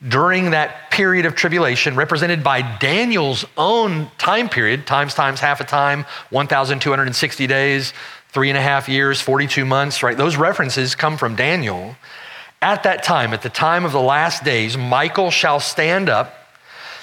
during 0.05 0.49
that 0.49 0.89
period 0.89 1.27
of 1.27 1.35
tribulation, 1.35 1.95
represented 1.95 2.43
by 2.43 2.63
Daniel's 2.79 3.45
own 3.55 4.09
time 4.17 4.49
period, 4.49 4.87
times 4.87 5.13
times 5.13 5.39
half 5.39 5.61
a 5.61 5.63
time, 5.63 6.05
1,260 6.31 7.45
days, 7.45 7.93
three 8.29 8.49
and 8.49 8.57
a 8.57 8.61
half 8.61 8.89
years, 8.89 9.21
42 9.21 9.65
months, 9.65 10.01
right? 10.01 10.17
Those 10.17 10.37
references 10.37 10.95
come 10.95 11.17
from 11.17 11.35
Daniel. 11.35 11.95
At 12.63 12.81
that 12.81 13.03
time, 13.03 13.31
at 13.31 13.43
the 13.43 13.49
time 13.49 13.85
of 13.85 13.91
the 13.91 14.01
last 14.01 14.43
days, 14.43 14.75
Michael 14.75 15.29
shall 15.29 15.59
stand 15.59 16.09
up 16.09 16.38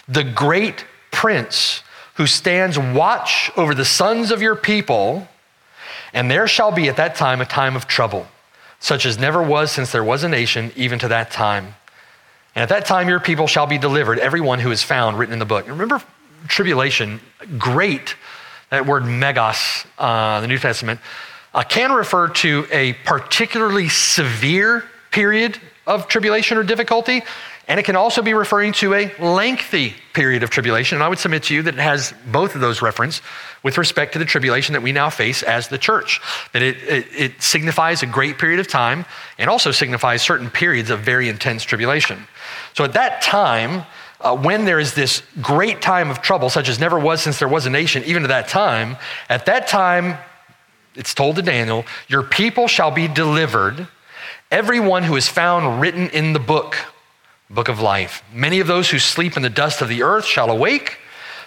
the 0.09 0.25
great 0.25 0.85
prince 1.11 1.83
who 2.15 2.27
stands 2.27 2.79
watch 2.79 3.51
over 3.57 3.75
the 3.75 3.85
sons 3.85 4.31
of 4.31 4.41
your 4.41 4.57
people, 4.57 5.29
and 6.13 6.31
there 6.31 6.49
shall 6.49 6.73
be 6.73 6.89
at 6.89 6.97
that 6.97 7.15
time 7.15 7.41
a 7.41 7.45
time 7.45 7.77
of 7.77 7.87
trouble, 7.87 8.27
such 8.81 9.05
as 9.05 9.19
never 9.19 9.43
was 9.43 9.71
since 9.71 9.93
there 9.93 10.05
was 10.05 10.25
a 10.25 10.29
nation, 10.29 10.73
even 10.77 10.99
to 10.99 11.09
that 11.09 11.31
time. 11.31 11.75
And 12.55 12.63
at 12.63 12.71
that 12.71 12.87
time 12.87 13.09
your 13.09 13.21
people 13.21 13.47
shall 13.47 13.67
be 13.67 13.77
delivered, 13.77 14.19
everyone 14.19 14.61
who 14.61 14.71
is 14.71 14.83
found 14.83 15.19
written 15.19 15.35
in 15.35 15.39
the 15.39 15.45
book. 15.45 15.69
Remember, 15.69 16.03
tribulation, 16.49 17.21
great, 17.59 18.17
that 18.71 18.87
word 18.87 19.05
megas, 19.05 19.85
uh, 19.99 20.41
the 20.41 20.49
New 20.49 20.59
Testament, 20.59 21.01
uh, 21.53 21.63
can 21.63 21.93
refer 21.93 22.29
to 22.29 22.67
a 22.71 22.95
particularly 23.05 23.89
severe 23.89 24.85
period 25.11 25.59
of 25.87 26.09
tribulation 26.09 26.59
or 26.59 26.63
difficulty. 26.63 27.23
And 27.69 27.81
it 27.81 27.83
can 27.83 27.97
also 27.97 28.23
be 28.23 28.33
referring 28.33 28.73
to 28.75 28.95
a 28.95 29.12
lengthy 29.19 29.95
period 30.12 30.45
of 30.45 30.51
tribulation. 30.51 30.97
And 30.97 31.03
I 31.03 31.09
would 31.09 31.19
submit 31.19 31.43
to 31.45 31.55
you 31.55 31.62
that 31.62 31.75
it 31.75 31.81
has 31.81 32.14
both 32.27 32.55
of 32.55 32.61
those 32.61 32.81
reference 32.81 33.21
with 33.64 33.77
respect 33.77 34.12
to 34.12 34.21
the 34.21 34.25
tribulation 34.25 34.73
that 34.75 34.83
we 34.83 34.93
now 34.93 35.11
face 35.11 35.43
as 35.43 35.67
the 35.67 35.79
church. 35.79 36.21
That 36.53 36.62
it, 36.62 36.77
it, 36.85 37.07
it 37.12 37.43
signifies 37.43 38.05
a 38.05 38.07
great 38.07 38.39
period 38.39 38.61
of 38.61 38.69
time 38.69 39.05
and 39.37 39.51
also 39.51 39.73
signifies 39.73 40.23
certain 40.23 40.49
periods 40.49 40.91
of 40.91 41.01
very 41.01 41.29
intense 41.29 41.64
tribulation. 41.64 42.29
So 42.75 42.85
at 42.85 42.93
that 42.93 43.21
time, 43.21 43.85
uh, 44.21 44.37
when 44.37 44.64
there 44.64 44.79
is 44.79 44.95
this 44.95 45.23
great 45.43 45.83
time 45.83 46.09
of 46.09 46.23
trouble, 46.23 46.51
such 46.51 46.69
as 46.69 46.79
never 46.79 47.01
was 47.01 47.21
since 47.21 47.41
there 47.41 47.49
was 47.49 47.67
a 47.67 47.71
nation, 47.71 48.05
even 48.05 48.23
to 48.23 48.29
that 48.29 48.47
time, 48.47 48.97
at 49.29 49.47
that 49.47 49.67
time, 49.67 50.17
it's 50.95 51.14
told 51.14 51.35
to 51.37 51.43
Daniel, 51.43 51.85
your 52.07 52.23
people 52.23 52.69
shall 52.69 52.93
be 52.93 53.09
delivered, 53.09 53.89
everyone 54.53 55.03
who 55.03 55.17
is 55.17 55.29
found 55.29 55.81
written 55.81 56.09
in 56.11 56.33
the 56.33 56.39
book 56.39 56.77
book 57.51 57.69
of 57.69 57.81
life. 57.81 58.23
Many 58.33 58.61
of 58.61 58.67
those 58.67 58.91
who 58.91 58.99
sleep 58.99 59.37
in 59.37 59.43
the 59.43 59.51
dust 59.51 59.83
of 59.83 59.89
the 59.89 60.03
earth 60.03 60.25
shall 60.25 60.51
awake, 60.51 60.99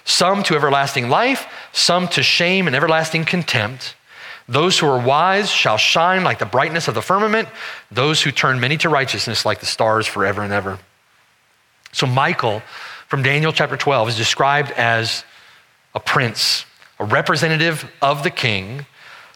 some 0.05 0.43
to 0.43 0.55
everlasting 0.55 1.09
life, 1.09 1.47
some 1.71 2.07
to 2.09 2.23
shame 2.23 2.67
and 2.67 2.75
everlasting 2.75 3.25
contempt. 3.25 3.95
Those 4.47 4.79
who 4.79 4.87
are 4.87 4.99
wise 4.99 5.51
shall 5.51 5.77
shine 5.77 6.23
like 6.23 6.39
the 6.39 6.45
brightness 6.45 6.87
of 6.87 6.95
the 6.95 7.01
firmament, 7.01 7.47
those 7.91 8.21
who 8.21 8.31
turn 8.31 8.59
many 8.59 8.77
to 8.77 8.89
righteousness 8.89 9.45
like 9.45 9.59
the 9.59 9.65
stars 9.65 10.07
forever 10.07 10.41
and 10.41 10.51
ever. 10.51 10.79
So, 11.91 12.07
Michael 12.07 12.61
from 13.07 13.21
Daniel 13.21 13.51
chapter 13.51 13.77
12 13.77 14.09
is 14.09 14.17
described 14.17 14.71
as 14.71 15.23
a 15.93 15.99
prince, 15.99 16.65
a 16.99 17.05
representative 17.05 17.91
of 18.01 18.23
the 18.23 18.29
king, 18.29 18.85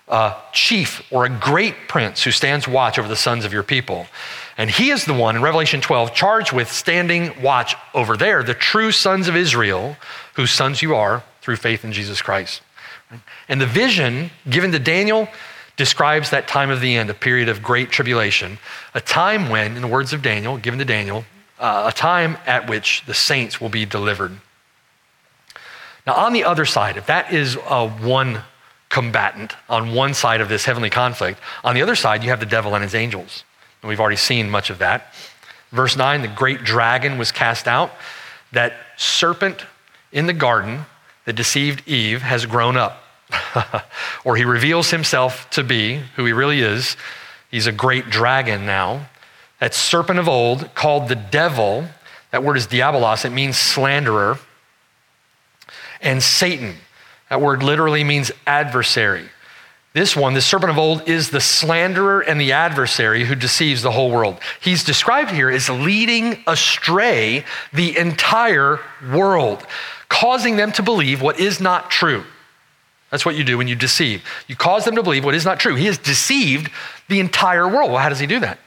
a 0.08 0.36
chief 0.52 1.02
or 1.12 1.26
a 1.26 1.30
great 1.30 1.88
prince 1.88 2.24
who 2.24 2.32
stands 2.32 2.68
watch 2.68 3.00
over 3.00 3.08
the 3.08 3.16
sons 3.16 3.46
of 3.46 3.54
your 3.54 3.64
people. 3.64 4.08
And 4.58 4.70
he 4.70 4.92
is 4.92 5.06
the 5.06 5.14
one 5.14 5.36
in 5.36 5.42
Revelation 5.42 5.82
12 5.82 6.14
charged 6.14 6.54
with 6.54 6.72
standing 6.72 7.42
watch 7.42 7.76
over 7.94 8.16
there, 8.16 8.44
the 8.44 8.54
true 8.54 8.92
sons 8.92 9.28
of 9.28 9.36
Israel, 9.36 9.98
whose 10.36 10.52
sons 10.52 10.82
you 10.82 10.96
are 10.96 11.24
through 11.42 11.56
faith 11.56 11.84
in 11.84 11.92
Jesus 11.92 12.22
Christ. 12.22 12.62
And 13.48 13.60
the 13.60 13.66
vision 13.66 14.32
given 14.50 14.72
to 14.72 14.80
Daniel 14.80 15.28
describes 15.76 16.30
that 16.30 16.48
time 16.48 16.70
of 16.70 16.82
the 16.82 16.96
end, 16.96 17.10
a 17.10 17.14
period 17.14 17.50
of 17.50 17.64
great 17.64 17.90
tribulation, 17.90 18.60
a 18.94 19.02
time 19.02 19.50
when, 19.50 19.76
in 19.76 19.82
the 19.82 19.88
words 19.88 20.14
of 20.14 20.22
Daniel, 20.22 20.58
given 20.58 20.80
to 20.80 20.86
Daniel, 20.86 21.26
uh, 21.60 21.92
a 21.92 21.96
time 21.96 22.38
at 22.46 22.70
which 22.70 23.04
the 23.06 23.14
saints 23.14 23.60
will 23.60 23.70
be 23.70 23.86
delivered. 23.86 24.38
Now, 26.06 26.14
on 26.16 26.34
the 26.34 26.44
other 26.44 26.66
side, 26.66 26.98
if 26.98 27.08
that 27.08 27.34
is 27.34 27.56
one 27.56 28.42
combatant 28.90 29.56
on 29.70 29.94
one 29.96 30.14
side 30.14 30.42
of 30.42 30.50
this 30.50 30.66
heavenly 30.66 30.90
conflict, 30.90 31.40
on 31.64 31.74
the 31.74 31.82
other 31.82 31.96
side, 31.96 32.24
you 32.24 32.30
have 32.30 32.40
the 32.40 32.46
devil 32.46 32.76
and 32.76 32.84
his 32.84 32.94
angels. 32.94 33.44
And 33.84 33.90
we've 33.90 34.00
already 34.00 34.16
seen 34.16 34.50
much 34.50 34.70
of 34.70 34.80
that. 34.80 35.14
Verse 35.72 35.96
9 35.96 36.22
the 36.22 36.28
great 36.30 36.64
dragon 36.64 37.18
was 37.20 37.32
cast 37.32 37.68
out. 37.68 37.92
That 38.54 38.74
serpent 38.98 39.66
in 40.12 40.26
the 40.26 40.34
garden 40.34 40.86
that 41.26 41.34
deceived 41.34 41.88
Eve 41.88 42.22
has 42.22 42.46
grown 42.46 42.78
up. 42.78 43.04
or 44.24 44.36
he 44.36 44.46
reveals 44.46 44.90
himself 44.92 45.50
to 45.52 45.64
be 45.64 45.98
who 46.16 46.26
he 46.26 46.34
really 46.34 46.62
is. 46.62 46.96
He's 47.52 47.68
a 47.68 47.72
great 47.72 48.10
dragon 48.10 48.66
now. 48.66 49.10
That 49.60 49.74
serpent 49.74 50.20
of 50.20 50.28
old, 50.28 50.74
called 50.76 51.08
the 51.08 51.16
devil, 51.16 51.88
that 52.32 52.44
word 52.44 52.58
is 52.58 52.68
diabolos, 52.68 53.26
it 53.26 53.32
means 53.32 53.58
slanderer. 53.58 54.40
And 56.02 56.22
Satan, 56.22 56.76
that 57.30 57.42
word 57.42 57.64
literally 57.64 58.04
means 58.04 58.32
adversary. 58.46 59.30
This 59.94 60.16
one, 60.16 60.34
the 60.34 60.42
serpent 60.42 60.72
of 60.72 60.80
old, 60.80 61.08
is 61.08 61.30
the 61.30 61.40
slanderer 61.40 62.22
and 62.22 62.42
the 62.42 62.52
adversary 62.52 63.26
who 63.26 63.36
deceives 63.36 63.84
the 63.84 63.92
whole 63.92 64.10
world. 64.10 64.40
He's 64.60 64.84
described 64.84 65.30
here 65.30 65.52
as 65.52 65.70
leading 65.70 66.44
astray 66.48 67.46
the 67.72 67.96
entire 67.96 68.80
world, 69.12 69.66
causing 70.10 70.56
them 70.56 70.72
to 70.74 70.82
believe 70.82 71.22
what 71.22 71.40
is 71.40 71.62
not 71.62 71.92
true. 71.92 72.24
That's 73.12 73.24
what 73.24 73.36
you 73.36 73.44
do 73.44 73.60
when 73.60 73.68
you 73.68 73.76
deceive. 73.76 74.24
You 74.48 74.56
cause 74.56 74.84
them 74.84 74.96
to 74.96 75.04
believe 75.04 75.24
what 75.24 75.36
is 75.36 75.46
not 75.46 75.60
true. 75.60 75.76
He 75.76 75.86
has 75.86 76.00
deceived 76.00 76.72
the 77.08 77.20
entire 77.20 77.68
world. 77.68 77.92
Well, 77.92 78.02
how 78.02 78.10
does 78.10 78.20
he 78.20 78.26
do 78.26 78.40
that? 78.40 78.58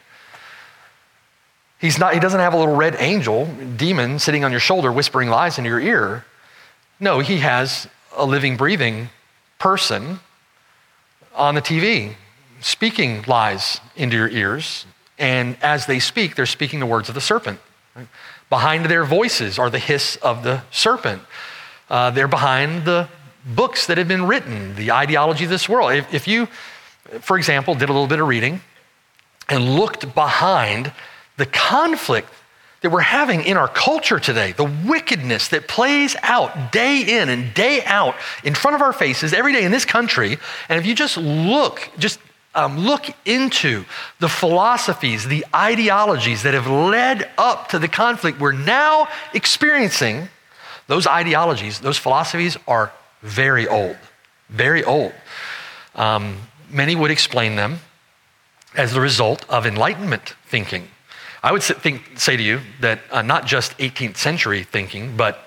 He's 1.80 1.98
not, 1.98 2.14
he 2.14 2.20
doesn't 2.20 2.38
have 2.38 2.54
a 2.54 2.56
little 2.56 2.76
red 2.76 2.94
angel, 3.00 3.46
demon, 3.76 4.20
sitting 4.20 4.44
on 4.44 4.52
your 4.52 4.60
shoulder 4.60 4.92
whispering 4.92 5.28
lies 5.28 5.58
into 5.58 5.68
your 5.68 5.80
ear. 5.80 6.24
No, 7.00 7.18
he 7.18 7.38
has 7.38 7.88
a 8.16 8.24
living, 8.24 8.56
breathing 8.56 9.08
person 9.58 10.20
on 11.36 11.54
the 11.54 11.62
TV 11.62 12.14
speaking 12.60 13.22
lies 13.26 13.80
into 13.94 14.16
your 14.16 14.28
ears. 14.28 14.86
And 15.18 15.56
as 15.62 15.86
they 15.86 15.98
speak, 15.98 16.34
they're 16.34 16.46
speaking 16.46 16.80
the 16.80 16.86
words 16.86 17.08
of 17.08 17.14
the 17.14 17.20
serpent. 17.20 17.60
Behind 18.50 18.86
their 18.86 19.04
voices 19.04 19.58
are 19.58 19.70
the 19.70 19.78
hiss 19.78 20.16
of 20.16 20.42
the 20.42 20.62
serpent. 20.70 21.22
Uh, 21.88 22.10
they're 22.10 22.28
behind 22.28 22.84
the 22.84 23.08
books 23.44 23.86
that 23.86 23.98
have 23.98 24.08
been 24.08 24.26
written, 24.26 24.74
the 24.74 24.92
ideology 24.92 25.44
of 25.44 25.50
this 25.50 25.68
world. 25.68 25.92
If, 25.92 26.12
if 26.12 26.28
you, 26.28 26.46
for 27.20 27.38
example, 27.38 27.74
did 27.74 27.88
a 27.88 27.92
little 27.92 28.08
bit 28.08 28.20
of 28.20 28.26
reading 28.26 28.60
and 29.48 29.76
looked 29.76 30.14
behind 30.14 30.92
the 31.36 31.46
conflict 31.46 32.28
that 32.82 32.90
we're 32.90 33.00
having 33.00 33.42
in 33.42 33.56
our 33.56 33.68
culture 33.68 34.20
today, 34.20 34.52
the 34.52 34.70
wickedness 34.86 35.48
that 35.48 35.66
plays 35.66 36.14
out 36.22 36.72
day 36.72 37.20
in 37.20 37.28
and 37.28 37.54
day 37.54 37.82
out 37.84 38.14
in 38.44 38.54
front 38.54 38.74
of 38.74 38.82
our 38.82 38.92
faces 38.92 39.32
every 39.32 39.52
day 39.52 39.64
in 39.64 39.72
this 39.72 39.84
country. 39.84 40.38
And 40.68 40.78
if 40.78 40.86
you 40.86 40.94
just 40.94 41.16
look, 41.16 41.88
just 41.98 42.20
um, 42.54 42.78
look 42.78 43.06
into 43.24 43.84
the 44.18 44.28
philosophies, 44.28 45.26
the 45.26 45.44
ideologies 45.54 46.42
that 46.42 46.54
have 46.54 46.66
led 46.66 47.30
up 47.38 47.68
to 47.68 47.78
the 47.78 47.88
conflict 47.88 48.40
we're 48.40 48.52
now 48.52 49.08
experiencing, 49.34 50.28
those 50.86 51.06
ideologies, 51.06 51.80
those 51.80 51.98
philosophies 51.98 52.56
are 52.66 52.92
very 53.22 53.66
old, 53.66 53.96
very 54.48 54.84
old. 54.84 55.12
Um, 55.94 56.38
many 56.70 56.94
would 56.94 57.10
explain 57.10 57.56
them 57.56 57.80
as 58.74 58.92
the 58.92 59.00
result 59.00 59.48
of 59.48 59.66
Enlightenment 59.66 60.34
thinking. 60.46 60.88
I 61.42 61.52
would 61.52 61.62
think, 61.62 62.18
say 62.18 62.36
to 62.36 62.42
you 62.42 62.60
that 62.80 63.00
uh, 63.10 63.22
not 63.22 63.46
just 63.46 63.76
18th 63.78 64.16
century 64.16 64.62
thinking, 64.64 65.16
but 65.16 65.46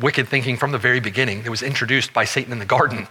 wicked 0.00 0.28
thinking 0.28 0.56
from 0.56 0.72
the 0.72 0.78
very 0.78 1.00
beginning 1.00 1.42
that 1.42 1.50
was 1.50 1.62
introduced 1.62 2.12
by 2.12 2.24
Satan 2.24 2.52
in 2.52 2.58
the 2.58 2.64
garden. 2.64 3.06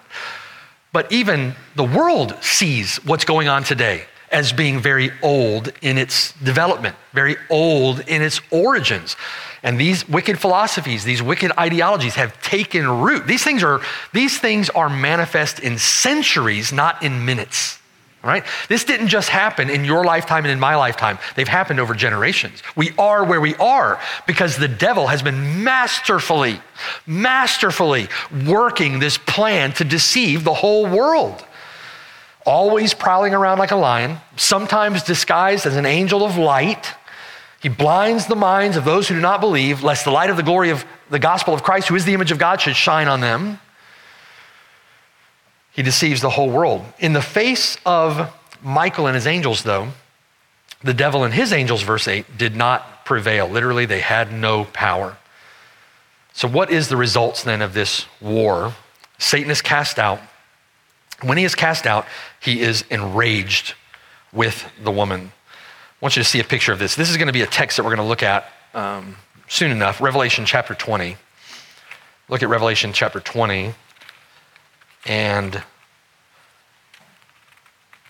But 0.91 1.11
even 1.11 1.55
the 1.75 1.83
world 1.83 2.35
sees 2.41 2.97
what's 3.05 3.25
going 3.25 3.47
on 3.47 3.63
today 3.63 4.05
as 4.31 4.51
being 4.51 4.79
very 4.79 5.11
old 5.21 5.71
in 5.81 5.97
its 5.97 6.33
development, 6.43 6.95
very 7.13 7.35
old 7.49 7.99
in 8.01 8.21
its 8.21 8.41
origins. 8.51 9.15
And 9.61 9.79
these 9.79 10.07
wicked 10.09 10.39
philosophies, 10.39 11.03
these 11.03 11.21
wicked 11.21 11.51
ideologies 11.57 12.15
have 12.15 12.39
taken 12.41 12.87
root. 12.87 13.27
These 13.27 13.43
things 13.43 13.63
are, 13.63 13.81
these 14.11 14.39
things 14.39 14.69
are 14.71 14.89
manifest 14.89 15.59
in 15.59 15.77
centuries, 15.77 16.73
not 16.73 17.01
in 17.01 17.25
minutes. 17.25 17.79
All 18.23 18.29
right? 18.29 18.45
This 18.69 18.85
didn't 18.85 19.09
just 19.09 19.27
happen 19.27 19.69
in 19.69 19.83
your 19.83 20.05
lifetime 20.05 20.45
and 20.45 20.51
in 20.51 20.59
my 20.59 20.75
lifetime. 20.75 21.19
They've 21.35 21.47
happened 21.47 21.81
over 21.81 21.93
generations. 21.93 22.63
We 22.73 22.91
are 22.97 23.25
where 23.25 23.41
we 23.41 23.53
are 23.55 23.99
because 24.25 24.55
the 24.55 24.69
devil 24.69 25.07
has 25.07 25.21
been 25.21 25.63
masterfully, 25.65 26.61
masterfully 27.05 28.07
working 28.45 28.99
this 28.99 29.17
plan 29.17 29.73
to 29.73 29.83
deceive 29.83 30.45
the 30.45 30.53
whole 30.53 30.85
world. 30.85 31.45
Always 32.45 32.93
prowling 32.93 33.33
around 33.33 33.57
like 33.57 33.71
a 33.71 33.75
lion, 33.75 34.17
sometimes 34.37 35.03
disguised 35.03 35.65
as 35.65 35.75
an 35.75 35.85
angel 35.85 36.23
of 36.23 36.37
light. 36.37 36.93
He 37.61 37.67
blinds 37.67 38.27
the 38.27 38.35
minds 38.35 38.77
of 38.77 38.85
those 38.85 39.07
who 39.09 39.15
do 39.15 39.21
not 39.21 39.41
believe, 39.41 39.83
lest 39.83 40.05
the 40.05 40.11
light 40.11 40.29
of 40.29 40.37
the 40.37 40.43
glory 40.43 40.69
of 40.69 40.85
the 41.09 41.19
gospel 41.19 41.53
of 41.53 41.63
Christ, 41.63 41.89
who 41.89 41.95
is 41.95 42.05
the 42.05 42.13
image 42.13 42.31
of 42.31 42.37
God, 42.37 42.61
should 42.61 42.75
shine 42.75 43.09
on 43.09 43.19
them. 43.19 43.59
He 45.73 45.81
deceives 45.81 46.21
the 46.21 46.29
whole 46.29 46.49
world. 46.49 46.85
In 46.99 47.13
the 47.13 47.21
face 47.21 47.77
of 47.85 48.31
Michael 48.61 49.07
and 49.07 49.15
his 49.15 49.27
angels, 49.27 49.63
though, 49.63 49.89
the 50.83 50.93
devil 50.93 51.23
and 51.23 51.33
his 51.33 51.51
angels, 51.51 51.81
verse 51.81 52.07
8, 52.07 52.37
did 52.37 52.55
not 52.55 53.05
prevail. 53.05 53.47
Literally, 53.47 53.85
they 53.85 53.99
had 53.99 54.31
no 54.31 54.65
power. 54.65 55.17
So, 56.33 56.47
what 56.47 56.71
is 56.71 56.89
the 56.89 56.97
results 56.97 57.43
then 57.43 57.61
of 57.61 57.73
this 57.73 58.05
war? 58.21 58.73
Satan 59.17 59.51
is 59.51 59.61
cast 59.61 59.97
out. 59.97 60.19
When 61.21 61.37
he 61.37 61.43
is 61.43 61.55
cast 61.55 61.85
out, 61.85 62.05
he 62.39 62.61
is 62.61 62.83
enraged 62.89 63.75
with 64.33 64.65
the 64.83 64.91
woman. 64.91 65.31
I 65.31 65.95
want 66.01 66.17
you 66.17 66.23
to 66.23 66.27
see 66.27 66.39
a 66.39 66.43
picture 66.43 66.73
of 66.73 66.79
this. 66.79 66.95
This 66.95 67.09
is 67.09 67.17
going 67.17 67.27
to 67.27 67.33
be 67.33 67.41
a 67.41 67.47
text 67.47 67.77
that 67.77 67.83
we're 67.83 67.95
going 67.95 68.05
to 68.05 68.09
look 68.09 68.23
at 68.23 68.45
um, 68.73 69.15
soon 69.47 69.71
enough. 69.71 70.01
Revelation 70.01 70.45
chapter 70.45 70.73
20. 70.73 71.15
Look 72.29 72.43
at 72.43 72.49
Revelation 72.49 72.91
chapter 72.93 73.19
20. 73.19 73.73
And 75.05 75.61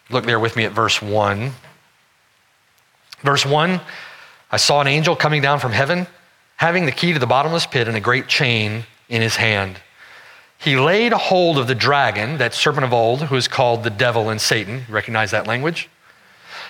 look 0.10 0.26
there 0.26 0.40
with 0.40 0.56
me 0.56 0.66
at 0.66 0.72
verse 0.72 1.02
1. 1.02 1.52
Verse 3.22 3.46
1 3.46 3.82
I 4.52 4.58
saw 4.58 4.82
an 4.82 4.88
angel 4.88 5.16
coming 5.16 5.42
down 5.42 5.60
from 5.60 5.72
heaven, 5.72 6.06
having 6.58 6.86
the 6.86 6.92
key 6.92 7.14
to 7.14 7.20
the 7.20 7.26
bottomless 7.26 7.66
pit 7.66 7.88
and 7.88 7.98
a 7.98 8.02
great 8.02 8.28
chain 8.28 8.84
in 9.10 9.22
his 9.22 9.38
hand. 9.38 9.78
He 10.60 10.78
laid 10.78 11.12
hold 11.12 11.58
of 11.58 11.68
the 11.68 11.76
dragon, 11.76 12.38
that 12.38 12.54
serpent 12.54 12.86
of 12.86 12.94
old, 12.94 13.24
who 13.24 13.36
is 13.36 13.48
called 13.48 13.84
the 13.84 13.90
devil 13.90 14.30
and 14.30 14.40
Satan. 14.40 14.86
Recognize 14.88 15.32
that 15.32 15.48
language? 15.48 15.90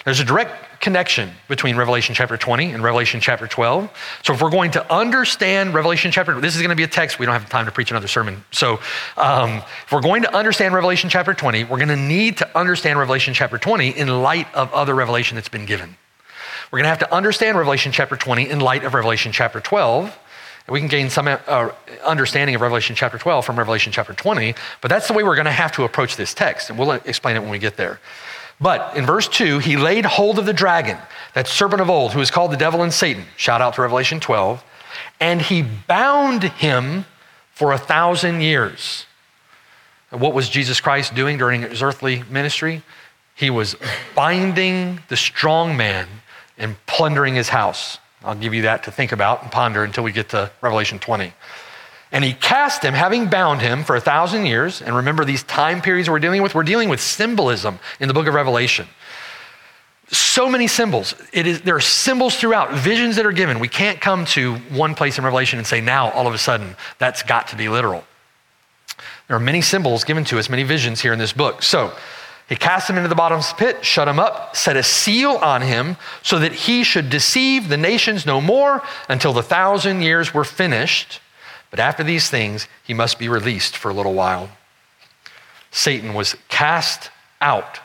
There's 0.06 0.20
a 0.20 0.26
direct 0.26 0.73
connection 0.84 1.32
between 1.48 1.78
Revelation 1.78 2.14
chapter 2.14 2.36
20 2.36 2.72
and 2.72 2.84
Revelation 2.84 3.22
chapter 3.22 3.48
12. 3.48 3.90
So 4.22 4.34
if 4.34 4.42
we're 4.42 4.52
going 4.52 4.72
to 4.72 4.94
understand 4.94 5.74
Revelation 5.74 6.12
chapter, 6.12 6.40
this 6.42 6.56
is 6.56 6.62
going 6.62 6.72
to 6.72 6.76
be 6.76 6.84
a 6.84 6.88
text. 6.88 7.18
We 7.18 7.26
don't 7.26 7.34
have 7.34 7.50
time 7.50 7.66
to 7.66 7.72
preach 7.72 7.90
another 7.90 8.10
sermon. 8.10 8.44
So 8.52 8.82
um, 9.16 9.64
if 9.86 9.92
we're 9.94 10.02
going 10.02 10.24
to 10.24 10.36
understand 10.36 10.76
Revelation 10.76 11.10
chapter 11.10 11.34
20, 11.34 11.64
we're 11.64 11.78
going 11.78 11.88
to 11.88 11.96
need 11.96 12.38
to 12.38 12.58
understand 12.58 13.00
Revelation 13.00 13.34
chapter 13.34 13.58
20 13.58 13.92
in 13.92 14.22
light 14.22 14.54
of 14.54 14.74
other 14.74 14.94
revelation 14.94 15.36
that's 15.36 15.48
been 15.48 15.66
given. 15.66 15.96
We're 16.70 16.80
going 16.80 16.86
to 16.86 16.90
have 16.90 17.00
to 17.00 17.16
understand 17.16 17.58
Revelation 17.58 17.94
chapter 17.94 18.18
20 18.18 18.50
in 18.50 18.60
light 18.60 18.84
of 18.84 18.94
Revelation 18.94 19.32
chapter 19.32 19.62
12. 19.62 20.20
And 20.68 20.74
we 20.74 20.80
can 20.80 20.90
gain 20.90 21.10
some 21.10 21.30
uh, 21.30 21.70
understanding 22.06 22.56
of 22.56 22.62
Revelation 22.62 22.94
chapter 22.96 23.18
12 23.18 23.46
from 23.46 23.58
Revelation 23.58 23.94
chapter 23.94 24.14
20, 24.14 24.54
but 24.82 24.90
that's 24.90 25.08
the 25.08 25.14
way 25.14 25.24
we're 25.24 25.36
going 25.36 25.46
to 25.46 25.52
have 25.52 25.72
to 25.74 25.84
approach 25.84 26.16
this 26.16 26.34
text, 26.34 26.70
and 26.70 26.80
we'll 26.80 26.92
explain 26.92 27.36
it 27.36 27.40
when 27.42 27.50
we 27.50 27.60
get 27.60 27.76
there. 27.76 28.00
But 28.60 28.96
in 28.96 29.06
verse 29.06 29.28
2, 29.28 29.60
he 29.60 29.78
laid 29.78 30.06
hold 30.06 30.40
of 30.40 30.46
the 30.46 30.54
dragon, 30.54 30.98
that 31.34 31.48
serpent 31.48 31.82
of 31.82 31.90
old, 31.90 32.14
who 32.14 32.22
is 32.22 32.32
called 32.32 32.52
the 32.52 32.58
devil 32.58 32.82
and 32.82 32.94
Satan. 32.94 33.26
Shout 33.36 33.62
out 33.62 33.76
to 33.76 33.82
Revelation 33.82 34.20
12. 34.20 34.64
And 35.20 35.42
he 35.42 35.62
bound 35.62 36.44
him 36.44 37.06
for 37.52 37.72
a 37.72 37.78
thousand 37.78 38.42
years. 38.42 39.06
And 40.12 40.22
what 40.22 40.34
was 40.34 40.50
Jesus 40.50 40.80
Christ 40.80 41.16
doing 41.16 41.38
during 41.38 41.64
his 41.64 41.82
earthly 41.82 42.24
ministry? 42.30 42.84
He 43.36 43.50
was 43.50 43.76
binding 44.16 45.00
the 45.10 45.18
strong 45.18 45.76
man 45.76 46.08
and 46.58 46.76
plundering 46.86 47.36
his 47.36 47.50
house. 47.50 47.98
I'll 48.24 48.36
give 48.36 48.54
you 48.54 48.62
that 48.62 48.84
to 48.84 48.92
think 48.92 49.12
about 49.12 49.42
and 49.42 49.52
ponder 49.52 49.84
until 49.84 50.04
we 50.04 50.12
get 50.12 50.30
to 50.30 50.52
Revelation 50.62 51.00
20. 51.00 51.34
And 52.14 52.24
he 52.24 52.34
cast 52.34 52.84
him, 52.84 52.94
having 52.94 53.28
bound 53.28 53.62
him 53.62 53.84
for 53.84 53.96
a 53.96 54.00
thousand 54.00 54.46
years. 54.46 54.84
And 54.84 54.96
remember 54.96 55.26
these 55.26 55.44
time 55.44 55.82
periods 55.82 56.10
we're 56.10 56.20
dealing 56.20 56.44
with? 56.44 56.54
We're 56.54 56.64
dealing 56.64 56.88
with 56.88 57.02
symbolism 57.02 57.80
in 58.00 58.08
the 58.08 58.14
book 58.14 58.28
of 58.28 58.36
Revelation. 58.36 58.88
So 60.10 60.48
many 60.48 60.68
symbols. 60.68 61.16
It 61.34 61.48
is, 61.48 61.62
there 61.62 61.76
are 61.76 61.82
symbols 61.82 62.36
throughout, 62.36 62.72
visions 62.72 63.16
that 63.16 63.26
are 63.26 63.32
given. 63.32 63.60
We 63.60 63.68
can't 63.68 64.00
come 64.00 64.26
to 64.26 64.56
one 64.70 64.94
place 64.94 65.18
in 65.18 65.24
Revelation 65.24 65.58
and 65.58 65.68
say, 65.68 65.82
now, 65.82 66.12
all 66.12 66.28
of 66.28 66.36
a 66.36 66.38
sudden, 66.38 66.76
that's 67.00 67.24
got 67.24 67.48
to 67.48 67.56
be 67.56 67.68
literal. 67.68 68.04
There 69.28 69.36
are 69.36 69.40
many 69.40 69.62
symbols 69.62 70.04
given 70.04 70.24
to 70.26 70.38
us, 70.38 70.50
many 70.50 70.64
visions 70.64 71.02
here 71.02 71.14
in 71.14 71.20
this 71.20 71.34
book. 71.34 71.64
So, 71.64 71.94
he 72.48 72.56
cast 72.56 72.88
him 72.88 72.98
into 72.98 73.10
the 73.10 73.16
bottomless 73.16 73.54
pit, 73.54 73.84
shut 73.84 74.08
him 74.08 74.20
up, 74.20 74.56
set 74.56 74.78
a 74.78 74.84
seal 74.84 75.32
on 75.38 75.64
him, 75.64 75.98
so 76.22 76.38
that 76.38 76.52
he 76.52 76.84
should 76.84 77.10
deceive 77.10 77.70
the 77.70 77.78
nations 77.78 78.26
no 78.28 78.40
more 78.40 78.84
until 79.10 79.34
the 79.34 79.42
thousand 79.42 80.04
years 80.04 80.34
were 80.34 80.44
finished. 80.44 81.22
But 81.74 81.80
after 81.80 82.04
these 82.04 82.30
things, 82.30 82.68
he 82.84 82.94
must 82.94 83.18
be 83.18 83.28
released 83.28 83.78
for 83.78 83.90
a 83.90 83.96
little 83.96 84.14
while. 84.14 84.48
Satan 85.72 86.14
was 86.14 86.36
cast 86.48 87.10
out, 87.42 87.80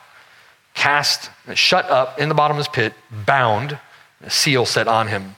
cast, 0.74 1.30
shut 1.54 1.86
up 1.86 2.18
in 2.20 2.28
the 2.28 2.34
bottomless 2.34 2.68
pit, 2.68 2.92
bound, 3.24 3.78
a 4.22 4.28
seal 4.28 4.66
set 4.66 4.88
on 4.88 5.08
him. 5.08 5.36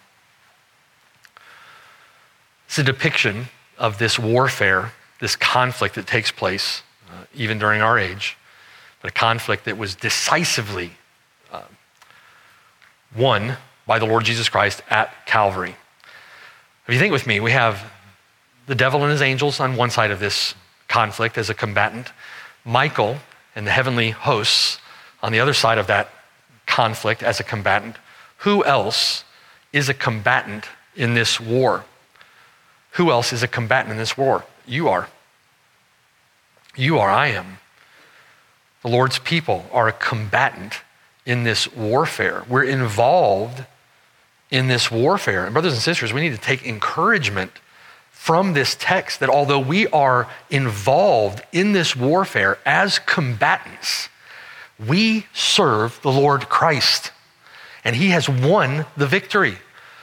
It's 2.66 2.80
a 2.80 2.82
depiction 2.82 3.46
of 3.78 3.98
this 3.98 4.18
warfare, 4.18 4.94
this 5.20 5.36
conflict 5.36 5.94
that 5.94 6.08
takes 6.08 6.32
place 6.32 6.82
uh, 7.08 7.26
even 7.32 7.56
during 7.60 7.80
our 7.80 8.00
age, 8.00 8.36
but 9.00 9.12
a 9.12 9.14
conflict 9.14 9.64
that 9.66 9.78
was 9.78 9.94
decisively 9.94 10.90
uh, 11.52 11.62
won 13.16 13.58
by 13.86 14.00
the 14.00 14.06
Lord 14.06 14.24
Jesus 14.24 14.48
Christ 14.48 14.82
at 14.90 15.24
Calvary. 15.24 15.76
If 16.88 16.94
you 16.94 16.98
think 16.98 17.12
with 17.12 17.28
me, 17.28 17.38
we 17.38 17.52
have 17.52 17.88
the 18.70 18.76
devil 18.76 19.02
and 19.02 19.10
his 19.10 19.20
angels 19.20 19.58
on 19.58 19.74
one 19.74 19.90
side 19.90 20.12
of 20.12 20.20
this 20.20 20.54
conflict 20.86 21.36
as 21.36 21.50
a 21.50 21.54
combatant, 21.54 22.12
Michael 22.64 23.16
and 23.56 23.66
the 23.66 23.70
heavenly 23.72 24.10
hosts 24.10 24.78
on 25.24 25.32
the 25.32 25.40
other 25.40 25.52
side 25.52 25.76
of 25.76 25.88
that 25.88 26.08
conflict 26.66 27.20
as 27.24 27.40
a 27.40 27.42
combatant. 27.42 27.96
Who 28.38 28.64
else 28.64 29.24
is 29.72 29.88
a 29.88 29.94
combatant 29.94 30.66
in 30.94 31.14
this 31.14 31.40
war? 31.40 31.84
Who 32.92 33.10
else 33.10 33.32
is 33.32 33.42
a 33.42 33.48
combatant 33.48 33.90
in 33.90 33.96
this 33.96 34.16
war? 34.16 34.44
You 34.68 34.88
are. 34.88 35.08
You 36.76 37.00
are, 37.00 37.10
I 37.10 37.26
am. 37.26 37.58
The 38.82 38.88
Lord's 38.88 39.18
people 39.18 39.66
are 39.72 39.88
a 39.88 39.92
combatant 39.92 40.74
in 41.26 41.42
this 41.42 41.72
warfare. 41.74 42.44
We're 42.48 42.62
involved 42.62 43.64
in 44.48 44.68
this 44.68 44.92
warfare. 44.92 45.44
And, 45.44 45.54
brothers 45.54 45.72
and 45.72 45.82
sisters, 45.82 46.12
we 46.12 46.20
need 46.20 46.36
to 46.36 46.40
take 46.40 46.64
encouragement 46.64 47.50
from 48.20 48.52
this 48.52 48.76
text 48.78 49.20
that 49.20 49.30
although 49.30 49.58
we 49.58 49.86
are 49.88 50.28
involved 50.50 51.42
in 51.52 51.72
this 51.72 51.96
warfare 51.96 52.58
as 52.66 52.98
combatants, 52.98 54.10
we 54.78 55.24
serve 55.32 55.98
the 56.02 56.12
Lord 56.12 56.46
Christ. 56.50 57.12
And 57.82 57.96
he 57.96 58.08
has 58.08 58.28
won 58.28 58.84
the 58.94 59.06
victory. 59.06 59.56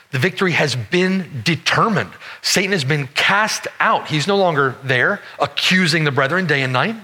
The 0.10 0.18
victory 0.18 0.54
has 0.54 0.76
been 0.76 1.44
determined. 1.46 2.10
Satan 2.42 2.72
has 2.72 2.84
been 2.84 3.06
cast 3.14 3.68
out. 3.80 4.08
He's 4.08 4.26
no 4.26 4.36
longer 4.36 4.76
there 4.84 5.22
accusing 5.40 6.04
the 6.04 6.12
brethren 6.12 6.48
day 6.48 6.64
and 6.64 6.74
night. 6.74 6.96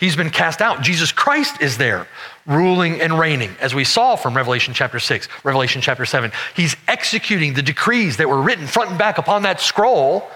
He's 0.00 0.16
been 0.16 0.30
cast 0.30 0.60
out. 0.60 0.82
Jesus 0.82 1.12
Christ 1.12 1.62
is 1.62 1.78
there, 1.78 2.08
ruling 2.46 3.00
and 3.00 3.16
reigning, 3.16 3.54
as 3.60 3.76
we 3.76 3.84
saw 3.84 4.16
from 4.16 4.36
Revelation 4.36 4.74
chapter 4.74 4.98
6, 4.98 5.28
Revelation 5.44 5.82
chapter 5.82 6.04
7. 6.04 6.32
He's 6.56 6.74
executing 6.88 7.54
the 7.54 7.62
decrees 7.62 8.16
that 8.16 8.28
were 8.28 8.42
written 8.42 8.66
front 8.66 8.90
and 8.90 8.98
back 8.98 9.18
upon 9.18 9.42
that 9.42 9.60
scroll 9.60 10.28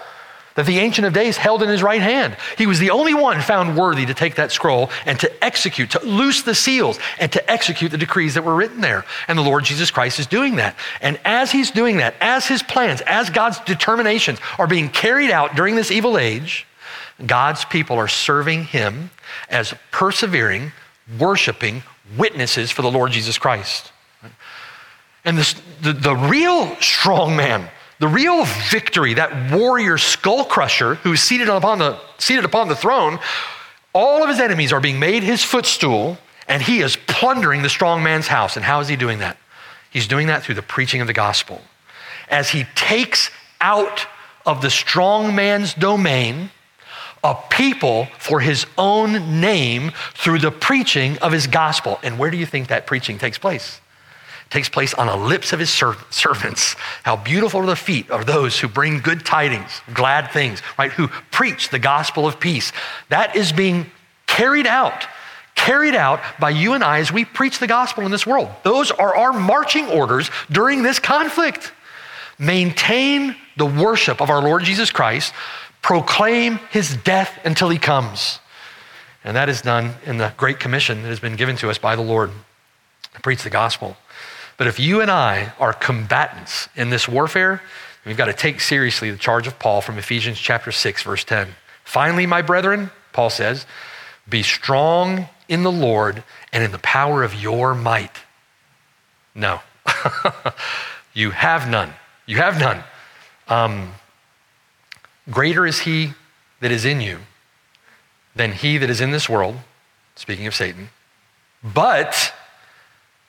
that 0.55 0.65
the 0.65 0.79
Ancient 0.79 1.07
of 1.07 1.13
Days 1.13 1.37
held 1.37 1.63
in 1.63 1.69
his 1.69 1.81
right 1.81 2.01
hand. 2.01 2.37
He 2.57 2.67
was 2.67 2.79
the 2.79 2.91
only 2.91 3.13
one 3.13 3.41
found 3.41 3.77
worthy 3.77 4.05
to 4.05 4.13
take 4.13 4.35
that 4.35 4.51
scroll 4.51 4.89
and 5.05 5.19
to 5.19 5.43
execute, 5.43 5.91
to 5.91 6.05
loose 6.05 6.43
the 6.43 6.55
seals, 6.55 6.99
and 7.19 7.31
to 7.31 7.51
execute 7.51 7.91
the 7.91 7.97
decrees 7.97 8.35
that 8.35 8.43
were 8.43 8.55
written 8.55 8.81
there. 8.81 9.05
And 9.27 9.37
the 9.37 9.43
Lord 9.43 9.63
Jesus 9.63 9.91
Christ 9.91 10.19
is 10.19 10.27
doing 10.27 10.57
that. 10.57 10.75
And 11.01 11.19
as 11.25 11.51
he's 11.51 11.71
doing 11.71 11.97
that, 11.97 12.15
as 12.21 12.47
his 12.47 12.61
plans, 12.61 13.01
as 13.01 13.29
God's 13.29 13.59
determinations 13.61 14.39
are 14.59 14.67
being 14.67 14.89
carried 14.89 15.31
out 15.31 15.55
during 15.55 15.75
this 15.75 15.91
evil 15.91 16.17
age, 16.17 16.67
God's 17.25 17.65
people 17.65 17.97
are 17.97 18.07
serving 18.07 18.65
him 18.65 19.11
as 19.49 19.73
persevering, 19.91 20.71
worshiping 21.19 21.83
witnesses 22.17 22.71
for 22.71 22.81
the 22.81 22.91
Lord 22.91 23.11
Jesus 23.11 23.37
Christ. 23.37 23.91
And 25.25 25.37
this, 25.37 25.55
the, 25.81 25.93
the 25.93 26.15
real 26.15 26.75
strong 26.81 27.35
man, 27.35 27.69
the 28.03 28.09
real 28.09 28.43
victory, 28.69 29.13
that 29.13 29.49
warrior 29.49 29.97
skull 29.97 30.43
crusher 30.43 30.95
who's 30.95 31.21
seated 31.21 31.47
upon 31.47 31.79
the, 31.79 31.97
seated 32.17 32.43
upon 32.43 32.67
the 32.67 32.75
throne, 32.75 33.17
all 33.93 34.21
of 34.21 34.27
his 34.27 34.41
enemies 34.41 34.73
are 34.73 34.81
being 34.81 34.99
made 34.99 35.23
his 35.23 35.41
footstool, 35.41 36.17
and 36.49 36.61
he 36.61 36.81
is 36.81 36.97
plundering 37.07 37.61
the 37.61 37.69
strong 37.69 38.03
man's 38.03 38.27
house. 38.27 38.57
And 38.57 38.65
how 38.65 38.81
is 38.81 38.89
he 38.89 38.97
doing 38.97 39.19
that? 39.19 39.37
He's 39.89 40.05
doing 40.05 40.27
that 40.27 40.43
through 40.43 40.55
the 40.55 40.61
preaching 40.61 40.99
of 40.99 41.07
the 41.07 41.13
gospel. 41.13 41.61
As 42.27 42.49
he 42.49 42.65
takes 42.75 43.31
out 43.61 44.05
of 44.45 44.61
the 44.61 44.69
strong 44.69 45.33
man's 45.33 45.73
domain 45.73 46.51
a 47.23 47.37
people 47.51 48.09
for 48.19 48.41
his 48.41 48.65
own 48.77 49.39
name 49.39 49.93
through 50.13 50.39
the 50.39 50.51
preaching 50.51 51.17
of 51.19 51.31
his 51.31 51.47
gospel. 51.47 52.01
And 52.03 52.19
where 52.19 52.31
do 52.31 52.35
you 52.35 52.45
think 52.45 52.67
that 52.67 52.85
preaching 52.85 53.17
takes 53.17 53.37
place? 53.37 53.79
Takes 54.53 54.69
place 54.69 54.93
on 54.93 55.07
the 55.07 55.15
lips 55.17 55.51
of 55.51 55.57
his 55.57 55.71
servants. 55.71 56.75
How 57.01 57.15
beautiful 57.15 57.61
are 57.61 57.65
the 57.65 57.75
feet 57.75 58.11
of 58.11 58.27
those 58.27 58.59
who 58.59 58.67
bring 58.67 58.99
good 58.99 59.25
tidings, 59.25 59.81
glad 59.95 60.29
things, 60.29 60.61
right? 60.77 60.91
Who 60.91 61.07
preach 61.31 61.69
the 61.69 61.79
gospel 61.79 62.27
of 62.27 62.39
peace. 62.39 62.71
That 63.09 63.35
is 63.35 63.51
being 63.51 63.89
carried 64.27 64.67
out 64.67 65.07
carried 65.55 65.95
out 65.95 66.19
by 66.39 66.49
you 66.49 66.73
and 66.73 66.83
I 66.83 66.99
as 66.99 67.11
we 67.11 67.25
preach 67.25 67.59
the 67.59 67.67
gospel 67.67 68.05
in 68.05 68.11
this 68.11 68.27
world. 68.27 68.49
Those 68.63 68.91
are 68.91 69.15
our 69.15 69.33
marching 69.33 69.87
orders 69.87 70.29
during 70.51 70.83
this 70.83 70.99
conflict. 70.99 71.71
Maintain 72.37 73.35
the 73.57 73.65
worship 73.65 74.21
of 74.21 74.29
our 74.29 74.41
Lord 74.41 74.63
Jesus 74.63 74.91
Christ 74.91 75.33
proclaim 75.81 76.59
his 76.71 76.95
death 76.97 77.39
until 77.43 77.69
he 77.69 77.77
comes. 77.77 78.39
And 79.23 79.35
that 79.35 79.49
is 79.49 79.61
done 79.61 79.95
in 80.05 80.17
the 80.17 80.33
Great 80.37 80.59
Commission 80.59 81.01
that 81.03 81.09
has 81.09 81.19
been 81.19 81.35
given 81.37 81.55
to 81.57 81.69
us 81.69 81.77
by 81.77 81.95
the 81.95 82.01
Lord 82.01 82.31
to 83.13 83.21
preach 83.21 83.43
the 83.43 83.49
gospel. 83.49 83.95
But 84.57 84.67
if 84.67 84.79
you 84.79 85.01
and 85.01 85.09
I 85.09 85.53
are 85.59 85.73
combatants 85.73 86.69
in 86.75 86.89
this 86.89 87.07
warfare, 87.07 87.61
we've 88.05 88.17
got 88.17 88.25
to 88.25 88.33
take 88.33 88.61
seriously 88.61 89.11
the 89.11 89.17
charge 89.17 89.47
of 89.47 89.59
Paul 89.59 89.81
from 89.81 89.97
Ephesians 89.97 90.39
chapter 90.39 90.71
6, 90.71 91.03
verse 91.03 91.23
10. 91.23 91.49
Finally, 91.83 92.25
my 92.25 92.41
brethren, 92.41 92.91
Paul 93.11 93.29
says, 93.29 93.65
be 94.29 94.43
strong 94.43 95.27
in 95.49 95.63
the 95.63 95.71
Lord 95.71 96.23
and 96.51 96.63
in 96.63 96.71
the 96.71 96.79
power 96.79 97.23
of 97.23 97.35
your 97.35 97.75
might. 97.75 98.21
No, 99.35 99.59
you 101.13 101.31
have 101.31 101.69
none. 101.69 101.93
You 102.25 102.37
have 102.37 102.59
none. 102.59 102.83
Um, 103.47 103.93
Greater 105.29 105.65
is 105.65 105.79
he 105.79 106.13
that 106.59 106.71
is 106.71 106.85
in 106.85 106.99
you 107.01 107.19
than 108.35 108.51
he 108.51 108.77
that 108.77 108.89
is 108.89 108.99
in 108.99 109.11
this 109.11 109.29
world, 109.29 109.57
speaking 110.15 110.47
of 110.47 110.55
Satan. 110.55 110.89
But 111.63 112.33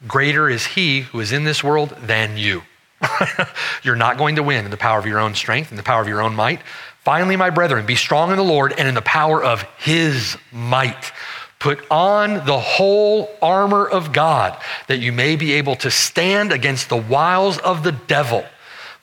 greater 0.06 0.48
is 0.48 0.66
he 0.66 1.02
who 1.02 1.20
is 1.20 1.32
in 1.32 1.44
this 1.44 1.62
world 1.62 1.90
than 2.00 2.36
you. 2.36 2.62
You're 3.82 3.96
not 3.96 4.18
going 4.18 4.36
to 4.36 4.42
win 4.42 4.64
in 4.64 4.70
the 4.70 4.76
power 4.76 4.98
of 4.98 5.06
your 5.06 5.18
own 5.18 5.34
strength, 5.34 5.70
in 5.70 5.76
the 5.76 5.82
power 5.82 6.00
of 6.00 6.08
your 6.08 6.22
own 6.22 6.34
might. 6.34 6.60
Finally, 7.04 7.36
my 7.36 7.50
brethren, 7.50 7.84
be 7.84 7.96
strong 7.96 8.30
in 8.30 8.36
the 8.36 8.44
Lord 8.44 8.72
and 8.78 8.88
in 8.88 8.94
the 8.94 9.02
power 9.02 9.42
of 9.42 9.62
his 9.78 10.38
might. 10.52 11.12
Put 11.58 11.84
on 11.90 12.46
the 12.46 12.58
whole 12.58 13.30
armor 13.40 13.86
of 13.86 14.12
God 14.12 14.58
that 14.86 14.98
you 14.98 15.12
may 15.12 15.36
be 15.36 15.52
able 15.54 15.76
to 15.76 15.90
stand 15.90 16.52
against 16.52 16.88
the 16.88 16.96
wiles 16.96 17.58
of 17.58 17.82
the 17.82 17.92
devil. 17.92 18.44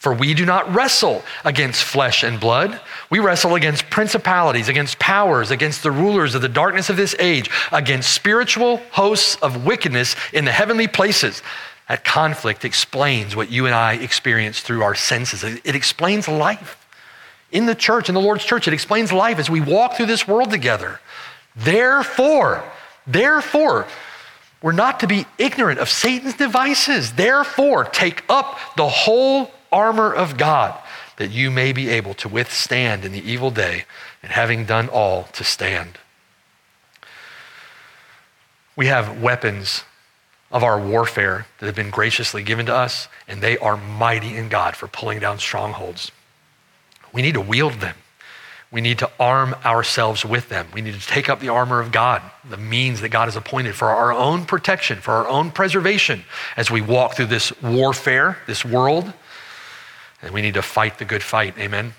For 0.01 0.15
we 0.15 0.33
do 0.33 0.47
not 0.47 0.73
wrestle 0.73 1.21
against 1.45 1.83
flesh 1.83 2.23
and 2.23 2.39
blood. 2.39 2.81
We 3.11 3.19
wrestle 3.19 3.53
against 3.53 3.87
principalities, 3.91 4.67
against 4.67 4.97
powers, 4.97 5.51
against 5.51 5.83
the 5.83 5.91
rulers 5.91 6.33
of 6.33 6.41
the 6.41 6.49
darkness 6.49 6.89
of 6.89 6.97
this 6.97 7.15
age, 7.19 7.51
against 7.71 8.11
spiritual 8.11 8.77
hosts 8.89 9.35
of 9.43 9.63
wickedness 9.63 10.15
in 10.33 10.43
the 10.43 10.51
heavenly 10.51 10.87
places. 10.87 11.43
That 11.87 12.03
conflict 12.03 12.65
explains 12.65 13.35
what 13.35 13.51
you 13.51 13.67
and 13.67 13.75
I 13.75 13.93
experience 13.93 14.61
through 14.61 14.81
our 14.81 14.95
senses. 14.95 15.43
It 15.43 15.75
explains 15.75 16.27
life. 16.27 16.83
In 17.51 17.67
the 17.67 17.75
church, 17.75 18.09
in 18.09 18.15
the 18.15 18.21
Lord's 18.21 18.43
church, 18.43 18.67
it 18.67 18.73
explains 18.73 19.13
life 19.13 19.37
as 19.37 19.51
we 19.51 19.61
walk 19.61 19.93
through 19.97 20.07
this 20.07 20.27
world 20.27 20.49
together. 20.49 20.99
Therefore, 21.55 22.63
therefore, 23.05 23.85
we're 24.63 24.71
not 24.71 25.01
to 25.01 25.07
be 25.07 25.27
ignorant 25.37 25.77
of 25.77 25.89
Satan's 25.89 26.33
devices. 26.33 27.11
Therefore, 27.11 27.83
take 27.83 28.23
up 28.27 28.57
the 28.77 28.89
whole 28.89 29.51
armor 29.71 30.13
of 30.13 30.37
God, 30.37 30.77
that 31.17 31.31
you 31.31 31.51
may 31.51 31.71
be 31.71 31.89
able 31.89 32.13
to 32.15 32.27
withstand 32.27 33.05
in 33.05 33.11
the 33.11 33.29
evil 33.29 33.51
day, 33.51 33.85
and 34.23 34.31
having 34.31 34.65
done 34.65 34.89
all, 34.89 35.23
to 35.33 35.43
stand. 35.43 35.97
We 38.75 38.87
have 38.87 39.21
weapons 39.21 39.83
of 40.51 40.63
our 40.63 40.79
warfare 40.79 41.47
that 41.59 41.65
have 41.65 41.75
been 41.75 41.89
graciously 41.89 42.43
given 42.43 42.65
to 42.65 42.75
us, 42.75 43.07
and 43.27 43.41
they 43.41 43.57
are 43.57 43.77
mighty 43.77 44.35
in 44.35 44.49
God 44.49 44.75
for 44.75 44.87
pulling 44.87 45.19
down 45.19 45.39
strongholds. 45.39 46.11
We 47.13 47.21
need 47.21 47.33
to 47.35 47.41
wield 47.41 47.73
them. 47.73 47.95
We 48.71 48.79
need 48.79 48.99
to 48.99 49.11
arm 49.19 49.53
ourselves 49.65 50.23
with 50.23 50.47
them. 50.47 50.67
We 50.73 50.81
need 50.81 50.93
to 50.93 51.05
take 51.05 51.29
up 51.29 51.41
the 51.41 51.49
armor 51.49 51.81
of 51.81 51.91
God, 51.91 52.21
the 52.49 52.57
means 52.57 53.01
that 53.01 53.09
God 53.09 53.25
has 53.25 53.35
appointed 53.35 53.75
for 53.75 53.89
our 53.89 54.13
own 54.13 54.45
protection, 54.45 54.99
for 54.99 55.11
our 55.11 55.27
own 55.27 55.51
preservation 55.51 56.23
as 56.55 56.71
we 56.71 56.79
walk 56.79 57.15
through 57.15 57.25
this 57.25 57.51
warfare, 57.61 58.37
this 58.47 58.63
world. 58.63 59.11
And 60.21 60.31
we 60.31 60.41
need 60.41 60.53
to 60.53 60.61
fight 60.61 60.99
the 60.99 61.05
good 61.05 61.23
fight. 61.23 61.57
Amen. 61.57 61.93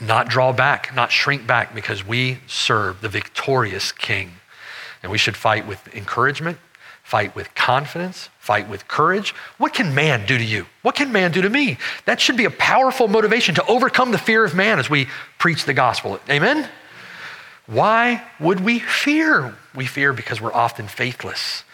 Not 0.00 0.28
draw 0.28 0.52
back, 0.52 0.94
not 0.94 1.10
shrink 1.10 1.46
back, 1.46 1.74
because 1.74 2.06
we 2.06 2.38
serve 2.46 3.00
the 3.00 3.08
victorious 3.08 3.92
King. 3.92 4.32
And 5.02 5.12
we 5.12 5.18
should 5.18 5.36
fight 5.36 5.66
with 5.66 5.94
encouragement, 5.94 6.58
fight 7.02 7.34
with 7.34 7.54
confidence, 7.54 8.28
fight 8.38 8.68
with 8.68 8.88
courage. 8.88 9.34
What 9.58 9.72
can 9.72 9.94
man 9.94 10.26
do 10.26 10.36
to 10.36 10.44
you? 10.44 10.66
What 10.82 10.94
can 10.94 11.12
man 11.12 11.30
do 11.32 11.42
to 11.42 11.50
me? 11.50 11.78
That 12.04 12.20
should 12.20 12.36
be 12.36 12.44
a 12.44 12.50
powerful 12.50 13.08
motivation 13.08 13.54
to 13.54 13.66
overcome 13.66 14.12
the 14.12 14.18
fear 14.18 14.44
of 14.44 14.54
man 14.54 14.78
as 14.78 14.90
we 14.90 15.08
preach 15.38 15.64
the 15.64 15.74
gospel. 15.74 16.18
Amen? 16.28 16.68
Why 17.66 18.22
would 18.38 18.60
we 18.60 18.78
fear? 18.78 19.54
We 19.74 19.86
fear 19.86 20.12
because 20.12 20.40
we're 20.40 20.52
often 20.52 20.88
faithless. 20.88 21.64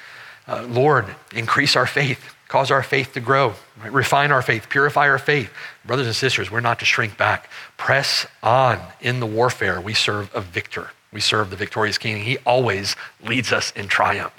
Uh, 0.47 0.67
Lord, 0.69 1.07
increase 1.33 1.77
our 1.77 1.87
faith 1.87 2.33
cause 2.53 2.71
our 2.71 2.83
faith 2.83 3.15
to 3.15 3.21
grow, 3.21 3.55
right? 3.83 3.91
refine 3.91 4.31
our 4.31 4.43
faith, 4.43 4.69
purify 4.69 5.09
our 5.09 5.19
faith. 5.19 5.51
Brothers 5.87 6.07
and 6.07 6.15
sisters, 6.15 6.51
we're 6.51 6.61
not 6.61 6.81
to 6.81 6.85
shrink 6.85 7.17
back. 7.17 7.49
Press 7.79 8.27
on 8.43 8.79
in 9.01 9.21
the 9.21 9.27
warfare. 9.27 9.81
We 9.81 9.95
serve 9.95 10.31
a 10.35 10.43
victor. 10.43 10.91
We 11.15 11.21
serve 11.21 11.49
the 11.49 11.57
victorious 11.57 11.97
king. 11.97 12.23
He 12.23 12.37
always 12.45 12.95
leads 13.25 13.55
us 13.55 13.73
in 13.75 13.89
triumph. 13.89 14.35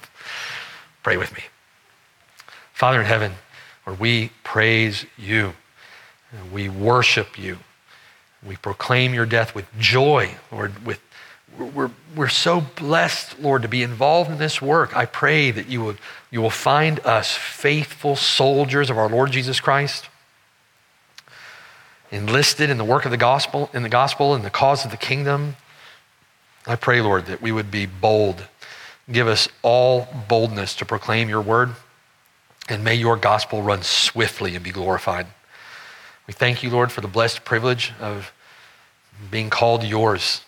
Pray 1.02 1.16
with 1.16 1.34
me. 1.34 1.42
Father 2.72 3.00
in 3.00 3.06
heaven, 3.06 3.32
Lord, 3.84 3.98
we 3.98 4.30
praise 4.44 5.06
you. 5.18 5.54
We 6.52 6.68
worship 6.68 7.36
you. 7.36 7.58
We 8.46 8.54
proclaim 8.54 9.12
your 9.12 9.26
death 9.26 9.56
with 9.56 9.66
joy, 9.76 10.36
Lord, 10.52 10.86
with 10.86 11.00
we're, 11.58 11.90
we're 12.16 12.28
so 12.28 12.60
blessed, 12.60 13.40
Lord, 13.40 13.62
to 13.62 13.68
be 13.68 13.82
involved 13.82 14.30
in 14.30 14.38
this 14.38 14.60
work. 14.60 14.96
I 14.96 15.06
pray 15.06 15.50
that 15.50 15.68
you, 15.68 15.84
would, 15.84 15.98
you 16.30 16.40
will 16.40 16.50
find 16.50 17.00
us 17.00 17.32
faithful 17.32 18.16
soldiers 18.16 18.90
of 18.90 18.98
our 18.98 19.08
Lord 19.08 19.30
Jesus 19.30 19.60
Christ, 19.60 20.08
enlisted 22.10 22.70
in 22.70 22.78
the 22.78 22.84
work 22.84 23.04
of 23.04 23.10
the 23.10 23.16
gospel, 23.16 23.70
in 23.72 23.82
the 23.82 23.88
gospel, 23.88 24.34
in 24.34 24.42
the 24.42 24.50
cause 24.50 24.84
of 24.84 24.90
the 24.90 24.96
kingdom. 24.96 25.56
I 26.66 26.76
pray, 26.76 27.00
Lord, 27.00 27.26
that 27.26 27.42
we 27.42 27.52
would 27.52 27.70
be 27.70 27.86
bold. 27.86 28.46
Give 29.10 29.28
us 29.28 29.48
all 29.62 30.08
boldness 30.28 30.74
to 30.76 30.84
proclaim 30.84 31.28
your 31.28 31.42
word, 31.42 31.74
and 32.68 32.82
may 32.82 32.94
your 32.94 33.16
gospel 33.16 33.62
run 33.62 33.82
swiftly 33.82 34.54
and 34.54 34.64
be 34.64 34.72
glorified. 34.72 35.26
We 36.26 36.32
thank 36.32 36.62
you, 36.62 36.70
Lord, 36.70 36.90
for 36.90 37.00
the 37.00 37.08
blessed 37.08 37.44
privilege 37.44 37.92
of 38.00 38.32
being 39.30 39.50
called 39.50 39.84
yours 39.84 40.40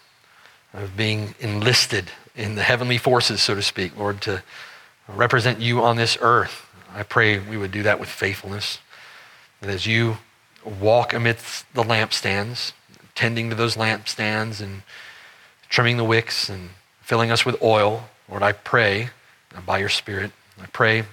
of 0.76 0.96
being 0.96 1.34
enlisted 1.40 2.10
in 2.34 2.54
the 2.54 2.62
heavenly 2.62 2.98
forces, 2.98 3.42
so 3.42 3.54
to 3.54 3.62
speak, 3.62 3.96
Lord, 3.96 4.20
to 4.22 4.42
represent 5.08 5.60
you 5.60 5.82
on 5.82 5.96
this 5.96 6.18
earth. 6.20 6.66
I 6.94 7.02
pray 7.02 7.38
we 7.38 7.56
would 7.56 7.72
do 7.72 7.82
that 7.82 7.98
with 7.98 8.08
faithfulness. 8.08 8.78
That 9.60 9.70
as 9.70 9.86
you 9.86 10.18
walk 10.64 11.14
amidst 11.14 11.72
the 11.74 11.82
lampstands, 11.82 12.72
tending 13.14 13.48
to 13.48 13.56
those 13.56 13.76
lampstands 13.76 14.60
and 14.60 14.82
trimming 15.68 15.96
the 15.96 16.04
wicks 16.04 16.48
and 16.48 16.70
filling 17.00 17.30
us 17.30 17.46
with 17.46 17.60
oil. 17.62 18.08
Lord, 18.28 18.42
I 18.42 18.52
pray 18.52 19.10
by 19.64 19.78
your 19.78 19.88
Spirit, 19.88 20.32
I 20.60 20.66
pray 20.66 21.04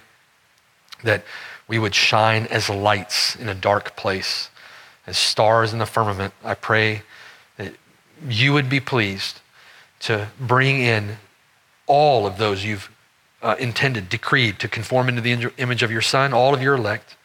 that 1.03 1.23
we 1.67 1.79
would 1.79 1.95
shine 1.95 2.45
as 2.47 2.69
lights 2.69 3.35
in 3.35 3.47
a 3.47 3.55
dark 3.55 3.95
place, 3.95 4.49
as 5.07 5.17
stars 5.17 5.71
in 5.71 5.79
the 5.79 5.85
firmament. 5.85 6.33
I 6.43 6.55
pray 6.55 7.03
that 7.57 7.73
you 8.27 8.51
would 8.51 8.69
be 8.69 8.81
pleased 8.81 9.39
to 10.03 10.29
bring 10.39 10.81
in 10.81 11.17
all 11.87 12.27
of 12.27 12.37
those 12.37 12.63
you've 12.63 12.89
uh, 13.41 13.55
intended, 13.59 14.09
decreed 14.09 14.59
to 14.59 14.67
conform 14.67 15.09
into 15.09 15.21
the 15.21 15.51
image 15.57 15.83
of 15.83 15.91
your 15.91 16.01
Son, 16.01 16.33
all 16.33 16.53
of 16.53 16.61
your 16.61 16.75
elect. 16.75 17.15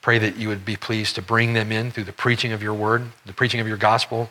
Pray 0.00 0.18
that 0.18 0.36
you 0.36 0.48
would 0.48 0.64
be 0.64 0.76
pleased 0.76 1.14
to 1.16 1.22
bring 1.22 1.52
them 1.52 1.70
in 1.70 1.90
through 1.90 2.04
the 2.04 2.12
preaching 2.12 2.52
of 2.52 2.62
your 2.62 2.72
word, 2.72 3.02
the 3.26 3.32
preaching 3.32 3.60
of 3.60 3.68
your 3.68 3.76
gospel, 3.76 4.30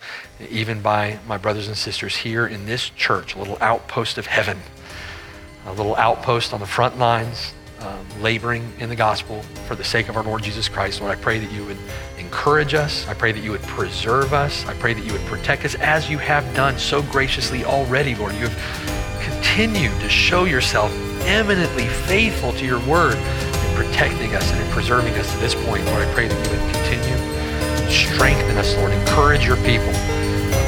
even 0.49 0.82
by 0.82 1.19
my 1.27 1.38
brothers 1.38 1.67
and 1.67 1.77
sisters 1.77 2.17
here 2.17 2.47
in 2.47 2.65
this 2.65 2.89
church, 2.89 3.36
a 3.36 3.38
little 3.38 3.57
outpost 3.61 4.17
of 4.17 4.25
heaven, 4.25 4.59
a 5.65 5.73
little 5.73 5.95
outpost 5.95 6.53
on 6.53 6.59
the 6.59 6.65
front 6.65 6.97
lines, 6.97 7.53
um, 7.82 8.21
laboring 8.21 8.71
in 8.80 8.89
the 8.89 8.95
gospel 8.95 9.41
for 9.67 9.75
the 9.75 9.84
sake 9.84 10.09
of 10.09 10.17
our 10.17 10.23
Lord 10.23 10.43
Jesus 10.43 10.67
Christ. 10.67 11.01
Lord, 11.01 11.17
I 11.17 11.21
pray 11.21 11.39
that 11.39 11.51
you 11.51 11.65
would 11.65 11.77
encourage 12.17 12.73
us. 12.73 13.07
I 13.07 13.13
pray 13.13 13.32
that 13.32 13.41
you 13.41 13.51
would 13.51 13.63
preserve 13.63 14.34
us. 14.34 14.65
I 14.65 14.73
pray 14.75 14.93
that 14.93 15.05
you 15.05 15.13
would 15.13 15.25
protect 15.25 15.65
us 15.65 15.75
as 15.75 16.09
you 16.09 16.17
have 16.17 16.43
done 16.55 16.77
so 16.77 17.01
graciously 17.03 17.63
already, 17.63 18.15
Lord. 18.15 18.34
You 18.34 18.47
have 18.47 19.21
continued 19.23 19.99
to 20.01 20.09
show 20.09 20.45
yourself 20.45 20.91
eminently 21.21 21.88
faithful 21.88 22.51
to 22.53 22.65
your 22.65 22.80
word 22.88 23.15
in 23.15 23.75
protecting 23.75 24.36
us 24.36 24.51
and 24.51 24.61
in 24.61 24.71
preserving 24.71 25.13
us 25.13 25.32
to 25.34 25.38
this 25.39 25.55
point. 25.55 25.86
Lord, 25.86 26.01
I 26.01 26.13
pray 26.13 26.27
that 26.27 26.45
you 26.45 26.51
would 26.51 26.73
continue. 26.73 27.39
To 27.86 27.91
strengthen 27.91 28.57
us, 28.57 28.75
Lord. 28.77 28.91
Encourage 28.91 29.45
your 29.45 29.57
people. 29.57 29.93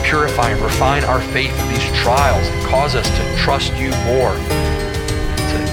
Purify 0.04 0.50
and 0.50 0.62
refine 0.62 1.04
our 1.04 1.22
faith 1.32 1.52
in 1.52 1.70
these 1.70 2.02
trials 2.02 2.48
and 2.48 2.66
cause 2.68 2.96
us 2.96 3.08
to 3.10 3.38
trust 3.38 3.74
you 3.76 3.92
more 4.06 4.34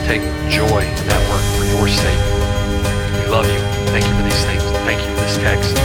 take 0.09 0.25
joy 0.49 0.81
in 0.81 1.05
that 1.05 1.23
work 1.29 1.45
for 1.61 1.69
your 1.69 1.85
sake. 1.87 2.23
We 3.13 3.29
love 3.29 3.45
you. 3.45 3.61
Thank 3.93 4.09
you 4.09 4.15
for 4.17 4.25
these 4.25 4.43
things. 4.49 4.65
Thank 4.89 5.05
you 5.05 5.09
for 5.13 5.21
this 5.21 5.37
text. 5.37 5.77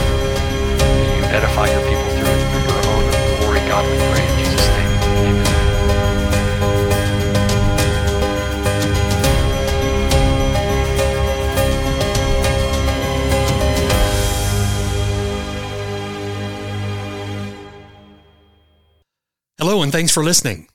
May 0.80 1.18
you 1.18 1.24
edify 1.28 1.68
your 1.68 1.84
people 1.84 2.08
through 2.16 2.32
it 2.32 2.40
for 2.48 2.60
your 2.64 2.72
own 2.88 3.04
glory, 3.44 3.60
God, 3.68 3.84
we 3.84 4.00
pray 4.00 4.24
in 4.24 4.32
Jesus' 4.40 4.68
name. 4.72 4.92
Amen. 5.28 5.52
Hello, 19.58 19.82
and 19.82 19.92
thanks 19.92 20.12
for 20.12 20.24
listening. 20.24 20.73